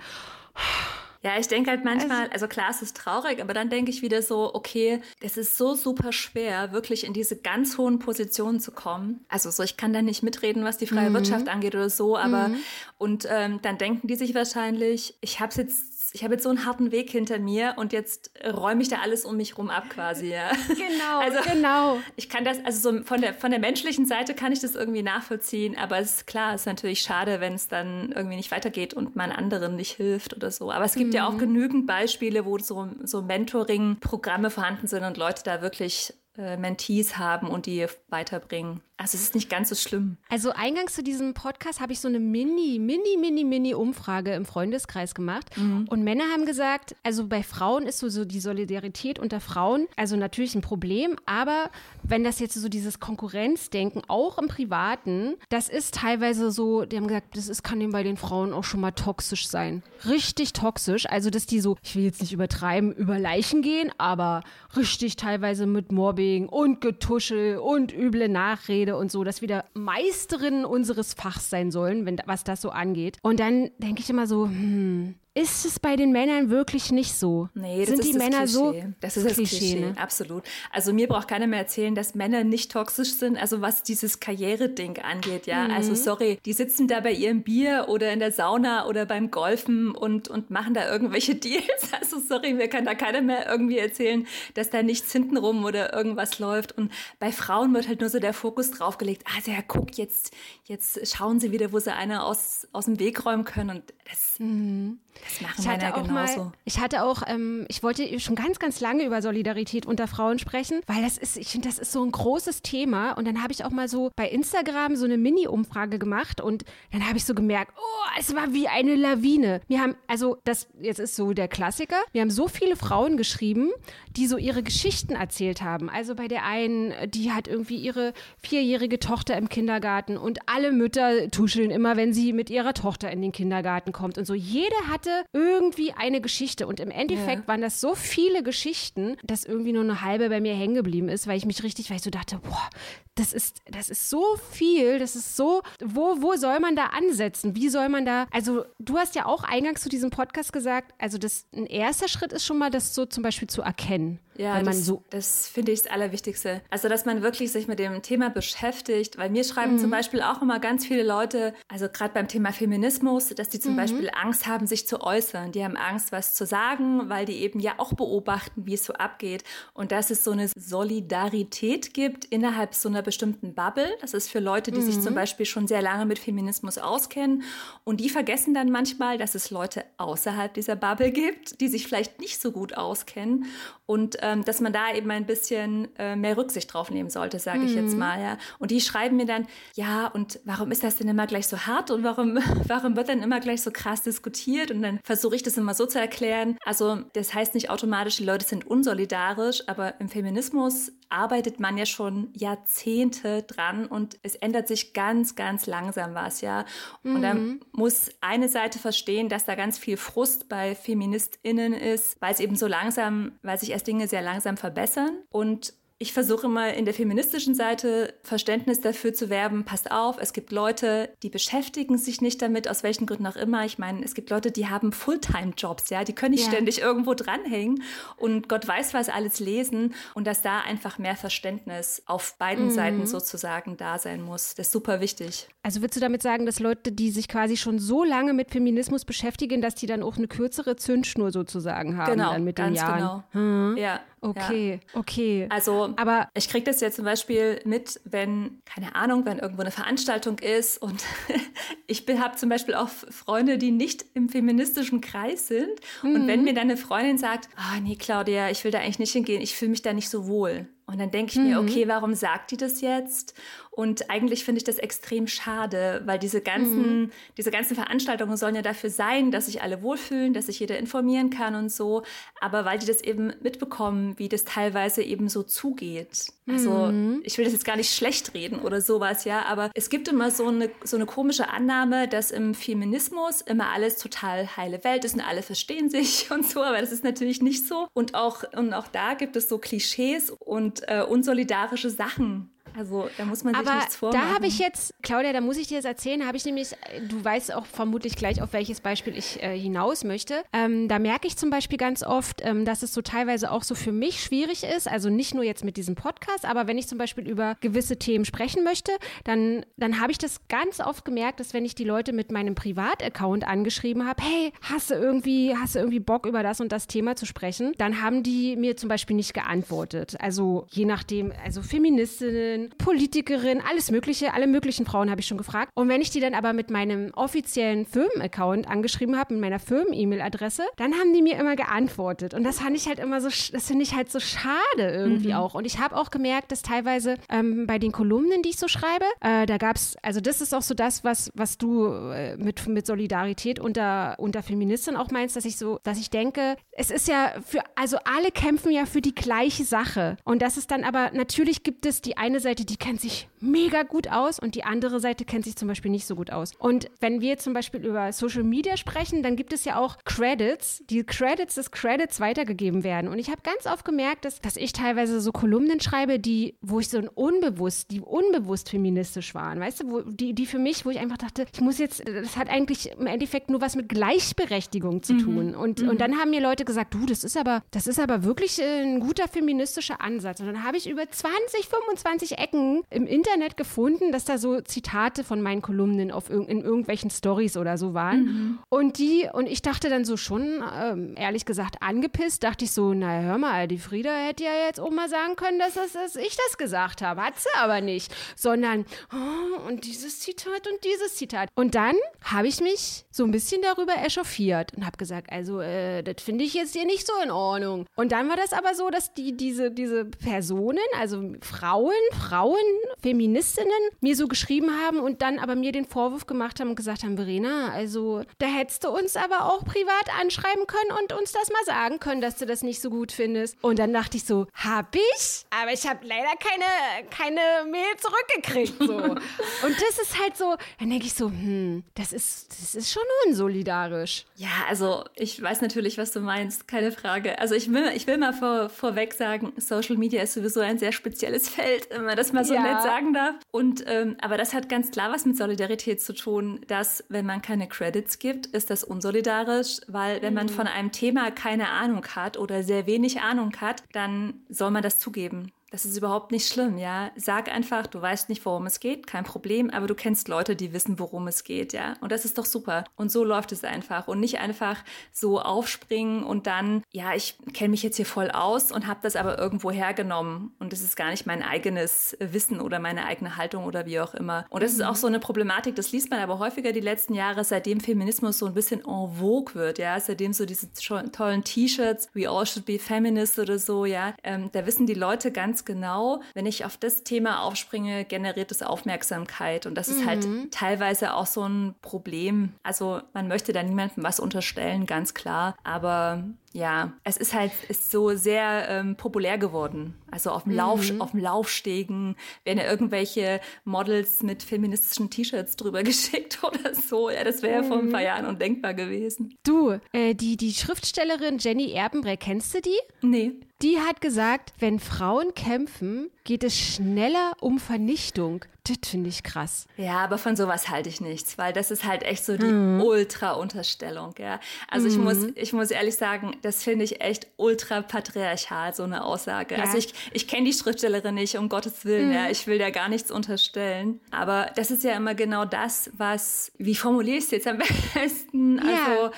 ja, 1.22 1.38
ich 1.40 1.48
denke 1.48 1.70
halt 1.70 1.84
manchmal, 1.84 2.24
also, 2.24 2.32
also 2.32 2.48
klar, 2.48 2.70
es 2.70 2.82
ist 2.82 2.96
traurig, 2.96 3.40
aber 3.40 3.52
dann 3.52 3.68
denke 3.68 3.90
ich 3.90 4.00
wieder 4.00 4.22
so, 4.22 4.54
okay, 4.54 5.00
es 5.20 5.36
ist 5.36 5.56
so 5.56 5.74
super 5.74 6.12
schwer, 6.12 6.70
wirklich 6.70 7.04
in 7.04 7.14
diese 7.14 7.36
ganz 7.36 7.78
hohen 7.78 7.98
Positionen 7.98 8.60
zu 8.60 8.70
kommen. 8.70 9.24
Also 9.28 9.50
so, 9.50 9.64
ich 9.64 9.76
kann 9.76 9.92
da 9.92 10.02
nicht 10.02 10.22
mitreden, 10.22 10.62
was 10.62 10.78
die 10.78 10.86
freie 10.86 11.10
mhm. 11.10 11.14
Wirtschaft 11.14 11.48
angeht 11.48 11.74
oder 11.74 11.90
so, 11.90 12.16
aber 12.16 12.48
mhm. 12.48 12.58
und 12.98 13.26
ähm, 13.28 13.60
dann 13.62 13.76
denken 13.76 14.06
die 14.06 14.14
sich 14.14 14.34
wahrscheinlich, 14.34 15.14
ich 15.20 15.40
habe 15.40 15.50
es 15.50 15.56
jetzt 15.56 15.95
ich 16.16 16.24
habe 16.24 16.32
jetzt 16.32 16.44
so 16.44 16.48
einen 16.48 16.64
harten 16.64 16.92
Weg 16.92 17.10
hinter 17.10 17.38
mir 17.38 17.74
und 17.76 17.92
jetzt 17.92 18.30
räume 18.42 18.80
ich 18.80 18.88
da 18.88 19.00
alles 19.02 19.26
um 19.26 19.36
mich 19.36 19.58
rum 19.58 19.68
ab 19.68 19.90
quasi. 19.90 20.30
Ja. 20.32 20.50
Genau, 20.68 21.20
also, 21.20 21.38
genau. 21.50 21.98
Ich 22.16 22.28
kann 22.28 22.44
das, 22.44 22.58
also 22.64 22.92
so 22.92 23.02
von 23.04 23.20
der, 23.20 23.34
von 23.34 23.50
der 23.50 23.60
menschlichen 23.60 24.06
Seite 24.06 24.34
kann 24.34 24.52
ich 24.52 24.60
das 24.60 24.74
irgendwie 24.74 25.02
nachvollziehen, 25.02 25.76
aber 25.76 25.98
es 25.98 26.16
ist 26.16 26.26
klar, 26.26 26.54
es 26.54 26.62
ist 26.62 26.66
natürlich 26.66 27.00
schade, 27.00 27.40
wenn 27.40 27.54
es 27.54 27.68
dann 27.68 28.12
irgendwie 28.12 28.36
nicht 28.36 28.50
weitergeht 28.50 28.94
und 28.94 29.14
man 29.14 29.30
anderen 29.30 29.76
nicht 29.76 29.92
hilft 29.92 30.34
oder 30.34 30.50
so. 30.50 30.70
Aber 30.70 30.84
es 30.84 30.94
gibt 30.94 31.08
mhm. 31.08 31.16
ja 31.16 31.26
auch 31.26 31.34
mhm. 31.34 31.38
genügend 31.38 31.86
Beispiele, 31.86 32.46
wo 32.46 32.58
so, 32.58 32.88
so 33.04 33.20
Mentoring-Programme 33.20 34.50
vorhanden 34.50 34.86
sind 34.86 35.04
und 35.04 35.18
Leute 35.18 35.42
da 35.44 35.60
wirklich 35.60 36.14
äh, 36.38 36.56
Mentees 36.56 37.18
haben 37.18 37.48
und 37.48 37.66
die 37.66 37.86
weiterbringen. 38.08 38.80
Also 38.98 39.16
es 39.16 39.24
ist 39.24 39.34
nicht 39.34 39.50
ganz 39.50 39.68
so 39.68 39.74
schlimm. 39.74 40.16
Also 40.30 40.52
eingangs 40.52 40.94
zu 40.94 41.02
diesem 41.02 41.34
Podcast 41.34 41.80
habe 41.80 41.92
ich 41.92 42.00
so 42.00 42.08
eine 42.08 42.18
mini, 42.18 42.78
mini, 42.78 43.18
mini, 43.20 43.44
mini 43.44 43.74
Umfrage 43.74 44.32
im 44.32 44.46
Freundeskreis 44.46 45.14
gemacht. 45.14 45.54
Mhm. 45.56 45.86
Und 45.90 46.02
Männer 46.02 46.24
haben 46.32 46.46
gesagt, 46.46 46.96
also 47.02 47.26
bei 47.26 47.42
Frauen 47.42 47.84
ist 47.84 47.98
so, 47.98 48.08
so 48.08 48.24
die 48.24 48.40
Solidarität 48.40 49.18
unter 49.18 49.40
Frauen, 49.40 49.86
also 49.96 50.16
natürlich 50.16 50.54
ein 50.54 50.62
Problem, 50.62 51.16
aber 51.26 51.70
wenn 52.04 52.24
das 52.24 52.40
jetzt 52.40 52.54
so 52.54 52.70
dieses 52.70 52.98
Konkurrenzdenken 52.98 54.02
auch 54.08 54.38
im 54.38 54.48
Privaten, 54.48 55.34
das 55.50 55.68
ist 55.68 55.96
teilweise 55.96 56.50
so, 56.50 56.86
die 56.86 56.96
haben 56.96 57.06
gesagt, 57.06 57.36
das 57.36 57.48
ist, 57.48 57.62
kann 57.62 57.80
eben 57.82 57.92
bei 57.92 58.02
den 58.02 58.16
Frauen 58.16 58.54
auch 58.54 58.64
schon 58.64 58.80
mal 58.80 58.92
toxisch 58.92 59.46
sein. 59.46 59.82
Richtig 60.06 60.54
toxisch. 60.54 61.06
Also 61.06 61.28
dass 61.28 61.44
die 61.44 61.60
so, 61.60 61.76
ich 61.82 61.96
will 61.96 62.04
jetzt 62.04 62.22
nicht 62.22 62.32
übertreiben, 62.32 62.92
über 62.92 63.18
Leichen 63.18 63.60
gehen, 63.60 63.92
aber 63.98 64.42
richtig 64.74 65.16
teilweise 65.16 65.66
mit 65.66 65.92
Mobbing 65.92 66.48
und 66.48 66.80
Getuschel 66.80 67.58
und 67.58 67.92
üble 67.92 68.30
Nachreden 68.30 68.85
Rede 68.86 68.96
und 68.96 69.10
so, 69.10 69.24
dass 69.24 69.40
wir 69.40 69.48
da 69.48 69.64
Meisterinnen 69.74 70.64
unseres 70.64 71.14
Fachs 71.14 71.50
sein 71.50 71.70
sollen, 71.70 72.06
wenn, 72.06 72.20
was 72.26 72.44
das 72.44 72.60
so 72.60 72.70
angeht. 72.70 73.18
Und 73.22 73.40
dann 73.40 73.70
denke 73.78 74.00
ich 74.00 74.10
immer 74.10 74.26
so, 74.26 74.46
hm, 74.46 75.16
ist 75.36 75.66
es 75.66 75.78
bei 75.78 75.96
den 75.96 76.12
Männern 76.12 76.48
wirklich 76.48 76.90
nicht 76.92 77.12
so? 77.12 77.50
Nee, 77.52 77.80
das 77.80 77.88
Sind 77.88 77.98
ist 78.00 78.08
die 78.08 78.12
das 78.14 78.22
Männer 78.22 78.38
Klischee. 78.38 78.52
so? 78.54 78.74
Das 79.00 79.16
ist 79.18 79.26
das 79.26 79.34
Klischee, 79.34 79.58
Klischee 79.58 79.80
ne? 79.80 79.94
absolut. 79.98 80.44
Also 80.72 80.94
mir 80.94 81.08
braucht 81.08 81.28
keiner 81.28 81.46
mehr 81.46 81.58
erzählen, 81.58 81.94
dass 81.94 82.14
Männer 82.14 82.42
nicht 82.42 82.72
toxisch 82.72 83.12
sind, 83.12 83.36
also 83.36 83.60
was 83.60 83.82
dieses 83.82 84.18
Karriereding 84.18 84.98
angeht, 84.98 85.46
ja. 85.46 85.68
Mhm. 85.68 85.74
Also 85.74 85.94
sorry, 85.94 86.38
die 86.46 86.54
sitzen 86.54 86.88
da 86.88 87.00
bei 87.00 87.12
ihrem 87.12 87.42
Bier 87.42 87.84
oder 87.88 88.14
in 88.14 88.18
der 88.18 88.32
Sauna 88.32 88.86
oder 88.86 89.04
beim 89.04 89.30
Golfen 89.30 89.90
und, 89.90 90.28
und 90.28 90.48
machen 90.48 90.72
da 90.72 90.90
irgendwelche 90.90 91.34
Deals. 91.36 91.92
Also 91.92 92.18
sorry, 92.18 92.54
mir 92.54 92.68
kann 92.68 92.86
da 92.86 92.94
keiner 92.94 93.20
mehr 93.20 93.46
irgendwie 93.46 93.78
erzählen, 93.78 94.26
dass 94.54 94.70
da 94.70 94.82
nichts 94.82 95.12
hintenrum 95.12 95.66
oder 95.66 95.92
irgendwas 95.92 96.38
läuft. 96.38 96.72
Und 96.72 96.90
bei 97.18 97.30
Frauen 97.30 97.74
wird 97.74 97.88
halt 97.88 98.00
nur 98.00 98.08
so 98.08 98.20
der 98.20 98.32
Fokus 98.32 98.70
draufgelegt, 98.70 99.24
ah, 99.26 99.42
ja, 99.44 99.58
guck, 99.66 99.98
jetzt, 99.98 100.34
jetzt 100.64 101.14
schauen 101.14 101.40
sie 101.40 101.52
wieder, 101.52 101.72
wo 101.72 101.78
sie 101.78 101.92
eine 101.94 102.22
aus, 102.22 102.66
aus 102.72 102.86
dem 102.86 102.98
Weg 102.98 103.26
räumen 103.26 103.44
können. 103.44 103.68
Und 103.68 103.94
das, 104.08 104.36
mhm. 104.38 104.98
Das 105.24 105.40
machen 105.40 105.54
ich 105.58 105.68
hatte 105.68 105.94
auch 105.94 106.02
genauso. 106.02 106.44
Mal, 106.44 106.52
ich 106.64 106.78
hatte 106.78 107.02
auch, 107.02 107.22
ähm, 107.26 107.66
ich 107.68 107.82
wollte 107.82 108.18
schon 108.20 108.34
ganz, 108.34 108.58
ganz 108.58 108.80
lange 108.80 109.04
über 109.04 109.22
Solidarität 109.22 109.86
unter 109.86 110.08
Frauen 110.08 110.38
sprechen, 110.38 110.80
weil 110.86 111.02
das 111.02 111.18
ist, 111.18 111.36
ich 111.36 111.48
finde, 111.48 111.68
das 111.68 111.78
ist 111.78 111.92
so 111.92 112.04
ein 112.04 112.12
großes 112.12 112.62
Thema. 112.62 113.12
Und 113.12 113.26
dann 113.26 113.42
habe 113.42 113.52
ich 113.52 113.64
auch 113.64 113.70
mal 113.70 113.88
so 113.88 114.10
bei 114.16 114.28
Instagram 114.28 114.96
so 114.96 115.04
eine 115.04 115.18
Mini-Umfrage 115.18 115.98
gemacht 115.98 116.40
und 116.40 116.64
dann 116.92 117.06
habe 117.06 117.16
ich 117.16 117.24
so 117.24 117.34
gemerkt, 117.34 117.72
oh, 117.76 118.18
es 118.18 118.34
war 118.34 118.52
wie 118.52 118.68
eine 118.68 118.94
Lawine. 118.94 119.60
Wir 119.68 119.80
haben, 119.80 119.94
also 120.06 120.38
das 120.44 120.68
jetzt 120.80 121.00
ist 121.00 121.16
so 121.16 121.32
der 121.32 121.48
Klassiker, 121.48 121.96
wir 122.12 122.20
haben 122.20 122.30
so 122.30 122.48
viele 122.48 122.76
Frauen 122.76 123.16
geschrieben, 123.16 123.70
die 124.16 124.26
so 124.26 124.36
ihre 124.36 124.62
Geschichten 124.62 125.14
erzählt 125.14 125.62
haben. 125.62 125.90
Also 125.90 126.14
bei 126.14 126.28
der 126.28 126.44
einen, 126.44 126.92
die 127.10 127.32
hat 127.32 127.48
irgendwie 127.48 127.76
ihre 127.76 128.12
vierjährige 128.42 128.98
Tochter 128.98 129.36
im 129.36 129.48
Kindergarten 129.48 130.16
und 130.16 130.38
alle 130.46 130.72
Mütter 130.72 131.30
tuscheln 131.30 131.70
immer, 131.70 131.96
wenn 131.96 132.12
sie 132.12 132.32
mit 132.32 132.50
ihrer 132.50 132.74
Tochter 132.74 133.10
in 133.10 133.20
den 133.22 133.32
Kindergarten 133.32 133.92
kommt 133.92 134.18
und 134.18 134.24
so. 134.24 134.34
Jede 134.34 134.76
hat 134.90 135.05
hatte 135.06 135.26
irgendwie 135.32 135.92
eine 135.92 136.20
Geschichte 136.20 136.66
und 136.66 136.80
im 136.80 136.90
Endeffekt 136.90 137.42
ja. 137.42 137.48
waren 137.48 137.60
das 137.60 137.80
so 137.80 137.94
viele 137.94 138.42
Geschichten, 138.42 139.16
dass 139.24 139.44
irgendwie 139.44 139.72
nur 139.72 139.82
eine 139.82 140.02
halbe 140.02 140.28
bei 140.28 140.40
mir 140.40 140.54
hängen 140.54 140.74
geblieben 140.74 141.08
ist, 141.08 141.26
weil 141.26 141.36
ich 141.36 141.46
mich 141.46 141.62
richtig, 141.62 141.90
weil 141.90 141.96
ich 141.96 142.02
so 142.02 142.10
dachte, 142.10 142.38
boah, 142.38 142.68
das 143.14 143.32
ist, 143.32 143.62
das 143.70 143.88
ist 143.88 144.10
so 144.10 144.36
viel, 144.50 144.98
das 144.98 145.16
ist 145.16 145.36
so, 145.36 145.62
wo, 145.84 146.20
wo 146.20 146.36
soll 146.36 146.60
man 146.60 146.76
da 146.76 146.86
ansetzen? 146.86 147.56
Wie 147.56 147.68
soll 147.68 147.88
man 147.88 148.04
da, 148.04 148.26
also 148.30 148.64
du 148.78 148.98
hast 148.98 149.14
ja 149.14 149.26
auch 149.26 149.42
eingangs 149.42 149.82
zu 149.82 149.88
diesem 149.88 150.10
Podcast 150.10 150.52
gesagt, 150.52 150.92
also 150.98 151.18
das, 151.18 151.46
ein 151.54 151.66
erster 151.66 152.08
Schritt 152.08 152.32
ist 152.32 152.44
schon 152.44 152.58
mal, 152.58 152.70
das 152.70 152.94
so 152.94 153.06
zum 153.06 153.22
Beispiel 153.22 153.48
zu 153.48 153.62
erkennen. 153.62 154.20
Ja, 154.38 154.62
das, 154.62 154.84
so 154.84 155.02
das 155.10 155.48
finde 155.48 155.72
ich 155.72 155.82
das 155.82 155.90
Allerwichtigste. 155.90 156.60
Also, 156.70 156.88
dass 156.88 157.04
man 157.04 157.22
wirklich 157.22 157.52
sich 157.52 157.68
mit 157.68 157.78
dem 157.78 158.02
Thema 158.02 158.28
beschäftigt, 158.28 159.16
weil 159.18 159.30
mir 159.30 159.44
schreiben 159.44 159.74
mhm. 159.74 159.78
zum 159.78 159.90
Beispiel 159.90 160.20
auch 160.20 160.42
immer 160.42 160.58
ganz 160.58 160.86
viele 160.86 161.02
Leute, 161.02 161.54
also 161.68 161.88
gerade 161.88 162.12
beim 162.12 162.28
Thema 162.28 162.52
Feminismus, 162.52 163.28
dass 163.28 163.48
die 163.48 163.60
zum 163.60 163.72
mhm. 163.72 163.76
Beispiel 163.76 164.10
Angst 164.14 164.46
haben, 164.46 164.66
sich 164.66 164.86
zu 164.86 164.95
äußern. 165.00 165.52
Die 165.52 165.64
haben 165.64 165.76
Angst, 165.76 166.12
was 166.12 166.34
zu 166.34 166.46
sagen, 166.46 167.08
weil 167.08 167.26
die 167.26 167.38
eben 167.38 167.60
ja 167.60 167.74
auch 167.78 167.92
beobachten, 167.92 168.66
wie 168.66 168.74
es 168.74 168.84
so 168.84 168.92
abgeht. 168.94 169.44
Und 169.74 169.92
dass 169.92 170.10
es 170.10 170.24
so 170.24 170.32
eine 170.32 170.48
Solidarität 170.48 171.94
gibt 171.94 172.24
innerhalb 172.26 172.74
so 172.74 172.88
einer 172.88 173.02
bestimmten 173.02 173.54
Bubble. 173.54 173.88
Das 174.00 174.14
ist 174.14 174.30
für 174.30 174.40
Leute, 174.40 174.70
die 174.70 174.80
mhm. 174.80 174.86
sich 174.86 175.00
zum 175.00 175.12
mhm. 175.12 175.16
Beispiel 175.16 175.46
schon 175.46 175.66
sehr 175.66 175.82
lange 175.82 176.06
mit 176.06 176.18
Feminismus 176.18 176.78
auskennen. 176.78 177.42
Und 177.84 178.00
die 178.00 178.08
vergessen 178.08 178.54
dann 178.54 178.70
manchmal, 178.70 179.18
dass 179.18 179.34
es 179.34 179.50
Leute 179.50 179.84
außerhalb 179.96 180.52
dieser 180.54 180.76
Bubble 180.76 181.10
gibt, 181.10 181.60
die 181.60 181.68
sich 181.68 181.86
vielleicht 181.86 182.20
nicht 182.20 182.40
so 182.40 182.52
gut 182.52 182.76
auskennen. 182.76 183.46
Und 183.86 184.16
ähm, 184.22 184.44
dass 184.44 184.60
man 184.60 184.72
da 184.72 184.92
eben 184.92 185.10
ein 185.12 185.26
bisschen 185.26 185.88
äh, 185.96 186.16
mehr 186.16 186.36
Rücksicht 186.36 186.72
drauf 186.72 186.90
nehmen 186.90 187.08
sollte, 187.08 187.38
sage 187.38 187.64
ich 187.64 187.74
jetzt 187.74 187.92
mhm. 187.92 188.00
mal. 188.00 188.20
Ja. 188.20 188.38
Und 188.58 188.72
die 188.72 188.80
schreiben 188.80 189.16
mir 189.16 189.26
dann, 189.26 189.46
ja, 189.74 190.08
und 190.08 190.40
warum 190.44 190.72
ist 190.72 190.82
das 190.82 190.96
denn 190.96 191.08
immer 191.08 191.26
gleich 191.26 191.46
so 191.46 191.56
hart 191.58 191.90
und 191.90 192.02
warum, 192.02 192.38
warum 192.66 192.96
wird 192.96 193.08
dann 193.08 193.22
immer 193.22 193.40
gleich 193.40 193.62
so 193.62 193.70
krass 193.70 194.02
diskutiert? 194.02 194.70
Und 194.70 194.82
dann 194.86 195.00
versuche 195.04 195.36
ich 195.36 195.42
das 195.42 195.56
immer 195.56 195.74
so 195.74 195.86
zu 195.86 195.98
erklären. 195.98 196.56
Also 196.64 197.00
das 197.12 197.34
heißt 197.34 197.54
nicht 197.54 197.70
automatisch, 197.70 198.16
die 198.16 198.24
Leute 198.24 198.46
sind 198.46 198.66
unsolidarisch, 198.66 199.62
aber 199.66 200.00
im 200.00 200.08
Feminismus 200.08 200.92
arbeitet 201.08 201.60
man 201.60 201.76
ja 201.76 201.86
schon 201.86 202.30
Jahrzehnte 202.32 203.42
dran 203.42 203.86
und 203.86 204.18
es 204.22 204.34
ändert 204.36 204.68
sich 204.68 204.92
ganz, 204.92 205.34
ganz 205.36 205.66
langsam 205.66 206.14
was, 206.14 206.40
ja. 206.40 206.64
Und 207.04 207.18
mhm. 207.18 207.22
dann 207.22 207.60
muss 207.72 208.10
eine 208.20 208.48
Seite 208.48 208.78
verstehen, 208.78 209.28
dass 209.28 209.44
da 209.44 209.54
ganz 209.54 209.78
viel 209.78 209.96
Frust 209.96 210.48
bei 210.48 210.74
FeministInnen 210.74 211.72
ist, 211.72 212.20
weil 212.20 212.32
es 212.32 212.40
eben 212.40 212.56
so 212.56 212.66
langsam, 212.66 213.32
weil 213.42 213.58
sich 213.58 213.70
erst 213.70 213.86
Dinge 213.86 214.08
sehr 214.08 214.22
langsam 214.22 214.56
verbessern 214.56 215.22
und 215.30 215.74
ich 215.98 216.12
versuche 216.12 216.46
immer 216.46 216.74
in 216.74 216.84
der 216.84 216.92
feministischen 216.92 217.54
Seite 217.54 218.12
Verständnis 218.22 218.82
dafür 218.82 219.14
zu 219.14 219.30
werben, 219.30 219.64
passt 219.64 219.90
auf, 219.90 220.18
es 220.20 220.34
gibt 220.34 220.52
Leute, 220.52 221.08
die 221.22 221.30
beschäftigen 221.30 221.96
sich 221.96 222.20
nicht 222.20 222.42
damit, 222.42 222.68
aus 222.68 222.82
welchen 222.82 223.06
Gründen 223.06 223.26
auch 223.26 223.36
immer. 223.36 223.64
Ich 223.64 223.78
meine, 223.78 224.04
es 224.04 224.14
gibt 224.14 224.28
Leute, 224.28 224.50
die 224.50 224.68
haben 224.68 224.92
Fulltime-Jobs, 224.92 225.88
ja, 225.88 226.04
die 226.04 226.14
können 226.14 226.32
nicht 226.32 226.44
ja. 226.44 226.50
ständig 226.50 226.82
irgendwo 226.82 227.14
dranhängen 227.14 227.82
und 228.18 228.46
Gott 228.46 228.68
weiß, 228.68 228.92
was 228.92 229.08
alles 229.08 229.40
lesen 229.40 229.94
und 230.12 230.26
dass 230.26 230.42
da 230.42 230.60
einfach 230.60 230.98
mehr 230.98 231.16
Verständnis 231.16 232.02
auf 232.04 232.36
beiden 232.38 232.66
mhm. 232.66 232.70
Seiten 232.70 233.06
sozusagen 233.06 233.78
da 233.78 233.98
sein 233.98 234.20
muss. 234.20 234.54
Das 234.54 234.66
ist 234.66 234.72
super 234.72 235.00
wichtig. 235.00 235.48
Also 235.62 235.80
würdest 235.80 235.96
du 235.96 236.00
damit 236.00 236.20
sagen, 236.20 236.44
dass 236.44 236.60
Leute, 236.60 236.92
die 236.92 237.10
sich 237.10 237.26
quasi 237.26 237.56
schon 237.56 237.78
so 237.78 238.04
lange 238.04 238.34
mit 238.34 238.50
Feminismus 238.50 239.06
beschäftigen, 239.06 239.62
dass 239.62 239.74
die 239.74 239.86
dann 239.86 240.02
auch 240.02 240.18
eine 240.18 240.28
kürzere 240.28 240.76
Zündschnur 240.76 241.32
sozusagen 241.32 241.96
haben 241.96 242.12
genau, 242.12 242.32
dann 242.32 242.44
mit 242.44 242.58
den 242.58 242.74
Jahren? 242.74 242.98
Genau. 242.98 243.24
Hm. 243.32 243.76
Ja, 243.78 244.00
Okay, 244.26 244.80
ja. 244.82 244.98
okay. 245.00 245.46
Also, 245.50 245.94
aber 245.96 246.28
ich 246.34 246.48
kriege 246.48 246.64
das 246.64 246.80
ja 246.80 246.90
zum 246.90 247.04
Beispiel 247.04 247.60
mit, 247.64 248.00
wenn, 248.04 248.60
keine 248.64 248.94
Ahnung, 248.94 249.24
wenn 249.24 249.38
irgendwo 249.38 249.62
eine 249.62 249.70
Veranstaltung 249.70 250.38
ist 250.38 250.78
und 250.78 251.04
ich 251.86 252.04
habe 252.18 252.36
zum 252.36 252.48
Beispiel 252.48 252.74
auch 252.74 252.88
Freunde, 252.88 253.58
die 253.58 253.70
nicht 253.70 254.04
im 254.14 254.28
feministischen 254.28 255.00
Kreis 255.00 255.48
sind. 255.48 255.70
Mhm. 256.02 256.14
Und 256.14 256.26
wenn 256.26 256.44
mir 256.44 256.54
dann 256.54 256.64
eine 256.64 256.76
Freundin 256.76 257.18
sagt, 257.18 257.48
ah, 257.56 257.74
oh, 257.76 257.80
nee, 257.82 257.96
Claudia, 257.96 258.50
ich 258.50 258.64
will 258.64 258.70
da 258.70 258.78
eigentlich 258.78 258.98
nicht 258.98 259.12
hingehen, 259.12 259.40
ich 259.40 259.54
fühle 259.54 259.70
mich 259.70 259.82
da 259.82 259.92
nicht 259.92 260.08
so 260.08 260.26
wohl 260.26 260.66
Und 260.86 261.00
dann 261.00 261.10
denke 261.10 261.32
ich 261.32 261.38
mhm. 261.38 261.48
mir, 261.48 261.60
okay, 261.60 261.88
warum 261.88 262.14
sagt 262.14 262.52
die 262.52 262.56
das 262.56 262.80
jetzt? 262.80 263.34
Und 263.72 264.08
eigentlich 264.08 264.44
finde 264.44 264.58
ich 264.58 264.64
das 264.64 264.78
extrem 264.78 265.26
schade, 265.26 266.00
weil 266.06 266.18
diese 266.18 266.40
ganzen, 266.40 267.02
mhm. 267.02 267.10
diese 267.36 267.50
ganzen 267.50 267.74
Veranstaltungen 267.74 268.36
sollen 268.36 268.54
ja 268.54 268.62
dafür 268.62 268.88
sein, 268.88 269.30
dass 269.30 269.46
sich 269.46 269.62
alle 269.62 269.82
wohlfühlen, 269.82 270.32
dass 270.32 270.46
sich 270.46 270.60
jeder 270.60 270.78
informieren 270.78 271.28
kann 271.28 271.54
und 271.54 271.70
so. 271.70 272.02
Aber 272.40 272.64
weil 272.64 272.78
die 272.78 272.86
das 272.86 273.02
eben 273.02 273.34
mitbekommen, 273.42 274.14
wie 274.16 274.28
das 274.28 274.44
teilweise 274.44 275.02
eben 275.02 275.28
so 275.28 275.42
zugeht. 275.42 276.28
Also 276.48 276.70
mhm. 276.70 277.22
ich 277.24 277.36
will 277.36 277.44
das 277.44 277.52
jetzt 277.52 277.64
gar 277.64 277.76
nicht 277.76 277.92
schlecht 277.92 278.32
reden 278.32 278.60
oder 278.60 278.80
sowas, 278.80 279.24
ja, 279.24 279.46
aber 279.46 279.72
es 279.74 279.90
gibt 279.90 280.06
immer 280.06 280.30
so 280.30 280.46
eine, 280.46 280.70
so 280.84 280.96
eine 280.96 281.04
komische 281.04 281.48
Annahme, 281.48 282.06
dass 282.06 282.30
im 282.30 282.54
Feminismus 282.54 283.40
immer 283.40 283.72
alles 283.72 283.96
total 283.96 284.56
heile 284.56 284.84
Welt 284.84 285.04
ist 285.04 285.16
und 285.16 285.22
alle 285.22 285.42
verstehen 285.42 285.90
sich 285.90 286.30
und 286.30 286.46
so, 286.48 286.62
aber 286.62 286.80
das 286.80 286.92
ist 286.92 287.02
natürlich 287.02 287.42
nicht 287.42 287.66
so. 287.66 287.88
Und 287.94 288.14
auch, 288.14 288.44
und 288.54 288.72
auch 288.74 288.86
da 288.86 289.14
gibt 289.14 289.34
es 289.34 289.48
so 289.48 289.58
Klischees 289.58 290.30
und 290.30 290.75
äh, 290.86 291.02
unsolidarische 291.02 291.90
Sachen, 291.90 292.50
also 292.76 293.08
da 293.16 293.24
muss 293.24 293.44
man 293.44 293.54
sich 293.54 293.66
Aber 293.66 293.76
nichts 293.76 293.96
vormachen. 293.96 294.20
Da 294.20 294.34
habe 294.34 294.46
ich 294.46 294.58
jetzt, 294.58 294.94
Claudia, 295.02 295.32
da 295.32 295.40
muss 295.40 295.56
ich 295.56 295.68
dir 295.68 295.76
jetzt 295.76 295.84
erzählen, 295.84 296.26
habe 296.26 296.36
ich 296.36 296.44
nämlich, 296.44 296.70
du 297.08 297.24
weißt 297.24 297.54
auch 297.54 297.66
vermutlich 297.66 298.16
gleich, 298.16 298.42
auf 298.42 298.52
welches 298.52 298.80
Beispiel 298.80 299.16
ich 299.16 299.42
äh, 299.42 299.58
hinaus 299.58 300.04
möchte. 300.04 300.42
Ähm, 300.52 300.88
da 300.88 300.98
merke 300.98 301.26
ich 301.26 301.36
zum 301.36 301.50
Beispiel 301.50 301.78
ganz 301.78 302.02
oft, 302.02 302.42
ähm, 302.44 302.64
dass 302.64 302.82
es 302.82 302.92
so 302.92 303.02
teilweise 303.02 303.50
auch 303.50 303.62
so 303.62 303.74
für 303.74 303.92
mich 303.92 304.22
schwierig 304.22 304.64
ist, 304.64 304.88
also 304.88 305.08
nicht 305.08 305.34
nur 305.34 305.44
jetzt 305.44 305.64
mit 305.64 305.76
diesem 305.76 305.94
Podcast, 305.94 306.44
aber 306.44 306.66
wenn 306.66 306.78
ich 306.78 306.86
zum 306.86 306.98
Beispiel 306.98 307.28
über 307.28 307.56
gewisse 307.60 307.98
Themen 307.98 308.24
sprechen 308.24 308.64
möchte, 308.64 308.92
dann, 309.24 309.64
dann 309.76 310.00
habe 310.00 310.12
ich 310.12 310.18
das 310.18 310.40
ganz 310.48 310.80
oft 310.80 311.04
gemerkt, 311.04 311.40
dass 311.40 311.54
wenn 311.54 311.64
ich 311.64 311.74
die 311.74 311.84
Leute 311.84 312.12
mit 312.12 312.30
meinem 312.30 312.54
Privataccount 312.54 313.46
angeschrieben 313.46 314.06
habe, 314.06 314.22
hey, 314.22 314.52
hast 314.62 314.90
du 314.90 314.94
irgendwie, 314.94 315.56
hast 315.56 315.74
du 315.74 315.78
irgendwie 315.78 316.00
Bock 316.00 316.26
über 316.26 316.42
das 316.42 316.60
und 316.60 316.72
das 316.72 316.86
Thema 316.86 317.16
zu 317.16 317.26
sprechen, 317.26 317.72
dann 317.78 318.02
haben 318.02 318.22
die 318.22 318.56
mir 318.56 318.76
zum 318.76 318.88
Beispiel 318.88 319.16
nicht 319.16 319.34
geantwortet. 319.34 320.16
Also 320.20 320.66
je 320.70 320.84
nachdem, 320.84 321.32
also 321.44 321.62
Feministinnen, 321.62 322.65
Politikerin, 322.78 323.60
alles 323.68 323.90
Mögliche, 323.90 324.34
alle 324.34 324.46
möglichen 324.46 324.86
Frauen 324.86 325.10
habe 325.10 325.20
ich 325.20 325.26
schon 325.26 325.38
gefragt. 325.38 325.70
Und 325.74 325.88
wenn 325.88 326.00
ich 326.00 326.10
die 326.10 326.20
dann 326.20 326.34
aber 326.34 326.52
mit 326.52 326.70
meinem 326.70 327.12
offiziellen 327.14 327.86
Firmenaccount 327.86 328.68
angeschrieben 328.68 329.18
habe, 329.18 329.34
mit 329.34 329.40
meiner 329.40 329.58
Firmen-E-Mail-Adresse, 329.58 330.64
dann 330.76 330.94
haben 330.94 331.12
die 331.12 331.22
mir 331.22 331.38
immer 331.38 331.56
geantwortet. 331.56 332.34
Und 332.34 332.44
das 332.44 332.60
fand 332.60 332.76
ich 332.76 332.86
halt 332.86 332.98
immer 332.98 333.20
so, 333.20 333.28
das 333.28 333.66
finde 333.66 333.82
ich 333.82 333.94
halt 333.94 334.10
so 334.10 334.20
schade 334.20 334.56
irgendwie 334.78 335.28
mhm. 335.28 335.34
auch. 335.34 335.54
Und 335.54 335.64
ich 335.64 335.78
habe 335.78 335.96
auch 335.96 336.10
gemerkt, 336.10 336.52
dass 336.52 336.62
teilweise 336.62 337.16
ähm, 337.30 337.66
bei 337.66 337.78
den 337.78 337.92
Kolumnen, 337.92 338.42
die 338.42 338.50
ich 338.50 338.58
so 338.58 338.68
schreibe, 338.68 339.04
äh, 339.20 339.46
da 339.46 339.56
gab 339.58 339.76
es, 339.76 339.96
also 340.02 340.20
das 340.20 340.40
ist 340.40 340.54
auch 340.54 340.62
so 340.62 340.74
das, 340.74 341.04
was, 341.04 341.30
was 341.34 341.58
du 341.58 341.86
äh, 341.86 342.36
mit, 342.36 342.66
mit 342.68 342.86
Solidarität 342.86 343.58
unter, 343.58 344.16
unter 344.18 344.42
Feministin 344.42 344.96
auch 344.96 345.10
meinst, 345.10 345.36
dass 345.36 345.44
ich 345.44 345.56
so, 345.56 345.80
dass 345.82 345.98
ich 345.98 346.10
denke, 346.10 346.56
es 346.72 346.90
ist 346.90 347.08
ja 347.08 347.34
für, 347.44 347.60
also 347.74 347.98
alle 348.04 348.30
kämpfen 348.30 348.70
ja 348.70 348.86
für 348.86 349.00
die 349.00 349.14
gleiche 349.14 349.64
Sache. 349.64 350.16
Und 350.24 350.42
das 350.42 350.56
ist 350.56 350.70
dann 350.70 350.84
aber, 350.84 351.10
natürlich 351.12 351.62
gibt 351.62 351.86
es 351.86 352.00
die 352.00 352.16
eine 352.16 352.40
Seite, 352.40 352.55
Seite, 352.56 352.64
die 352.64 352.76
kennt 352.76 353.00
sich 353.02 353.28
mega 353.40 353.82
gut 353.82 354.08
aus 354.08 354.38
und 354.38 354.54
die 354.54 354.64
andere 354.64 354.98
Seite 354.98 355.26
kennt 355.26 355.44
sich 355.44 355.56
zum 355.56 355.68
Beispiel 355.68 355.90
nicht 355.90 356.06
so 356.06 356.16
gut 356.16 356.30
aus. 356.30 356.52
Und 356.58 356.88
wenn 357.00 357.20
wir 357.20 357.36
zum 357.36 357.52
Beispiel 357.52 357.84
über 357.84 358.12
Social 358.12 358.44
Media 358.44 358.78
sprechen, 358.78 359.22
dann 359.22 359.36
gibt 359.36 359.52
es 359.52 359.64
ja 359.66 359.78
auch 359.78 359.98
Credits, 360.04 360.82
die 360.88 361.04
Credits 361.04 361.56
des 361.56 361.70
Credits 361.70 362.18
weitergegeben 362.18 362.82
werden. 362.82 363.08
Und 363.08 363.18
ich 363.18 363.28
habe 363.28 363.42
ganz 363.42 363.66
oft 363.66 363.84
gemerkt, 363.84 364.24
dass, 364.24 364.40
dass 364.40 364.56
ich 364.56 364.72
teilweise 364.72 365.20
so 365.20 365.32
Kolumnen 365.32 365.80
schreibe, 365.80 366.18
die, 366.18 366.56
wo 366.62 366.80
ich 366.80 366.88
so 366.88 366.96
ein 366.98 367.08
unbewusst, 367.08 367.90
die 367.90 368.00
unbewusst 368.00 368.70
feministisch 368.70 369.34
waren, 369.34 369.60
weißt 369.60 369.82
du, 369.82 369.90
wo, 369.90 370.00
die, 370.00 370.32
die 370.32 370.46
für 370.46 370.58
mich, 370.58 370.86
wo 370.86 370.90
ich 370.90 370.98
einfach 370.98 371.18
dachte, 371.18 371.44
ich 371.52 371.60
muss 371.60 371.78
jetzt, 371.78 372.02
das 372.08 372.36
hat 372.36 372.48
eigentlich 372.48 372.90
im 372.92 373.06
Endeffekt 373.06 373.50
nur 373.50 373.60
was 373.60 373.76
mit 373.76 373.90
Gleichberechtigung 373.90 375.02
zu 375.02 375.12
mhm. 375.14 375.18
tun. 375.18 375.54
Und, 375.54 375.82
mhm. 375.82 375.90
und 375.90 376.00
dann 376.00 376.18
haben 376.18 376.30
mir 376.30 376.40
Leute 376.40 376.64
gesagt, 376.64 376.94
du, 376.94 377.04
das 377.04 377.22
ist 377.22 377.36
aber, 377.36 377.62
das 377.70 377.86
ist 377.86 378.00
aber 378.00 378.24
wirklich 378.24 378.58
äh, 378.60 378.82
ein 378.82 379.00
guter 379.00 379.28
feministischer 379.28 380.00
Ansatz. 380.00 380.40
Und 380.40 380.46
dann 380.46 380.64
habe 380.64 380.78
ich 380.78 380.88
über 380.88 381.08
20, 381.08 381.66
25 381.66 382.35
Ecken 382.36 382.82
im 382.90 383.06
Internet 383.06 383.56
gefunden, 383.56 384.12
dass 384.12 384.24
da 384.24 384.38
so 384.38 384.60
Zitate 384.60 385.24
von 385.24 385.42
meinen 385.42 385.62
Kolumnen 385.62 386.10
auf 386.10 386.30
ir 386.30 386.48
in 386.48 386.62
irgendwelchen 386.62 387.10
Stories 387.10 387.56
oder 387.56 387.78
so 387.78 387.94
waren. 387.94 388.24
Mhm. 388.24 388.58
Und 388.68 388.98
die, 388.98 389.28
und 389.32 389.46
ich 389.46 389.62
dachte 389.62 389.88
dann 389.88 390.04
so 390.04 390.16
schon, 390.16 390.62
ähm, 390.78 391.14
ehrlich 391.16 391.44
gesagt, 391.44 391.76
angepisst, 391.80 392.44
dachte 392.44 392.64
ich 392.64 392.72
so, 392.72 392.94
na 392.94 393.20
hör 393.20 393.38
mal, 393.38 393.68
die 393.68 393.78
Frieda 393.78 394.14
hätte 394.14 394.44
ja 394.44 394.66
jetzt 394.66 394.80
auch 394.80 394.90
mal 394.90 395.08
sagen 395.08 395.36
können, 395.36 395.58
dass, 395.58 395.74
das, 395.74 395.92
dass 395.92 396.16
ich 396.16 396.36
das 396.36 396.58
gesagt 396.58 397.02
habe. 397.02 397.22
Hat 397.22 397.38
sie 397.38 397.48
aber 397.58 397.80
nicht. 397.80 398.14
Sondern, 398.36 398.84
oh, 399.12 399.68
und 399.68 399.84
dieses 399.84 400.20
Zitat 400.20 400.66
und 400.66 400.84
dieses 400.84 401.16
Zitat. 401.16 401.48
Und 401.54 401.74
dann 401.74 401.94
habe 402.22 402.48
ich 402.48 402.60
mich 402.60 403.04
so 403.10 403.24
ein 403.24 403.30
bisschen 403.30 403.62
darüber 403.62 403.94
echauffiert 404.04 404.72
und 404.76 404.84
habe 404.84 404.96
gesagt, 404.96 405.32
also, 405.32 405.60
äh, 405.60 406.02
das 406.02 406.22
finde 406.22 406.44
ich 406.44 406.54
jetzt 406.54 406.74
hier 406.74 406.84
nicht 406.84 407.06
so 407.06 407.12
in 407.22 407.30
Ordnung. 407.30 407.86
Und 407.96 408.12
dann 408.12 408.28
war 408.28 408.36
das 408.36 408.52
aber 408.52 408.74
so, 408.74 408.90
dass 408.90 409.14
die, 409.14 409.36
diese, 409.36 409.70
diese 409.70 410.04
Personen, 410.04 410.78
also 410.98 411.32
Frauen, 411.40 411.92
Frauen, 412.26 412.56
Feministinnen 413.02 413.70
mir 414.00 414.16
so 414.16 414.26
geschrieben 414.26 414.70
haben 414.84 414.98
und 414.98 415.22
dann 415.22 415.38
aber 415.38 415.54
mir 415.54 415.72
den 415.72 415.84
Vorwurf 415.84 416.26
gemacht 416.26 416.58
haben 416.60 416.70
und 416.70 416.76
gesagt 416.76 417.04
haben, 417.04 417.16
Verena, 417.16 417.70
also 417.70 418.22
da 418.38 418.46
hättest 418.46 418.84
du 418.84 418.88
uns 418.88 419.16
aber 419.16 419.52
auch 419.52 419.64
privat 419.64 420.10
anschreiben 420.20 420.66
können 420.66 420.90
und 421.00 421.12
uns 421.12 421.32
das 421.32 421.50
mal 421.50 421.64
sagen 421.64 422.00
können, 422.00 422.20
dass 422.20 422.36
du 422.36 422.46
das 422.46 422.62
nicht 422.62 422.80
so 422.80 422.90
gut 422.90 423.12
findest. 423.12 423.56
Und 423.62 423.78
dann 423.78 423.92
dachte 423.92 424.16
ich 424.16 424.24
so, 424.24 424.46
hab 424.54 424.94
ich? 424.94 425.44
Aber 425.50 425.72
ich 425.72 425.86
habe 425.86 426.04
leider 426.06 426.32
keine, 426.38 427.08
keine 427.10 427.70
Mail 427.70 427.96
zurückgekriegt. 427.98 428.78
So. 428.78 428.96
und 429.66 429.80
das 429.80 429.98
ist 430.02 430.20
halt 430.20 430.36
so, 430.36 430.56
dann 430.80 430.90
denke 430.90 431.06
ich 431.06 431.14
so, 431.14 431.28
hm, 431.28 431.84
das 431.94 432.12
ist, 432.12 432.50
das 432.50 432.74
ist 432.74 432.92
schon 432.92 433.02
unsolidarisch. 433.26 434.24
Ja, 434.36 434.48
also 434.68 435.04
ich 435.14 435.40
weiß 435.40 435.60
natürlich, 435.60 435.98
was 435.98 436.10
du 436.10 436.20
meinst, 436.20 436.66
keine 436.66 436.90
Frage. 436.90 437.38
Also 437.38 437.54
ich 437.54 437.72
will, 437.72 437.90
ich 437.94 438.06
will 438.06 438.18
mal 438.18 438.32
vor, 438.32 438.68
vorweg 438.68 439.14
sagen, 439.14 439.52
Social 439.58 439.96
Media 439.96 440.22
ist 440.22 440.34
sowieso 440.34 440.60
ein 440.60 440.78
sehr 440.78 440.92
spezielles 440.92 441.48
Feld, 441.48 441.88
immer 442.16 442.22
das 442.22 442.32
mal 442.32 442.44
so 442.44 442.54
ja. 442.54 442.62
nett 442.62 442.82
sagen 442.82 443.12
darf. 443.12 443.34
Und 443.50 443.84
ähm, 443.86 444.16
aber 444.20 444.36
das 444.36 444.54
hat 444.54 444.68
ganz 444.68 444.90
klar 444.90 445.12
was 445.12 445.26
mit 445.26 445.36
Solidarität 445.36 446.00
zu 446.00 446.14
tun, 446.14 446.60
dass 446.66 447.04
wenn 447.08 447.26
man 447.26 447.42
keine 447.42 447.68
Credits 447.68 448.18
gibt, 448.18 448.46
ist 448.46 448.70
das 448.70 448.84
unsolidarisch, 448.84 449.80
weil 449.86 450.22
wenn 450.22 450.34
man 450.34 450.46
mhm. 450.46 450.50
von 450.50 450.66
einem 450.66 450.92
Thema 450.92 451.30
keine 451.30 451.68
Ahnung 451.68 452.04
hat 452.14 452.38
oder 452.38 452.62
sehr 452.62 452.86
wenig 452.86 453.20
Ahnung 453.20 453.52
hat, 453.60 453.82
dann 453.92 454.44
soll 454.48 454.70
man 454.70 454.82
das 454.82 454.98
zugeben. 454.98 455.52
Das 455.70 455.84
ist 455.84 455.96
überhaupt 455.96 456.30
nicht 456.30 456.46
schlimm, 456.46 456.78
ja. 456.78 457.10
Sag 457.16 457.52
einfach, 457.52 457.88
du 457.88 458.00
weißt 458.00 458.28
nicht, 458.28 458.44
worum 458.46 458.66
es 458.66 458.78
geht, 458.78 459.06
kein 459.06 459.24
Problem, 459.24 459.68
aber 459.70 459.88
du 459.88 459.96
kennst 459.96 460.28
Leute, 460.28 460.54
die 460.54 460.72
wissen, 460.72 461.00
worum 461.00 461.26
es 461.26 461.42
geht, 461.42 461.72
ja. 461.72 461.94
Und 462.00 462.12
das 462.12 462.24
ist 462.24 462.38
doch 462.38 462.44
super. 462.44 462.84
Und 462.94 463.10
so 463.10 463.24
läuft 463.24 463.50
es 463.50 463.64
einfach. 463.64 464.06
Und 464.06 464.20
nicht 464.20 464.38
einfach 464.38 464.84
so 465.12 465.40
aufspringen 465.40 466.22
und 466.22 466.46
dann, 466.46 466.82
ja, 466.92 467.14
ich 467.14 467.36
kenne 467.52 467.70
mich 467.70 467.82
jetzt 467.82 467.96
hier 467.96 468.06
voll 468.06 468.30
aus 468.30 468.70
und 468.70 468.86
habe 468.86 469.00
das 469.02 469.16
aber 469.16 469.38
irgendwo 469.38 469.72
hergenommen. 469.72 470.54
Und 470.60 470.72
das 470.72 470.82
ist 470.82 470.96
gar 470.96 471.10
nicht 471.10 471.26
mein 471.26 471.42
eigenes 471.42 472.16
Wissen 472.20 472.60
oder 472.60 472.78
meine 472.78 473.04
eigene 473.04 473.36
Haltung 473.36 473.64
oder 473.64 473.86
wie 473.86 473.98
auch 473.98 474.14
immer. 474.14 474.46
Und 474.50 474.62
das 474.62 474.72
ist 474.72 474.82
auch 474.82 474.96
so 474.96 475.08
eine 475.08 475.18
Problematik, 475.18 475.74
das 475.74 475.90
liest 475.90 476.10
man 476.10 476.20
aber 476.20 476.38
häufiger 476.38 476.70
die 476.72 476.80
letzten 476.80 477.14
Jahre, 477.14 477.42
seitdem 477.42 477.80
Feminismus 477.80 478.38
so 478.38 478.46
ein 478.46 478.54
bisschen 478.54 478.80
en 478.80 479.16
vogue 479.18 479.54
wird, 479.54 479.78
ja. 479.78 479.98
Seitdem 479.98 480.32
so 480.32 480.46
diese 480.46 480.68
tollen 481.10 481.42
T-Shirts, 481.42 482.08
we 482.14 482.30
all 482.30 482.46
should 482.46 482.66
be 482.66 482.78
feminist 482.78 483.40
oder 483.40 483.58
so, 483.58 483.84
ja. 483.84 484.14
Ähm, 484.22 484.50
da 484.52 484.64
wissen 484.64 484.86
die 484.86 484.94
Leute 484.94 485.32
ganz 485.32 485.55
ganz 485.56 485.64
genau, 485.64 486.20
wenn 486.34 486.44
ich 486.44 486.66
auf 486.66 486.76
das 486.76 487.02
Thema 487.02 487.42
aufspringe, 487.42 488.04
generiert 488.04 488.50
es 488.50 488.62
Aufmerksamkeit. 488.62 489.64
Und 489.64 489.74
das 489.74 489.88
ist 489.88 490.04
halt 490.04 490.26
mhm. 490.26 490.40
halt 490.40 490.52
teilweise 490.52 491.14
auch 491.14 491.24
so 491.24 491.48
ein 491.48 491.74
Problem. 491.80 492.52
Also 492.62 493.00
man 493.14 493.26
möchte 493.26 493.54
da 493.54 493.62
niemandem 493.62 494.04
was 494.04 494.20
unterstellen, 494.20 494.84
ganz 494.84 495.14
klar. 495.14 495.56
Aber 495.64 496.24
ja, 496.56 496.94
es 497.04 497.18
ist 497.18 497.34
halt 497.34 497.52
ist 497.68 497.90
so 497.90 498.14
sehr 498.16 498.66
ähm, 498.70 498.96
populär 498.96 499.36
geworden. 499.36 499.94
Also 500.10 500.30
auf 500.30 500.44
dem, 500.44 500.52
mhm. 500.52 500.58
Lauf, 500.58 500.92
auf 501.00 501.10
dem 501.10 501.20
Laufstegen 501.20 502.16
werden 502.44 502.58
ja 502.58 502.64
irgendwelche 502.64 503.40
Models 503.64 504.22
mit 504.22 504.42
feministischen 504.42 505.10
T-Shirts 505.10 505.56
drüber 505.56 505.82
geschickt 505.84 506.42
oder 506.42 506.74
so. 506.74 507.10
Ja, 507.10 507.24
das 507.24 507.42
wäre 507.42 507.62
ja 507.62 507.62
vor 507.62 507.78
ein 507.78 507.90
paar 507.90 508.00
mhm. 508.00 508.06
Jahren 508.06 508.26
undenkbar 508.26 508.72
gewesen. 508.72 509.36
Du, 509.44 509.78
äh, 509.92 510.14
die, 510.14 510.38
die 510.38 510.54
Schriftstellerin 510.54 511.36
Jenny 511.38 511.72
Erbenbrecht, 511.72 512.22
kennst 512.22 512.54
du 512.54 512.62
die? 512.62 512.78
Nee. 513.02 513.32
Die 513.60 513.78
hat 513.78 514.00
gesagt, 514.00 514.54
wenn 514.58 514.80
Frauen 514.80 515.34
kämpfen, 515.34 516.10
geht 516.26 516.44
es 516.44 516.58
schneller 516.58 517.32
um 517.40 517.58
Vernichtung. 517.58 518.44
Das 518.64 518.90
finde 518.90 519.08
ich 519.08 519.22
krass. 519.22 519.66
Ja, 519.76 519.98
aber 519.98 520.18
von 520.18 520.34
sowas 520.34 520.68
halte 520.68 520.88
ich 520.88 521.00
nichts, 521.00 521.38
weil 521.38 521.52
das 521.52 521.70
ist 521.70 521.84
halt 521.84 522.02
echt 522.02 522.24
so 522.24 522.36
die 522.36 522.46
mhm. 522.46 522.82
Ultra-Unterstellung, 522.82 524.14
ja. 524.18 524.40
Also 524.68 524.88
mhm. 524.88 524.92
ich 524.92 524.98
muss, 524.98 525.32
ich 525.36 525.52
muss 525.52 525.70
ehrlich 525.70 525.94
sagen, 525.94 526.36
das 526.42 526.64
finde 526.64 526.84
ich 526.84 527.00
echt 527.00 527.28
ultra 527.36 527.80
patriarchal, 527.80 528.74
so 528.74 528.82
eine 528.82 529.04
Aussage. 529.04 529.54
Ja. 529.54 529.62
Also 529.62 529.78
ich, 529.78 529.94
ich 530.12 530.26
kenne 530.26 530.46
die 530.46 530.52
Schriftstellerin 530.52 531.14
nicht, 531.14 531.38
um 531.38 531.48
Gottes 531.48 531.84
Willen, 531.84 532.08
mhm. 532.08 532.14
ja. 532.14 532.28
Ich 532.28 532.48
will 532.48 532.58
da 532.58 532.70
gar 532.70 532.88
nichts 532.88 533.12
unterstellen. 533.12 534.00
Aber 534.10 534.50
das 534.56 534.72
ist 534.72 534.82
ja 534.82 534.96
immer 534.96 535.14
genau 535.14 535.44
das, 535.44 535.90
was, 535.96 536.50
wie 536.58 536.74
formuliere 536.74 537.18
ich 537.18 537.24
es 537.24 537.30
jetzt 537.30 537.46
am 537.46 537.58
besten? 537.94 538.58
Ja. 538.58 538.64
Also, 538.64 539.14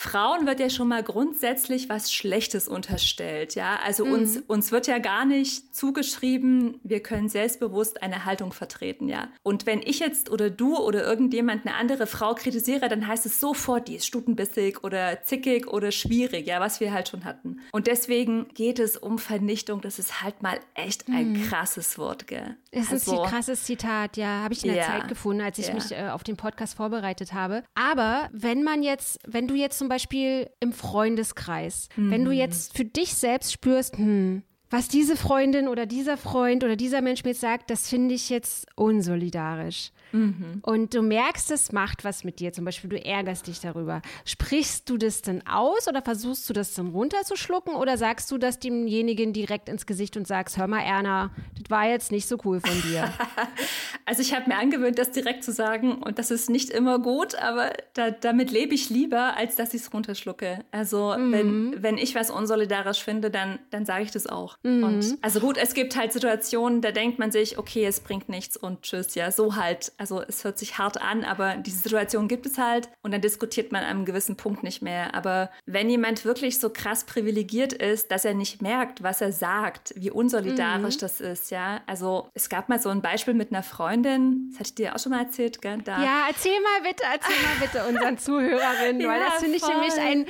Frauen 0.00 0.46
wird 0.46 0.60
ja 0.60 0.70
schon 0.70 0.86
mal 0.86 1.02
grundsätzlich 1.02 1.88
was 1.88 2.12
Schlechtes 2.14 2.68
unterstellt, 2.68 3.56
ja. 3.56 3.80
Also 3.84 4.04
mhm. 4.04 4.12
uns, 4.12 4.36
uns 4.46 4.70
wird 4.70 4.86
ja 4.86 4.98
gar 4.98 5.24
nicht 5.24 5.74
zugeschrieben, 5.74 6.78
wir 6.84 7.02
können 7.02 7.28
selbstbewusst 7.28 8.00
eine 8.00 8.24
Haltung 8.24 8.52
vertreten, 8.52 9.08
ja. 9.08 9.26
Und 9.42 9.66
wenn 9.66 9.82
ich 9.82 9.98
jetzt 9.98 10.30
oder 10.30 10.50
du 10.50 10.76
oder 10.76 11.02
irgendjemand 11.02 11.66
eine 11.66 11.74
andere 11.74 12.06
Frau 12.06 12.36
kritisiere, 12.36 12.88
dann 12.88 13.08
heißt 13.08 13.26
es 13.26 13.40
sofort, 13.40 13.88
die 13.88 13.96
ist 13.96 14.06
stutenbissig 14.06 14.84
oder 14.84 15.24
zickig 15.24 15.66
oder 15.66 15.90
schwierig, 15.90 16.46
ja, 16.46 16.60
was 16.60 16.78
wir 16.78 16.92
halt 16.92 17.08
schon 17.08 17.24
hatten. 17.24 17.58
Und 17.72 17.88
deswegen 17.88 18.46
geht 18.54 18.78
es 18.78 18.96
um 18.96 19.18
Vernichtung. 19.18 19.80
Das 19.80 19.98
ist 19.98 20.22
halt 20.22 20.44
mal 20.44 20.60
echt 20.74 21.08
ein 21.08 21.32
mhm. 21.32 21.48
krasses 21.48 21.98
Wort, 21.98 22.28
gell. 22.28 22.56
Es 22.70 22.92
ist 22.92 23.08
also, 23.08 23.22
ein 23.22 23.28
krasses 23.30 23.64
Zitat, 23.64 24.16
ja, 24.16 24.42
habe 24.44 24.54
ich 24.54 24.64
in 24.64 24.72
der 24.72 24.82
ja, 24.84 24.86
Zeit 24.86 25.08
gefunden, 25.08 25.42
als 25.42 25.58
ich 25.58 25.66
ja. 25.66 25.74
mich 25.74 25.90
äh, 25.90 26.10
auf 26.10 26.22
den 26.22 26.36
Podcast 26.36 26.76
vorbereitet 26.76 27.32
habe. 27.32 27.64
Aber 27.74 28.28
wenn 28.32 28.62
man 28.62 28.84
jetzt, 28.84 29.18
wenn 29.26 29.48
du 29.48 29.56
jetzt 29.56 29.76
zum 29.76 29.87
Beispiel 29.88 30.50
im 30.60 30.72
Freundeskreis, 30.72 31.88
mhm. 31.96 32.10
wenn 32.10 32.24
du 32.24 32.30
mhm. 32.30 32.38
jetzt 32.38 32.76
für 32.76 32.84
dich 32.84 33.14
selbst 33.14 33.52
spürst, 33.52 33.96
hm, 33.96 34.42
was 34.70 34.88
diese 34.88 35.16
Freundin 35.16 35.68
oder 35.68 35.86
dieser 35.86 36.16
Freund 36.16 36.62
oder 36.62 36.76
dieser 36.76 37.00
Mensch 37.00 37.24
mir 37.24 37.30
jetzt 37.30 37.40
sagt, 37.40 37.70
das 37.70 37.88
finde 37.88 38.14
ich 38.14 38.28
jetzt 38.28 38.66
unsolidarisch. 38.76 39.92
Mhm. 40.12 40.60
Und 40.62 40.94
du 40.94 41.02
merkst, 41.02 41.50
es 41.50 41.72
macht 41.72 42.04
was 42.04 42.24
mit 42.24 42.40
dir. 42.40 42.52
Zum 42.52 42.64
Beispiel, 42.64 42.90
du 42.90 43.04
ärgerst 43.04 43.46
dich 43.46 43.60
darüber. 43.60 44.02
Sprichst 44.24 44.88
du 44.88 44.96
das 44.96 45.22
denn 45.22 45.46
aus 45.46 45.88
oder 45.88 46.02
versuchst 46.02 46.48
du 46.48 46.52
das 46.52 46.74
dann 46.74 46.88
runterzuschlucken 46.88 47.74
oder 47.74 47.96
sagst 47.96 48.30
du 48.30 48.38
das 48.38 48.58
demjenigen 48.58 49.32
direkt 49.32 49.68
ins 49.68 49.86
Gesicht 49.86 50.16
und 50.16 50.26
sagst, 50.26 50.56
hör 50.56 50.66
mal, 50.66 50.80
Erna, 50.80 51.30
das 51.58 51.70
war 51.70 51.88
jetzt 51.88 52.12
nicht 52.12 52.28
so 52.28 52.38
cool 52.44 52.60
von 52.60 52.82
dir? 52.82 53.12
also 54.04 54.22
ich 54.22 54.34
habe 54.34 54.48
mir 54.48 54.56
angewöhnt, 54.56 54.98
das 54.98 55.10
direkt 55.10 55.44
zu 55.44 55.52
sagen 55.52 55.94
und 56.02 56.18
das 56.18 56.30
ist 56.30 56.50
nicht 56.50 56.70
immer 56.70 56.98
gut, 56.98 57.34
aber 57.34 57.72
da, 57.94 58.10
damit 58.10 58.50
lebe 58.50 58.74
ich 58.74 58.90
lieber, 58.90 59.36
als 59.36 59.56
dass 59.56 59.74
ich 59.74 59.82
es 59.82 59.92
runterschlucke. 59.92 60.64
Also 60.70 61.14
mhm. 61.16 61.32
wenn, 61.32 61.82
wenn 61.82 61.98
ich 61.98 62.14
was 62.14 62.30
unsolidarisch 62.30 63.02
finde, 63.02 63.30
dann, 63.30 63.58
dann 63.70 63.84
sage 63.84 64.04
ich 64.04 64.10
das 64.10 64.26
auch. 64.26 64.56
Mhm. 64.62 64.82
Und 64.84 65.18
also 65.22 65.40
gut, 65.40 65.56
es 65.56 65.74
gibt 65.74 65.96
halt 65.96 66.12
Situationen, 66.12 66.80
da 66.80 66.92
denkt 66.92 67.18
man 67.18 67.30
sich, 67.30 67.58
okay, 67.58 67.84
es 67.84 68.00
bringt 68.00 68.28
nichts 68.28 68.56
und 68.56 68.82
tschüss, 68.82 69.14
ja, 69.14 69.30
so 69.30 69.56
halt 69.56 69.92
also 69.98 70.22
es 70.22 70.44
hört 70.44 70.58
sich 70.58 70.78
hart 70.78 71.00
an, 71.00 71.24
aber 71.24 71.56
diese 71.56 71.80
Situation 71.80 72.28
gibt 72.28 72.46
es 72.46 72.56
halt 72.56 72.88
und 73.02 73.12
dann 73.12 73.20
diskutiert 73.20 73.72
man 73.72 73.82
an 73.82 73.90
einem 73.90 74.04
gewissen 74.04 74.36
Punkt 74.36 74.62
nicht 74.62 74.80
mehr. 74.80 75.14
Aber 75.14 75.50
wenn 75.66 75.90
jemand 75.90 76.24
wirklich 76.24 76.60
so 76.60 76.70
krass 76.70 77.04
privilegiert 77.04 77.72
ist, 77.72 78.10
dass 78.12 78.24
er 78.24 78.34
nicht 78.34 78.62
merkt, 78.62 79.02
was 79.02 79.20
er 79.20 79.32
sagt, 79.32 79.92
wie 79.96 80.10
unsolidarisch 80.10 80.96
mhm. 80.96 81.00
das 81.00 81.20
ist, 81.20 81.50
ja. 81.50 81.80
Also 81.86 82.28
es 82.34 82.48
gab 82.48 82.68
mal 82.68 82.80
so 82.80 82.88
ein 82.88 83.02
Beispiel 83.02 83.34
mit 83.34 83.52
einer 83.52 83.64
Freundin, 83.64 84.48
das 84.50 84.60
hatte 84.60 84.68
ich 84.68 84.74
dir 84.76 84.94
auch 84.94 84.98
schon 84.98 85.10
mal 85.10 85.24
erzählt, 85.24 85.60
gell? 85.60 85.78
Da. 85.84 86.02
Ja, 86.02 86.26
erzähl 86.28 86.58
mal 86.60 86.88
bitte, 86.88 87.02
erzähl 87.12 87.36
mal 87.42 87.66
bitte 87.66 87.86
unseren 87.86 88.18
Zuhörerinnen, 88.18 89.00
ja, 89.00 89.08
weil 89.08 89.20
das 89.20 89.40
finde 89.40 89.56
ich 89.56 89.66
nämlich 89.66 89.94
ein 89.98 90.26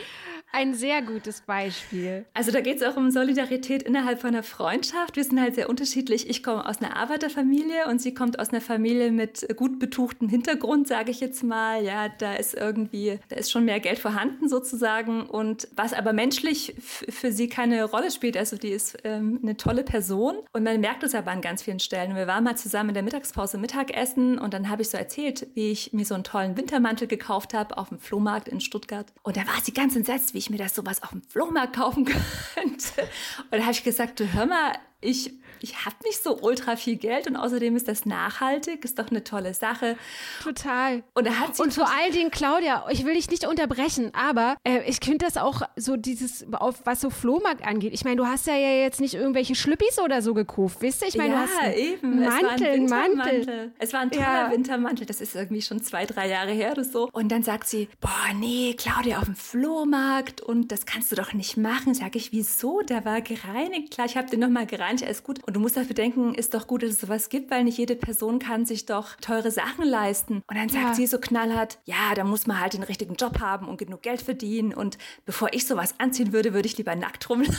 ein 0.53 0.75
sehr 0.75 1.03
gutes 1.03 1.43
Beispiel. 1.43 2.25
Also 2.33 2.51
da 2.51 2.61
geht 2.61 2.79
es 2.79 2.83
auch 2.83 2.97
um 2.97 3.11
Solidarität 3.11 3.83
innerhalb 3.83 4.21
von 4.21 4.31
einer 4.31 4.43
Freundschaft. 4.43 5.17
Wir 5.17 5.25
sind 5.25 5.41
halt 5.41 5.55
sehr 5.55 5.69
unterschiedlich. 5.69 6.29
Ich 6.29 6.43
komme 6.43 6.67
aus 6.67 6.81
einer 6.81 6.97
Arbeiterfamilie 6.97 7.87
und 7.87 8.01
sie 8.01 8.15
kommt 8.15 8.39
aus 8.39 8.49
einer 8.49 8.61
Familie 8.61 9.13
mit 9.13 9.47
gut 9.57 9.79
betuchtem 9.79 10.29
Hintergrund, 10.29 10.89
sage 10.89 11.11
ich 11.11 11.21
jetzt 11.21 11.45
mal. 11.45 11.85
Ja, 11.85 12.09
da 12.09 12.35
ist 12.35 12.55
irgendwie, 12.55 13.19
da 13.29 13.37
ist 13.37 13.51
schon 13.51 13.67
mehr 13.67 13.81
Geld 13.81 13.99
vorhanden 13.99 14.49
sozusagen. 14.49 15.27
Und 15.27 15.69
was 15.77 15.93
aber 15.93 16.13
menschlich 16.13 16.75
für 16.81 17.31
sie 17.31 17.49
keine 17.49 17.85
Rolle 17.85 18.11
spielt. 18.11 18.37
Also 18.37 18.57
die 18.57 18.71
ist 18.71 18.97
ähm, 19.05 19.41
eine 19.43 19.57
tolle 19.57 19.85
Person 19.85 20.37
und 20.53 20.63
man 20.63 20.81
merkt 20.81 21.03
es 21.03 21.15
aber 21.15 21.31
an 21.31 21.43
ganz 21.43 21.63
vielen 21.63 21.81
Stellen. 21.81 22.17
Wir 22.17 22.27
waren 22.27 22.45
mal 22.45 22.57
zusammen 22.57 22.91
in 22.91 22.95
der 22.95 23.03
Mittagspause 23.03 23.59
Mittagessen 23.59 24.39
und 24.39 24.55
dann 24.55 24.71
habe 24.71 24.83
ich 24.83 24.89
so 24.89 24.97
erzählt, 24.97 25.47
wie 25.55 25.71
ich 25.71 25.93
mir 25.93 26.05
so 26.05 26.15
einen 26.15 26.25
tollen 26.25 26.57
Wintermantel 26.57 27.07
gekauft 27.07 27.53
habe 27.53 27.77
auf 27.77 27.91
dem 27.91 27.99
Flohmarkt 27.99 28.49
in 28.49 28.61
Stuttgart. 28.61 29.13
Und 29.23 29.37
da 29.37 29.41
war 29.43 29.61
sie 29.63 29.73
ganz 29.73 29.95
entsetzt, 29.95 30.35
ich 30.39 30.51
mir 30.51 30.59
das 30.59 30.75
sowas 30.75 31.03
auf 31.03 31.11
dem 31.11 31.23
Flohmarkt 31.23 31.77
kaufen 31.77 32.05
könnte. 32.55 33.03
Und 33.51 33.53
da 33.53 33.61
habe 33.61 33.73
ich 33.73 33.85
gesagt, 33.85 34.21
du 34.21 34.33
hör 34.33 34.47
mal, 34.47 34.79
ich 35.01 35.33
ich 35.61 35.85
habe 35.85 35.97
nicht 36.05 36.23
so 36.23 36.39
ultra 36.41 36.77
viel 36.77 36.97
Geld 36.97 37.27
und 37.27 37.37
außerdem 37.37 37.77
ist 37.77 37.89
das 37.89 38.07
nachhaltig, 38.07 38.85
ist 38.85 38.99
doch 38.99 39.11
eine 39.11 39.25
tolle 39.25 39.55
Sache. 39.55 39.97
Total. 40.43 41.03
Und, 41.15 41.27
da 41.27 41.33
hat 41.33 41.57
sie 41.57 41.63
und 41.63 41.75
vor 41.75 41.89
allen 41.89 42.13
Dingen, 42.13 42.31
Claudia, 42.31 42.87
ich 42.91 43.05
will 43.05 43.15
dich 43.15 43.31
nicht 43.31 43.47
unterbrechen, 43.47 44.13
aber 44.15 44.57
äh, 44.65 44.89
ich 44.89 44.99
finde 45.03 45.25
das 45.25 45.37
auch 45.37 45.63
so 45.77 45.97
dieses, 45.97 46.47
auf 46.53 46.83
was 46.85 47.01
so 47.01 47.11
Flohmarkt 47.11 47.67
angeht. 47.67 47.93
Ich 47.93 48.05
meine, 48.05 48.17
du 48.17 48.27
hast 48.27 48.47
ja 48.47 48.57
jetzt 48.57 49.01
nicht 49.01 49.15
irgendwelche 49.15 49.55
Schlüppis 49.55 49.99
oder 49.99 50.23
so 50.23 50.35
gekauft, 50.35 50.79
wisst 50.81 51.03
ihr? 51.03 51.09
Ich 51.09 51.17
meine, 51.17 51.35
ja, 51.35 51.45
du 51.45 51.51
hast 51.51 51.77
eben. 51.77 52.21
Mantel, 52.21 52.85
es 52.85 52.91
war 52.91 53.03
ein 53.03 53.17
Mantel. 53.17 53.73
Es 53.79 53.93
war 53.93 54.01
ein 54.01 54.11
toller 54.11 54.25
ja. 54.25 54.51
Wintermantel, 54.51 55.07
das 55.07 55.21
ist 55.21 55.35
irgendwie 55.35 55.63
schon 55.63 55.83
zwei, 55.83 56.07
drei 56.07 56.29
Jahre 56.29 56.53
her 56.53 56.73
oder 56.73 56.85
so. 56.85 57.09
Und 57.13 57.31
dann 57.31 57.43
sagt 57.43 57.69
sie, 57.69 57.89
boah, 58.01 58.11
nee, 58.35 58.75
Claudia, 58.77 59.19
auf 59.19 59.25
dem 59.25 59.37
Flohmarkt 59.37 60.41
und 60.41 60.73
das 60.73 60.87
kannst 60.87 61.11
du 61.13 61.17
doch 61.17 61.33
nicht 61.33 61.57
machen. 61.57 61.95
Sag 61.95 62.17
ich, 62.17 62.33
wieso? 62.33 62.83
Der 62.83 63.05
war 63.05 63.21
gereinigt. 63.21 63.93
Klar, 63.93 64.07
ich 64.07 64.17
habe 64.17 64.29
den 64.29 64.41
nochmal 64.41 64.67
gereinigt, 64.67 64.88
alles 64.97 65.23
gut. 65.23 65.41
Und 65.45 65.55
du 65.55 65.61
musst 65.61 65.77
dafür 65.77 65.95
denken, 65.95 66.35
ist 66.35 66.55
doch 66.55 66.67
gut, 66.67 66.83
dass 66.83 66.91
es 66.91 67.01
sowas 67.01 67.29
gibt, 67.29 67.51
weil 67.51 67.65
nicht 67.65 67.79
jede 67.79 67.97
Person 67.97 68.39
kann 68.39 68.67
sich 68.67 68.87
doch 68.87 69.17
teure 69.17 69.51
Sachen 69.51 69.85
leisten. 69.85 70.43
Und 70.47 70.57
dann 70.57 70.69
sagt 70.69 70.85
ja. 70.85 70.95
sie 70.95 71.07
so 71.07 71.19
knallhart, 71.19 71.79
ja, 71.85 72.15
da 72.15 72.25
muss 72.25 72.47
man 72.47 72.61
halt 72.61 72.75
den 72.75 72.83
richtigen 72.83 73.15
Job 73.15 73.41
haben 73.41 73.69
und 73.69 73.79
genug 73.79 74.03
Geld 74.03 74.23
verdienen. 74.23 74.73
Und 74.73 74.99
bevor 75.27 75.53
ich 75.53 75.67
sowas 75.67 75.95
anziehen 75.99 76.33
würde, 76.33 76.55
würde 76.55 76.67
ich 76.67 76.77
lieber 76.79 76.95
nackt 76.97 77.29
rumlaufen. 77.29 77.59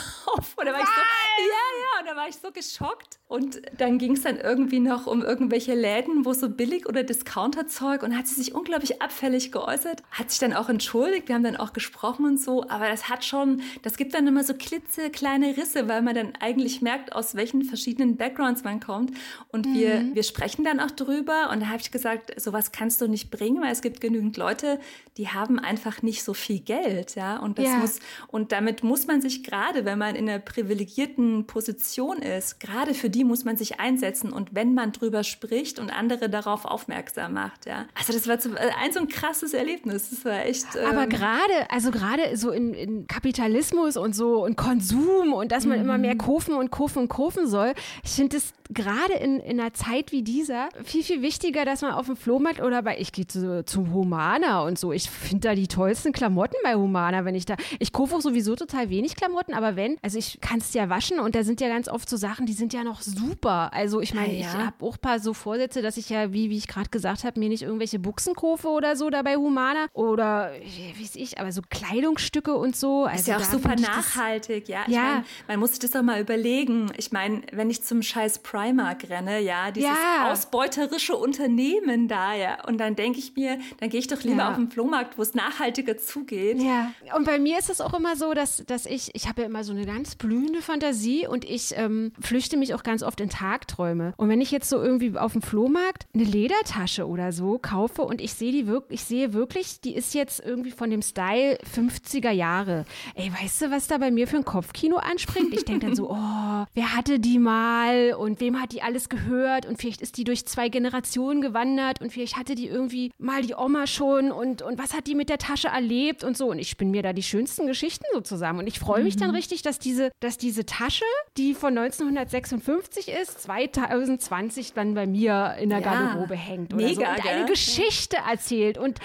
Da 0.70 0.74
war 0.74 0.80
ich 0.82 0.86
so, 0.86 0.92
ja, 1.40 1.66
ja, 1.82 2.00
und 2.00 2.06
da 2.06 2.16
war 2.16 2.28
ich 2.28 2.36
so 2.36 2.50
geschockt. 2.50 3.18
Und 3.28 3.62
dann 3.78 3.98
ging 3.98 4.12
es 4.12 4.22
dann 4.22 4.38
irgendwie 4.38 4.80
noch 4.80 5.06
um 5.06 5.22
irgendwelche 5.22 5.74
Läden, 5.74 6.24
wo 6.24 6.32
so 6.32 6.48
billig 6.48 6.88
oder 6.88 7.04
Discounterzeug 7.04 8.02
und 8.02 8.16
hat 8.16 8.26
sie 8.26 8.34
sich 8.34 8.54
unglaublich 8.54 9.00
abfällig 9.00 9.52
geäußert, 9.52 10.02
hat 10.10 10.30
sich 10.30 10.40
dann 10.40 10.52
auch 10.52 10.68
entschuldigt, 10.68 11.28
wir 11.28 11.36
haben 11.36 11.44
dann 11.44 11.56
auch 11.56 11.72
gesprochen 11.72 12.24
und 12.24 12.40
so, 12.40 12.68
aber 12.68 12.88
das 12.88 13.08
hat 13.08 13.24
schon, 13.24 13.62
das 13.82 13.96
gibt 13.96 14.14
dann 14.14 14.26
immer 14.26 14.42
so 14.42 14.54
klitzekleine 14.54 15.56
Risse, 15.56 15.88
weil 15.88 16.02
man 16.02 16.14
dann 16.14 16.32
eigentlich 16.40 16.82
merkt, 16.82 17.12
aus 17.12 17.34
welchen 17.34 17.62
verschiedenen 17.62 18.16
Backgrounds 18.16 18.64
man 18.64 18.80
kommt. 18.80 19.16
Und 19.48 19.66
mhm. 19.66 19.74
wir, 19.74 20.04
wir 20.14 20.22
sprechen 20.22 20.64
dann 20.64 20.80
auch 20.80 20.90
drüber. 20.90 21.50
Und 21.52 21.60
da 21.60 21.66
habe 21.66 21.80
ich 21.80 21.90
gesagt, 21.90 22.38
sowas 22.40 22.72
kannst 22.72 23.00
du 23.00 23.08
nicht 23.08 23.30
bringen, 23.30 23.62
weil 23.62 23.72
es 23.72 23.82
gibt 23.82 24.00
genügend 24.00 24.36
Leute, 24.36 24.80
die 25.16 25.28
haben 25.28 25.58
einfach 25.58 26.02
nicht 26.02 26.24
so 26.24 26.34
viel 26.34 26.60
Geld, 26.60 27.14
ja. 27.14 27.38
Und 27.38 27.58
das 27.58 27.66
ja. 27.66 27.76
muss, 27.76 28.00
und 28.28 28.52
damit 28.52 28.82
muss 28.82 29.06
man 29.06 29.20
sich 29.20 29.44
gerade, 29.44 29.84
wenn 29.84 29.98
man 29.98 30.14
in 30.14 30.28
einer 30.28 30.38
privilegierten 30.38 31.29
Position 31.46 32.18
ist, 32.18 32.60
gerade 32.60 32.94
für 32.94 33.10
die 33.10 33.24
muss 33.24 33.44
man 33.44 33.56
sich 33.56 33.80
einsetzen. 33.80 34.32
Und 34.32 34.54
wenn 34.54 34.74
man 34.74 34.92
drüber 34.92 35.24
spricht 35.24 35.78
und 35.78 35.90
andere 35.90 36.28
darauf 36.28 36.64
aufmerksam 36.64 37.34
macht, 37.34 37.66
ja. 37.66 37.86
Also 37.94 38.12
das 38.12 38.28
war 38.28 38.40
so, 38.40 38.50
äh, 38.50 38.70
ein 38.80 38.92
so 38.92 39.00
ein 39.00 39.08
krasses 39.08 39.54
Erlebnis. 39.54 40.10
Das 40.10 40.24
war 40.24 40.44
echt. 40.44 40.66
Ähm 40.76 40.86
Aber 40.90 41.06
gerade, 41.06 41.70
also 41.70 41.90
gerade 41.90 42.36
so 42.36 42.50
in, 42.50 42.74
in, 42.74 43.06
Kapitalismus 43.06 43.96
und 43.96 44.14
so 44.14 44.44
und 44.44 44.56
Konsum 44.56 45.32
und 45.32 45.52
dass 45.52 45.66
man 45.66 45.78
mhm. 45.78 45.84
immer 45.84 45.98
mehr 45.98 46.16
kaufen 46.16 46.54
und 46.54 46.70
kaufen 46.70 46.98
und 46.98 47.08
kaufen 47.08 47.46
soll, 47.46 47.72
ich 48.04 48.10
finde 48.10 48.36
es 48.36 48.52
gerade 48.72 49.14
in, 49.14 49.40
in 49.40 49.60
einer 49.60 49.72
Zeit 49.74 50.12
wie 50.12 50.22
dieser 50.22 50.68
viel, 50.84 51.02
viel 51.02 51.22
wichtiger, 51.22 51.64
dass 51.64 51.82
man 51.82 51.92
auf 51.92 52.06
dem 52.06 52.16
Flohmarkt 52.16 52.60
oder 52.60 52.82
bei, 52.82 52.98
ich 52.98 53.12
gehe 53.12 53.26
zu, 53.26 53.64
zum 53.64 53.92
Humana 53.92 54.62
und 54.62 54.78
so. 54.78 54.92
Ich 54.92 55.10
finde 55.10 55.48
da 55.48 55.54
die 55.54 55.68
tollsten 55.68 56.12
Klamotten 56.12 56.56
bei 56.62 56.74
Humana, 56.74 57.24
wenn 57.24 57.34
ich 57.34 57.46
da, 57.46 57.56
ich 57.78 57.92
kaufe 57.92 58.16
auch 58.16 58.20
sowieso 58.20 58.54
total 58.54 58.90
wenig 58.90 59.16
Klamotten, 59.16 59.54
aber 59.54 59.76
wenn, 59.76 59.96
also 60.02 60.18
ich 60.18 60.40
kann 60.40 60.58
es 60.58 60.72
ja 60.74 60.88
waschen 60.88 61.09
und 61.18 61.34
da 61.34 61.42
sind 61.42 61.60
ja 61.60 61.68
ganz 61.68 61.88
oft 61.88 62.08
so 62.08 62.16
Sachen, 62.16 62.46
die 62.46 62.52
sind 62.52 62.72
ja 62.72 62.84
noch 62.84 63.02
super. 63.02 63.72
Also 63.72 64.00
ich 64.00 64.14
meine, 64.14 64.34
ja, 64.34 64.40
ich 64.40 64.46
habe 64.46 64.84
auch 64.84 64.94
ein 64.94 65.00
paar 65.00 65.18
so 65.18 65.34
Vorsätze, 65.34 65.82
dass 65.82 65.96
ich 65.96 66.10
ja, 66.10 66.32
wie, 66.32 66.50
wie 66.50 66.56
ich 66.56 66.68
gerade 66.68 66.90
gesagt 66.90 67.24
habe, 67.24 67.40
mir 67.40 67.48
nicht 67.48 67.62
irgendwelche 67.62 67.98
Buchsen 67.98 68.34
kaufe 68.34 68.68
oder 68.68 68.96
so 68.96 69.10
da 69.10 69.22
bei 69.22 69.36
Humana 69.36 69.86
oder 69.92 70.52
wie 70.62 71.02
weiß 71.02 71.16
ich, 71.16 71.40
aber 71.40 71.50
so 71.52 71.62
Kleidungsstücke 71.68 72.54
und 72.54 72.76
so. 72.76 73.04
Also 73.04 73.20
ist 73.20 73.28
ja 73.28 73.36
auch 73.38 73.42
super 73.42 73.74
nachhaltig, 73.76 74.68
ja. 74.68 74.82
Ich 74.86 74.94
ja. 74.94 75.02
Mein, 75.02 75.24
man 75.48 75.60
muss 75.60 75.70
sich 75.70 75.78
das 75.80 75.90
doch 75.92 76.02
mal 76.02 76.20
überlegen. 76.20 76.92
Ich 76.96 77.12
meine, 77.12 77.42
wenn 77.52 77.70
ich 77.70 77.82
zum 77.82 78.02
scheiß 78.02 78.40
Primark 78.40 79.08
renne, 79.08 79.40
ja, 79.40 79.70
dieses 79.70 79.90
ja. 79.90 80.30
ausbeuterische 80.30 81.16
Unternehmen 81.16 82.08
da, 82.08 82.34
ja, 82.34 82.64
und 82.66 82.78
dann 82.78 82.96
denke 82.96 83.18
ich 83.18 83.34
mir, 83.36 83.58
dann 83.78 83.88
gehe 83.88 84.00
ich 84.00 84.06
doch 84.06 84.22
lieber 84.22 84.38
ja. 84.38 84.50
auf 84.50 84.56
den 84.56 84.70
Flohmarkt, 84.70 85.18
wo 85.18 85.22
es 85.22 85.34
nachhaltiger 85.34 85.96
zugeht. 85.96 86.60
Ja, 86.60 86.92
und 87.16 87.24
bei 87.24 87.38
mir 87.38 87.58
ist 87.58 87.70
es 87.70 87.80
auch 87.80 87.94
immer 87.94 88.16
so, 88.16 88.34
dass, 88.34 88.64
dass 88.66 88.86
ich, 88.86 89.14
ich 89.14 89.28
habe 89.28 89.42
ja 89.42 89.46
immer 89.46 89.64
so 89.64 89.72
eine 89.72 89.86
ganz 89.86 90.14
blühende 90.14 90.62
Fantasie 90.62 90.99
und 91.28 91.44
ich 91.44 91.74
ähm, 91.76 92.12
flüchte 92.20 92.56
mich 92.56 92.74
auch 92.74 92.82
ganz 92.82 93.02
oft 93.02 93.20
in 93.20 93.30
Tagträume. 93.30 94.14
Und 94.16 94.28
wenn 94.28 94.40
ich 94.40 94.50
jetzt 94.50 94.68
so 94.68 94.80
irgendwie 94.82 95.16
auf 95.18 95.32
dem 95.32 95.42
Flohmarkt 95.42 96.06
eine 96.14 96.24
Ledertasche 96.24 97.06
oder 97.06 97.32
so 97.32 97.58
kaufe 97.58 98.02
und 98.02 98.20
ich 98.20 98.34
sehe 98.34 98.52
die 98.52 98.66
wirklich, 98.66 99.00
ich 99.00 99.06
sehe 99.06 99.32
wirklich, 99.32 99.80
die 99.80 99.94
ist 99.94 100.14
jetzt 100.14 100.40
irgendwie 100.40 100.70
von 100.70 100.90
dem 100.90 101.02
Style 101.02 101.58
50er 101.74 102.30
Jahre. 102.30 102.84
Ey, 103.14 103.32
weißt 103.32 103.62
du, 103.62 103.70
was 103.70 103.86
da 103.86 103.98
bei 103.98 104.10
mir 104.10 104.26
für 104.26 104.36
ein 104.36 104.44
Kopfkino 104.44 104.96
anspringt? 104.96 105.54
Ich 105.54 105.64
denke 105.64 105.86
dann 105.86 105.96
so, 105.96 106.10
oh, 106.10 106.64
wer 106.74 106.94
hatte 106.96 107.18
die 107.18 107.38
mal 107.38 108.14
und 108.14 108.40
wem 108.40 108.60
hat 108.60 108.72
die 108.72 108.82
alles 108.82 109.08
gehört 109.08 109.66
und 109.66 109.78
vielleicht 109.78 110.00
ist 110.00 110.16
die 110.16 110.24
durch 110.24 110.46
zwei 110.46 110.68
Generationen 110.68 111.40
gewandert 111.40 112.00
und 112.00 112.12
vielleicht 112.12 112.36
hatte 112.36 112.54
die 112.54 112.66
irgendwie 112.66 113.12
mal 113.18 113.42
die 113.42 113.54
Oma 113.54 113.86
schon 113.86 114.32
und, 114.32 114.62
und 114.62 114.78
was 114.78 114.94
hat 114.94 115.06
die 115.06 115.14
mit 115.14 115.28
der 115.28 115.38
Tasche 115.38 115.68
erlebt 115.68 116.24
und 116.24 116.36
so. 116.36 116.50
Und 116.50 116.58
ich 116.58 116.70
spinne 116.70 116.90
mir 116.90 117.02
da 117.02 117.12
die 117.12 117.22
schönsten 117.22 117.66
Geschichten 117.66 118.04
so 118.12 118.20
zusammen. 118.20 118.60
Und 118.60 118.66
ich 118.66 118.78
freue 118.78 119.02
mich 119.02 119.16
mhm. 119.16 119.20
dann 119.20 119.30
richtig, 119.30 119.62
dass 119.62 119.78
diese, 119.78 120.10
dass 120.20 120.38
diese 120.38 120.66
Tasche, 120.66 120.89
die 121.36 121.54
von 121.54 121.76
1956 121.76 122.70
50 122.80 123.08
ist, 123.08 123.42
2020 123.42 124.72
dann 124.74 124.94
bei 124.94 125.06
mir 125.06 125.56
in 125.60 125.70
der 125.70 125.80
ja, 125.80 125.84
Garderobe 125.84 126.34
hängt 126.34 126.72
oder 126.72 126.84
mega, 126.84 126.94
so 126.94 127.22
und 127.22 127.26
eine 127.26 127.44
Geschichte 127.46 128.16
erzählt 128.28 128.78
und, 128.78 128.98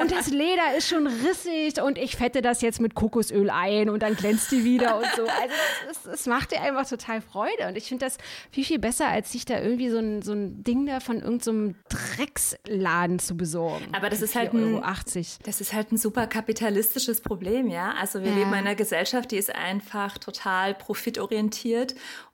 und 0.00 0.10
das 0.10 0.28
Leder 0.28 0.76
ist 0.76 0.88
schon 0.88 1.06
rissig 1.06 1.82
und 1.82 1.98
ich 1.98 2.16
fette 2.16 2.42
das 2.42 2.62
jetzt 2.62 2.80
mit 2.80 2.94
Kokosöl 2.94 3.50
ein 3.50 3.90
und 3.90 4.02
dann 4.02 4.14
glänzt 4.16 4.50
die 4.50 4.64
wieder 4.64 4.96
und 4.96 5.06
so. 5.16 5.22
Also 5.22 5.54
es, 5.90 6.06
es 6.06 6.26
macht 6.26 6.52
dir 6.52 6.60
einfach 6.60 6.88
total 6.88 7.20
Freude 7.20 7.68
und 7.68 7.76
ich 7.76 7.84
finde 7.84 8.06
das 8.06 8.18
viel, 8.50 8.64
viel 8.64 8.78
besser, 8.78 9.08
als 9.08 9.32
sich 9.32 9.44
da 9.44 9.60
irgendwie 9.60 9.90
so 9.90 9.98
ein, 9.98 10.22
so 10.22 10.32
ein 10.32 10.62
Ding 10.62 10.86
da 10.86 11.00
von 11.00 11.20
irgendeinem 11.20 11.74
so 11.90 11.96
Drecksladen 12.16 13.18
zu 13.18 13.36
besorgen. 13.36 13.86
Aber 13.92 14.10
das 14.10 14.22
ist 14.22 14.34
halt 14.34 14.52
ein, 14.52 14.82
das 15.44 15.60
ist 15.60 15.72
halt 15.72 15.92
ein 15.92 15.96
super 15.96 16.26
kapitalistisches 16.26 17.20
Problem, 17.20 17.68
ja. 17.68 17.94
Also 18.00 18.22
wir 18.22 18.30
ja. 18.30 18.38
leben 18.38 18.48
in 18.50 18.54
einer 18.54 18.74
Gesellschaft, 18.74 19.30
die 19.30 19.36
ist 19.36 19.54
einfach 19.54 20.18
total 20.18 20.74
profitorientiert 20.74 21.27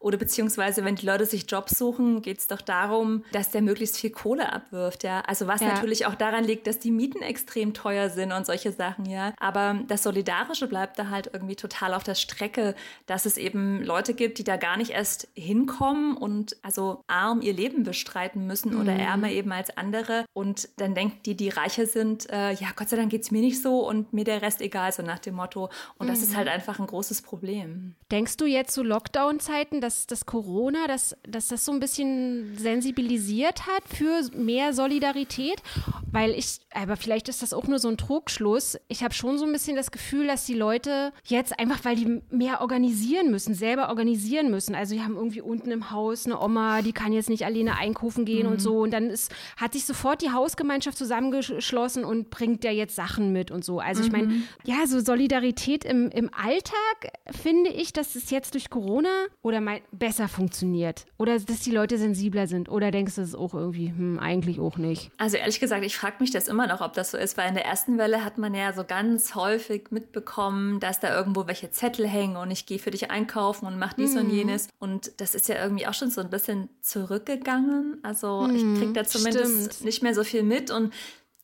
oder 0.04 0.18
beziehungsweise 0.18 0.85
wenn 0.85 0.96
die 0.96 1.07
Leute 1.07 1.24
sich 1.24 1.50
Jobs 1.50 1.78
suchen, 1.78 2.20
geht 2.20 2.38
es 2.38 2.46
doch 2.46 2.61
darum, 2.61 3.24
dass 3.33 3.50
der 3.50 3.62
möglichst 3.62 3.96
viel 3.96 4.11
Kohle 4.11 4.52
abwirft, 4.52 5.02
ja. 5.02 5.20
Also 5.22 5.46
was 5.46 5.62
ja. 5.62 5.68
natürlich 5.68 6.04
auch 6.04 6.14
daran 6.14 6.44
liegt, 6.44 6.66
dass 6.66 6.78
die 6.78 6.90
Mieten 6.90 7.22
extrem 7.22 7.72
teuer 7.72 8.11
sind 8.11 8.33
und 8.33 8.44
solche 8.44 8.70
Sachen, 8.72 9.07
ja. 9.07 9.33
Aber 9.38 9.80
das 9.88 10.02
Solidarische 10.02 10.66
bleibt 10.66 10.98
da 10.98 11.09
halt 11.09 11.30
irgendwie 11.33 11.57
total 11.57 11.94
auf 11.94 12.04
der 12.04 12.14
Strecke, 12.14 12.74
dass 13.07 13.24
es 13.24 13.37
eben 13.38 13.83
Leute 13.83 14.14
gibt, 14.14 14.38
die 14.38 14.44
da 14.44 14.57
gar 14.57 14.76
nicht 14.76 14.90
erst 14.90 15.28
hinkommen 15.35 16.16
und 16.16 16.57
also 16.62 17.02
arm 17.07 17.40
ihr 17.40 17.54
Leben 17.54 17.83
bestreiten 17.83 18.46
müssen 18.46 18.74
mhm. 18.74 18.80
oder 18.80 18.92
ärmer 18.92 19.30
eben 19.30 19.52
als 19.52 19.76
andere. 19.76 20.26
Und 20.33 20.68
dann 20.76 20.94
denkt 20.94 21.26
die, 21.26 21.35
die 21.35 21.48
reicher 21.48 21.87
sind, 21.87 22.30
äh, 22.30 22.52
ja, 22.52 22.68
Gott 22.76 22.88
sei 22.88 22.96
Dank 22.96 23.11
geht 23.11 23.22
es 23.22 23.30
mir 23.30 23.40
nicht 23.40 23.62
so 23.62 23.88
und 23.88 24.12
mir 24.12 24.24
der 24.24 24.42
Rest 24.42 24.61
egal, 24.61 24.92
so 24.92 25.02
nach 25.02 25.18
dem 25.18 25.37
Motto. 25.37 25.70
Und 25.96 26.09
das 26.09 26.20
ist 26.20 26.33
mhm. 26.33 26.37
halt 26.37 26.48
einfach 26.48 26.78
ein 26.78 26.87
großes 26.87 27.22
Problem. 27.22 27.94
Denkst 28.11 28.37
du 28.37 28.44
jetzt 28.46 28.74
so 28.74 28.83
Lockdown-Zeiten, 28.85 29.81
dass 29.81 30.07
das 30.07 30.27
Corona, 30.27 30.87
dass, 30.87 31.16
dass 31.29 31.49
das 31.49 31.64
so 31.64 31.73
ein 31.73 31.81
bisschen 31.81 32.57
sensibilisiert 32.57 33.66
hat 33.66 33.83
für 33.88 34.23
mehr 34.37 34.73
Solidarität? 34.73 35.62
Weil 36.11 36.31
ich, 36.31 36.61
aber 36.73 36.97
vielleicht 36.97 37.29
ist 37.29 37.42
das 37.42 37.53
auch 37.53 37.66
nur 37.66 37.79
so 37.79 37.88
ein 37.88 37.97
Trugschluss. 37.97 38.78
Ich 38.89 39.03
habe 39.03 39.14
schon 39.14 39.39
so 39.39 39.45
ein 39.45 39.53
bisschen 39.53 39.76
das 39.76 39.91
Gefühl, 39.91 40.26
dass 40.26 40.47
die 40.47 40.55
Leute 40.55 41.12
jetzt 41.24 41.59
einfach, 41.59 41.85
weil 41.85 41.97
die 41.97 42.22
mehr 42.30 42.61
organisieren 42.61 43.30
müssen, 43.30 43.55
selber 43.55 43.89
organisieren 43.89 44.51
müssen. 44.51 44.74
Also 44.74 44.95
die 44.95 45.03
haben 45.03 45.16
irgendwie 45.16 45.41
unten 45.41 45.70
im 45.70 45.91
Haus 45.91 46.26
eine 46.26 46.41
Oma, 46.41 46.82
die 46.82 46.93
kann 46.93 47.12
jetzt 47.12 47.28
nicht 47.28 47.45
alleine 47.45 47.76
einkaufen 47.76 48.24
gehen 48.24 48.47
mhm. 48.47 48.53
und 48.53 48.61
so. 48.61 48.80
Und 48.80 48.93
dann 48.93 49.11
ist, 49.11 49.32
hat 49.57 49.72
sich 49.72 49.85
sofort 49.85 50.22
die 50.22 50.30
Hausgemeinschaft 50.30 50.97
zusammengeschlossen 50.97 52.05
und 52.05 52.30
bringt 52.30 52.64
ja 52.64 52.70
jetzt 52.70 52.95
Sachen 52.95 53.32
mit 53.32 53.51
und 53.51 53.64
so. 53.64 53.80
Also 53.80 54.03
ich 54.03 54.12
meine, 54.12 54.28
mhm. 54.28 54.45
ja, 54.64 54.87
so 54.87 55.01
Solidarität 55.01 55.85
im, 55.85 56.11
im 56.11 56.30
Alltag 56.35 57.12
finde 57.30 57.70
ich, 57.70 57.93
dass 57.93 58.14
es 58.14 58.30
jetzt 58.30 58.55
durch 58.55 58.70
Corona 58.75 59.27
oder 59.41 59.61
mal 59.61 59.83
besser 59.93 60.27
funktioniert. 60.27 61.07
Oder 61.16 61.39
dass 61.39 61.61
die 61.61 61.70
Leute 61.70 61.97
sensibler 61.97 62.49
sind. 62.49 62.68
Oder 62.68 62.91
denkst 62.91 63.14
du 63.14 63.20
es 63.20 63.37
auch 63.37 63.55
irgendwie, 63.55 63.91
hm, 63.91 64.18
eigentlich 64.18 64.59
auch 64.59 64.79
nicht? 64.79 65.12
Also 65.16 65.37
ehrlich 65.37 65.61
gesagt, 65.61 65.85
ich 65.85 65.97
frage 65.97 66.16
mich 66.18 66.33
das 66.33 66.49
immer 66.49 66.66
noch, 66.66 66.81
ob 66.81 66.93
das 66.93 67.12
so 67.12 67.16
ist, 67.16 67.37
weil 67.37 67.49
in 67.49 67.55
der 67.55 67.64
ersten 67.64 67.99
Welle 67.99 68.25
hat 68.25 68.37
man 68.37 68.53
ja 68.53 68.72
so 68.72 68.83
ganz 68.83 69.37
häufig 69.37 69.93
mitbekommen, 69.93 70.81
dass 70.81 70.99
da 70.99 71.16
irgendwo 71.16 71.47
welche 71.47 71.70
Zettel 71.70 72.09
hängen 72.09 72.37
und 72.37 72.51
ich 72.51 72.66
gehe 72.66 72.81
für 72.81 72.91
dich 72.91 73.12
einkaufen 73.12 73.66
und 73.66 73.79
mach 73.79 73.93
dies 73.93 74.14
mhm. 74.14 74.22
und 74.22 74.31
jenes. 74.31 74.68
Und 74.81 75.12
das 75.20 75.37
ist 75.37 75.49
ja 75.49 75.62
irgendwie 75.62 75.87
auch 75.87 75.95
schon 75.95 76.11
so 76.11 76.20
ein 76.20 76.31
bisschen 76.31 76.68
zurückgegangen. 76.81 77.99
Also 78.03 78.41
mhm, 78.41 78.57
ich 78.57 78.81
kriege 78.81 78.93
da 78.93 79.05
zumindest 79.05 79.75
stimmt. 79.75 79.85
nicht 79.85 80.03
mehr 80.03 80.16
so 80.16 80.25
viel 80.25 80.43
mit 80.43 80.72
und 80.72 80.93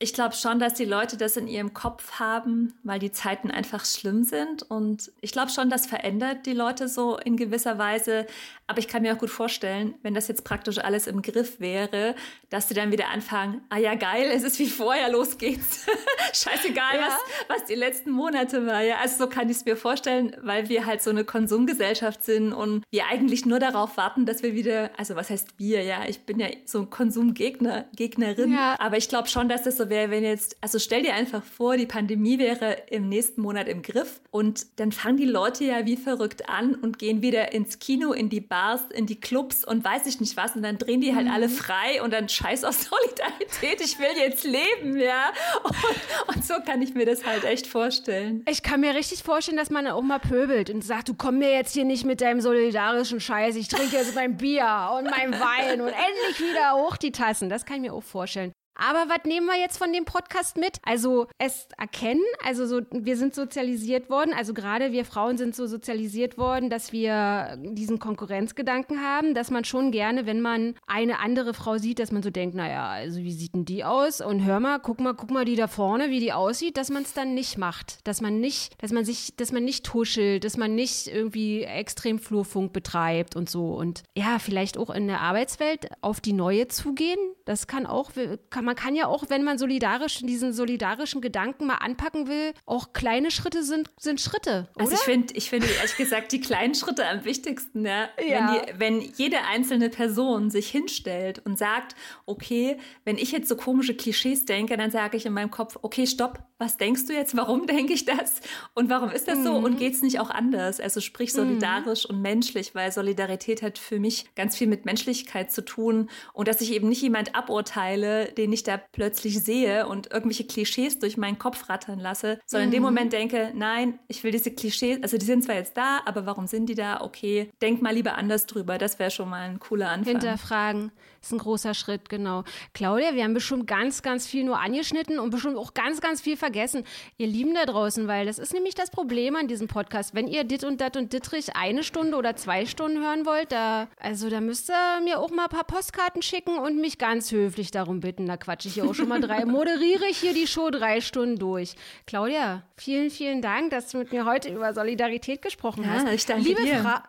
ich 0.02 0.14
glaube 0.14 0.34
schon, 0.34 0.58
dass 0.58 0.72
die 0.72 0.86
Leute 0.86 1.18
das 1.18 1.36
in 1.36 1.46
ihrem 1.46 1.74
Kopf 1.74 2.12
haben, 2.18 2.72
weil 2.84 2.98
die 2.98 3.12
Zeiten 3.12 3.50
einfach 3.50 3.84
schlimm 3.84 4.24
sind. 4.24 4.62
Und 4.62 5.12
ich 5.20 5.30
glaube 5.30 5.50
schon, 5.50 5.68
das 5.68 5.86
verändert 5.86 6.46
die 6.46 6.54
Leute 6.54 6.88
so 6.88 7.18
in 7.18 7.36
gewisser 7.36 7.76
Weise. 7.76 8.26
Aber 8.66 8.78
ich 8.78 8.88
kann 8.88 9.02
mir 9.02 9.12
auch 9.12 9.18
gut 9.18 9.28
vorstellen, 9.28 9.94
wenn 10.02 10.14
das 10.14 10.26
jetzt 10.28 10.44
praktisch 10.44 10.78
alles 10.78 11.06
im 11.06 11.20
Griff 11.20 11.60
wäre, 11.60 12.14
dass 12.48 12.68
sie 12.68 12.74
dann 12.74 12.92
wieder 12.92 13.08
anfangen, 13.08 13.60
ah 13.68 13.76
ja, 13.76 13.94
geil, 13.94 14.30
es 14.32 14.42
ist 14.42 14.58
wie 14.58 14.68
vorher, 14.68 15.10
los 15.10 15.36
geht's. 15.36 15.84
Scheißegal, 16.32 16.94
ja. 16.94 17.08
was, 17.48 17.58
was 17.58 17.64
die 17.66 17.74
letzten 17.74 18.10
Monate 18.10 18.66
war. 18.66 18.80
Ja, 18.80 18.96
also 19.02 19.24
so 19.24 19.28
kann 19.28 19.50
ich 19.50 19.58
es 19.58 19.64
mir 19.66 19.76
vorstellen, 19.76 20.34
weil 20.40 20.70
wir 20.70 20.86
halt 20.86 21.02
so 21.02 21.10
eine 21.10 21.24
Konsumgesellschaft 21.24 22.24
sind 22.24 22.54
und 22.54 22.84
wir 22.90 23.06
eigentlich 23.10 23.44
nur 23.44 23.58
darauf 23.58 23.98
warten, 23.98 24.24
dass 24.24 24.42
wir 24.42 24.54
wieder, 24.54 24.92
also 24.96 25.14
was 25.14 25.28
heißt 25.28 25.58
wir, 25.58 25.82
ja, 25.82 26.04
ich 26.08 26.20
bin 26.20 26.40
ja 26.40 26.46
so 26.64 26.78
ein 26.78 26.90
Konsumgegner, 26.90 27.84
Gegnerin. 27.94 28.54
Ja. 28.54 28.80
Aber 28.80 28.96
ich 28.96 29.10
glaube 29.10 29.28
schon, 29.28 29.50
dass 29.50 29.64
das 29.64 29.76
so 29.76 29.89
wäre, 29.90 30.10
wenn 30.10 30.24
jetzt, 30.24 30.56
also 30.60 30.78
stell 30.78 31.02
dir 31.02 31.14
einfach 31.14 31.42
vor, 31.42 31.76
die 31.76 31.86
Pandemie 31.86 32.38
wäre 32.38 32.76
im 32.88 33.08
nächsten 33.08 33.42
Monat 33.42 33.68
im 33.68 33.82
Griff 33.82 34.20
und 34.30 34.78
dann 34.80 34.92
fangen 34.92 35.16
die 35.16 35.26
Leute 35.26 35.64
ja 35.64 35.84
wie 35.86 35.96
verrückt 35.96 36.48
an 36.48 36.74
und 36.74 36.98
gehen 36.98 37.22
wieder 37.22 37.52
ins 37.52 37.78
Kino, 37.78 38.12
in 38.12 38.28
die 38.28 38.40
Bars, 38.40 38.82
in 38.92 39.06
die 39.06 39.20
Clubs 39.20 39.64
und 39.64 39.84
weiß 39.84 40.06
ich 40.06 40.20
nicht 40.20 40.36
was 40.36 40.56
und 40.56 40.62
dann 40.62 40.78
drehen 40.78 41.00
die 41.00 41.14
halt 41.14 41.26
mhm. 41.26 41.32
alle 41.32 41.48
frei 41.48 42.02
und 42.02 42.12
dann 42.12 42.28
scheiß 42.28 42.64
auf 42.64 42.74
Solidarität, 42.80 43.80
ich 43.80 43.98
will 43.98 44.16
jetzt 44.16 44.44
leben, 44.44 44.98
ja. 44.98 45.32
Und, 45.64 46.36
und, 46.36 46.44
so 46.44 46.54
kann 46.64 46.80
ich 46.82 46.94
mir 46.94 47.06
das 47.06 47.26
halt 47.26 47.44
echt 47.44 47.66
vorstellen. 47.66 48.44
Ich 48.48 48.62
kann 48.62 48.80
mir 48.80 48.94
richtig 48.94 49.22
vorstellen, 49.22 49.56
dass 49.56 49.70
man 49.70 49.86
auch 49.88 50.02
mal 50.02 50.20
pöbelt 50.20 50.70
und 50.70 50.82
sagt, 50.82 51.08
du 51.08 51.14
komm 51.14 51.38
mir 51.38 51.50
jetzt 51.50 51.74
hier 51.74 51.84
nicht 51.84 52.04
mit 52.04 52.20
deinem 52.20 52.40
solidarischen 52.40 53.20
Scheiß, 53.20 53.56
ich 53.56 53.68
trinke 53.68 53.96
jetzt 53.96 54.14
mein 54.14 54.36
Bier 54.36 54.90
und 54.96 55.10
mein 55.10 55.32
Wein 55.32 55.80
und 55.80 55.88
endlich 55.88 56.40
wieder 56.40 56.74
hoch 56.74 56.96
die 56.96 57.12
Tassen. 57.12 57.48
Das 57.48 57.64
kann 57.64 57.76
ich 57.76 57.90
mir 57.90 57.94
auch 57.94 58.02
vorstellen. 58.02 58.52
Aber 58.74 59.08
was 59.08 59.24
nehmen 59.24 59.46
wir 59.46 59.58
jetzt 59.58 59.78
von 59.78 59.92
dem 59.92 60.04
Podcast 60.04 60.56
mit? 60.56 60.78
Also 60.82 61.26
es 61.38 61.68
erkennen, 61.76 62.22
also 62.44 62.66
so, 62.66 62.80
wir 62.90 63.16
sind 63.16 63.34
sozialisiert 63.34 64.08
worden, 64.08 64.32
also 64.32 64.54
gerade 64.54 64.92
wir 64.92 65.04
Frauen 65.04 65.36
sind 65.36 65.54
so 65.54 65.66
sozialisiert 65.66 66.38
worden, 66.38 66.70
dass 66.70 66.92
wir 66.92 67.58
diesen 67.60 67.98
Konkurrenzgedanken 67.98 69.02
haben, 69.02 69.34
dass 69.34 69.50
man 69.50 69.64
schon 69.64 69.90
gerne, 69.90 70.26
wenn 70.26 70.40
man 70.40 70.74
eine 70.86 71.18
andere 71.18 71.54
Frau 71.54 71.78
sieht, 71.78 71.98
dass 71.98 72.12
man 72.12 72.22
so 72.22 72.30
denkt, 72.30 72.54
naja, 72.54 72.88
also 72.88 73.20
wie 73.20 73.32
sieht 73.32 73.54
denn 73.54 73.64
die 73.64 73.84
aus? 73.84 74.20
Und 74.20 74.44
hör 74.44 74.60
mal, 74.60 74.78
guck 74.78 75.00
mal, 75.00 75.14
guck 75.14 75.30
mal 75.30 75.44
die 75.44 75.56
da 75.56 75.66
vorne, 75.66 76.10
wie 76.10 76.20
die 76.20 76.32
aussieht, 76.32 76.76
dass 76.76 76.90
man 76.90 77.02
es 77.02 77.12
dann 77.12 77.34
nicht 77.34 77.58
macht. 77.58 78.06
Dass 78.06 78.20
man 78.20 78.40
nicht, 78.40 78.80
dass 78.82 78.92
man 78.92 79.04
sich, 79.04 79.36
dass 79.36 79.52
man 79.52 79.64
nicht 79.64 79.84
tuschelt, 79.84 80.44
dass 80.44 80.56
man 80.56 80.74
nicht 80.74 81.06
irgendwie 81.06 81.62
extrem 81.62 82.18
Flurfunk 82.18 82.72
betreibt 82.72 83.36
und 83.36 83.50
so. 83.50 83.74
Und 83.74 84.02
ja, 84.16 84.38
vielleicht 84.38 84.78
auch 84.78 84.90
in 84.90 85.06
der 85.06 85.20
Arbeitswelt 85.20 85.90
auf 86.00 86.20
die 86.20 86.32
neue 86.32 86.68
zugehen. 86.68 87.18
Das 87.44 87.66
kann 87.66 87.86
auch, 87.86 88.12
kann 88.50 88.59
man 88.62 88.70
man 88.70 88.76
kann 88.76 88.94
ja 88.94 89.08
auch, 89.08 89.24
wenn 89.30 89.42
man 89.42 89.58
solidarisch 89.58 90.18
diesen 90.18 90.52
solidarischen 90.52 91.20
Gedanken 91.20 91.66
mal 91.66 91.78
anpacken 91.78 92.28
will, 92.28 92.52
auch 92.66 92.92
kleine 92.92 93.32
Schritte 93.32 93.64
sind, 93.64 93.90
sind 93.98 94.20
Schritte. 94.20 94.68
Oder? 94.76 94.84
Also 94.84 94.94
ich 94.94 95.00
finde, 95.00 95.34
ich 95.34 95.50
finde 95.50 95.66
ehrlich 95.66 95.96
gesagt 95.96 96.30
die 96.30 96.40
kleinen 96.40 96.76
Schritte 96.76 97.04
am 97.04 97.24
wichtigsten. 97.24 97.84
Ja? 97.84 98.08
Ja. 98.24 98.62
Wenn, 98.78 99.00
die, 99.00 99.06
wenn 99.08 99.12
jede 99.16 99.38
einzelne 99.42 99.88
Person 99.88 100.50
sich 100.50 100.70
hinstellt 100.70 101.42
und 101.44 101.58
sagt, 101.58 101.96
okay, 102.26 102.78
wenn 103.04 103.18
ich 103.18 103.32
jetzt 103.32 103.48
so 103.48 103.56
komische 103.56 103.96
Klischees 103.96 104.44
denke, 104.44 104.76
dann 104.76 104.92
sage 104.92 105.16
ich 105.16 105.26
in 105.26 105.32
meinem 105.32 105.50
Kopf, 105.50 105.76
okay, 105.82 106.06
stopp, 106.06 106.38
was 106.58 106.76
denkst 106.76 107.06
du 107.06 107.12
jetzt? 107.12 107.36
Warum 107.36 107.66
denke 107.66 107.92
ich 107.92 108.04
das? 108.04 108.40
Und 108.74 108.88
warum 108.88 109.10
ist 109.10 109.26
das 109.26 109.38
mhm. 109.38 109.44
so? 109.44 109.54
Und 109.56 109.72
mhm. 109.72 109.78
geht 109.78 109.94
es 109.94 110.02
nicht 110.02 110.20
auch 110.20 110.30
anders? 110.30 110.78
Also 110.78 111.00
sprich 111.00 111.32
solidarisch 111.32 112.08
mhm. 112.08 112.14
und 112.14 112.22
menschlich, 112.22 112.76
weil 112.76 112.92
Solidarität 112.92 113.62
hat 113.62 113.78
für 113.78 113.98
mich 113.98 114.32
ganz 114.36 114.56
viel 114.56 114.68
mit 114.68 114.84
Menschlichkeit 114.84 115.50
zu 115.50 115.64
tun 115.64 116.08
und 116.34 116.46
dass 116.46 116.60
ich 116.60 116.72
eben 116.72 116.88
nicht 116.88 117.02
jemand 117.02 117.34
aburteile, 117.34 118.26
den 118.26 118.49
ich 118.52 118.60
ich 118.60 118.64
da 118.64 118.76
plötzlich 118.76 119.42
sehe 119.42 119.86
und 119.86 120.12
irgendwelche 120.12 120.44
Klischees 120.44 120.98
durch 120.98 121.16
meinen 121.16 121.38
Kopf 121.38 121.68
rattern 121.68 121.98
lasse, 121.98 122.38
sondern 122.46 122.68
mhm. 122.68 122.72
in 122.72 122.76
dem 122.76 122.82
mhm. 122.82 122.88
Moment 122.88 123.12
denke, 123.12 123.52
nein, 123.54 123.98
ich 124.08 124.22
will 124.22 124.30
diese 124.32 124.50
Klischees, 124.50 125.02
also 125.02 125.16
die 125.18 125.26
sind 125.26 125.44
zwar 125.44 125.56
jetzt 125.56 125.76
da, 125.76 126.00
aber 126.04 126.26
warum 126.26 126.46
sind 126.46 126.66
die 126.66 126.74
da? 126.74 127.00
Okay, 127.00 127.50
denk 127.60 127.82
mal 127.82 127.94
lieber 127.94 128.14
anders 128.14 128.46
drüber. 128.46 128.78
Das 128.78 128.98
wäre 128.98 129.10
schon 129.10 129.28
mal 129.28 129.48
ein 129.48 129.58
cooler 129.58 129.88
Anfang. 129.88 130.12
Hinterfragen 130.12 130.92
ist 131.20 131.32
ein 131.32 131.38
großer 131.38 131.74
Schritt, 131.74 132.08
genau. 132.08 132.44
Claudia, 132.72 133.14
wir 133.14 133.24
haben 133.24 133.34
bestimmt 133.34 133.66
ganz, 133.66 134.02
ganz 134.02 134.26
viel 134.26 134.44
nur 134.44 134.58
angeschnitten 134.58 135.18
und 135.18 135.30
bestimmt 135.30 135.56
auch 135.56 135.74
ganz, 135.74 136.00
ganz 136.00 136.20
viel 136.20 136.36
vergessen. 136.36 136.84
Ihr 137.18 137.26
Lieben 137.26 137.54
da 137.54 137.66
draußen, 137.66 138.08
weil 138.08 138.26
das 138.26 138.38
ist 138.38 138.54
nämlich 138.54 138.74
das 138.74 138.90
Problem 138.90 139.36
an 139.36 139.46
diesem 139.46 139.68
Podcast. 139.68 140.14
Wenn 140.14 140.26
ihr 140.26 140.44
Dit 140.44 140.64
und 140.64 140.80
Dat 140.80 140.96
und 140.96 141.12
Dittrich 141.12 141.54
eine 141.54 141.84
Stunde 141.84 142.16
oder 142.16 142.36
zwei 142.36 142.64
Stunden 142.64 142.98
hören 143.02 143.26
wollt, 143.26 143.52
da, 143.52 143.88
also 143.98 144.30
da 144.30 144.40
müsst 144.40 144.70
ihr 144.70 145.00
mir 145.04 145.18
auch 145.18 145.30
mal 145.30 145.44
ein 145.44 145.50
paar 145.50 145.64
Postkarten 145.64 146.22
schicken 146.22 146.58
und 146.58 146.80
mich 146.80 146.98
ganz 146.98 147.30
höflich 147.32 147.70
darum 147.70 148.00
bitten. 148.00 148.26
Da 148.26 148.36
quatsche 148.36 148.68
ich 148.68 148.76
ja 148.76 148.84
auch 148.84 148.94
schon 148.94 149.08
mal 149.08 149.20
drei, 149.20 149.44
moderiere 149.44 150.06
ich 150.06 150.18
hier 150.18 150.32
die 150.32 150.46
Show 150.46 150.70
drei 150.70 151.00
Stunden 151.00 151.38
durch. 151.38 151.74
Claudia, 152.06 152.64
vielen, 152.76 153.10
vielen 153.10 153.42
Dank, 153.42 153.70
dass 153.70 153.88
du 153.88 153.98
mit 153.98 154.12
mir 154.12 154.24
heute 154.24 154.48
über 154.48 154.72
Solidarität 154.72 155.42
gesprochen 155.42 155.84
ja, 155.84 155.90
hast. 155.90 156.12
Ich 156.12 156.24
danke 156.24 156.44
Liebe 156.44 156.62
dir. 156.62 156.80
Fra 156.80 157.02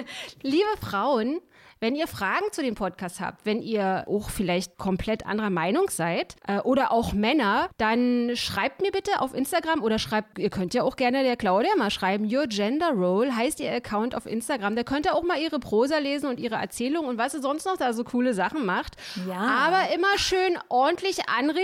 Liebe 0.42 0.68
Frauen, 0.80 1.40
wenn 1.80 1.94
ihr 1.94 2.06
Fragen 2.06 2.46
zu 2.52 2.62
dem 2.62 2.74
Podcast 2.74 3.20
habt, 3.20 3.46
wenn 3.46 3.62
ihr 3.62 4.04
auch 4.08 4.30
vielleicht 4.30 4.78
komplett 4.78 5.26
anderer 5.26 5.50
Meinung 5.50 5.88
seid 5.90 6.36
äh, 6.46 6.58
oder 6.60 6.92
auch 6.92 7.12
Männer, 7.12 7.68
dann 7.78 8.32
schreibt 8.34 8.80
mir 8.80 8.90
bitte 8.90 9.20
auf 9.20 9.34
Instagram 9.34 9.82
oder 9.82 9.98
schreibt, 9.98 10.38
ihr 10.38 10.50
könnt 10.50 10.74
ja 10.74 10.82
auch 10.82 10.96
gerne 10.96 11.22
der 11.22 11.36
Claudia 11.36 11.70
mal 11.76 11.90
schreiben, 11.90 12.24
Your 12.24 12.46
Gender 12.46 12.90
Role 12.90 13.34
heißt 13.34 13.60
ihr 13.60 13.72
Account 13.72 14.14
auf 14.14 14.26
Instagram. 14.26 14.76
Da 14.76 14.82
könnt 14.82 15.06
ihr 15.06 15.14
auch 15.14 15.22
mal 15.22 15.38
ihre 15.38 15.58
Prosa 15.58 15.98
lesen 15.98 16.28
und 16.28 16.40
ihre 16.40 16.56
Erzählung 16.56 17.06
und 17.06 17.18
was 17.18 17.32
sie 17.32 17.40
sonst 17.40 17.66
noch 17.66 17.76
da 17.76 17.92
so 17.92 18.04
coole 18.04 18.34
Sachen 18.34 18.66
macht. 18.66 18.96
Ja. 19.28 19.36
Aber 19.36 19.94
immer 19.94 20.18
schön 20.18 20.58
ordentlich 20.68 21.28
anrede, 21.28 21.58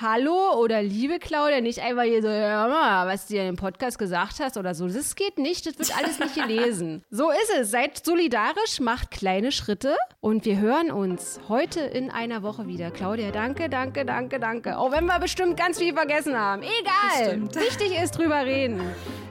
hallo 0.00 0.58
oder 0.58 0.82
liebe 0.82 1.18
Claudia, 1.18 1.60
nicht 1.60 1.80
einfach 1.80 2.02
hier 2.02 2.22
so, 2.22 2.28
hör 2.28 2.68
mal, 2.68 3.06
was 3.06 3.26
du 3.26 3.34
dir 3.34 3.48
im 3.48 3.56
Podcast 3.56 3.98
gesagt 3.98 4.40
hast 4.40 4.56
oder 4.56 4.74
so. 4.74 4.88
Das 4.88 5.14
geht 5.14 5.38
nicht, 5.38 5.66
das 5.66 5.78
wird 5.78 5.96
alles 5.96 6.18
nicht 6.18 6.34
gelesen. 6.46 7.04
So 7.10 7.30
ist 7.30 7.52
es. 7.58 7.70
Seid 7.70 8.04
solidarisch, 8.04 8.80
macht 8.80 9.10
kleine 9.10 9.51
Schritte 9.52 9.96
und 10.20 10.44
wir 10.44 10.58
hören 10.58 10.90
uns 10.90 11.40
heute 11.48 11.80
in 11.80 12.10
einer 12.10 12.42
Woche 12.42 12.66
wieder. 12.66 12.90
Claudia, 12.90 13.30
danke, 13.30 13.68
danke, 13.68 14.04
danke, 14.04 14.40
danke. 14.40 14.78
Auch 14.78 14.90
wenn 14.90 15.06
wir 15.06 15.18
bestimmt 15.18 15.56
ganz 15.56 15.78
viel 15.78 15.94
vergessen 15.94 16.36
haben. 16.36 16.62
Egal. 16.62 17.42
Wichtig 17.54 17.96
ist 18.02 18.18
drüber 18.18 18.44
reden. 18.44 18.80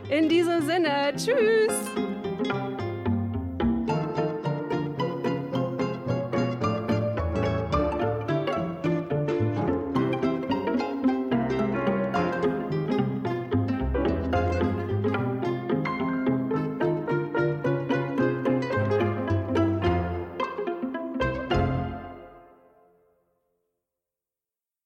In 0.10 0.30
diesem 0.30 0.66
Sinne, 0.66 1.14
tschüss. 1.16 1.74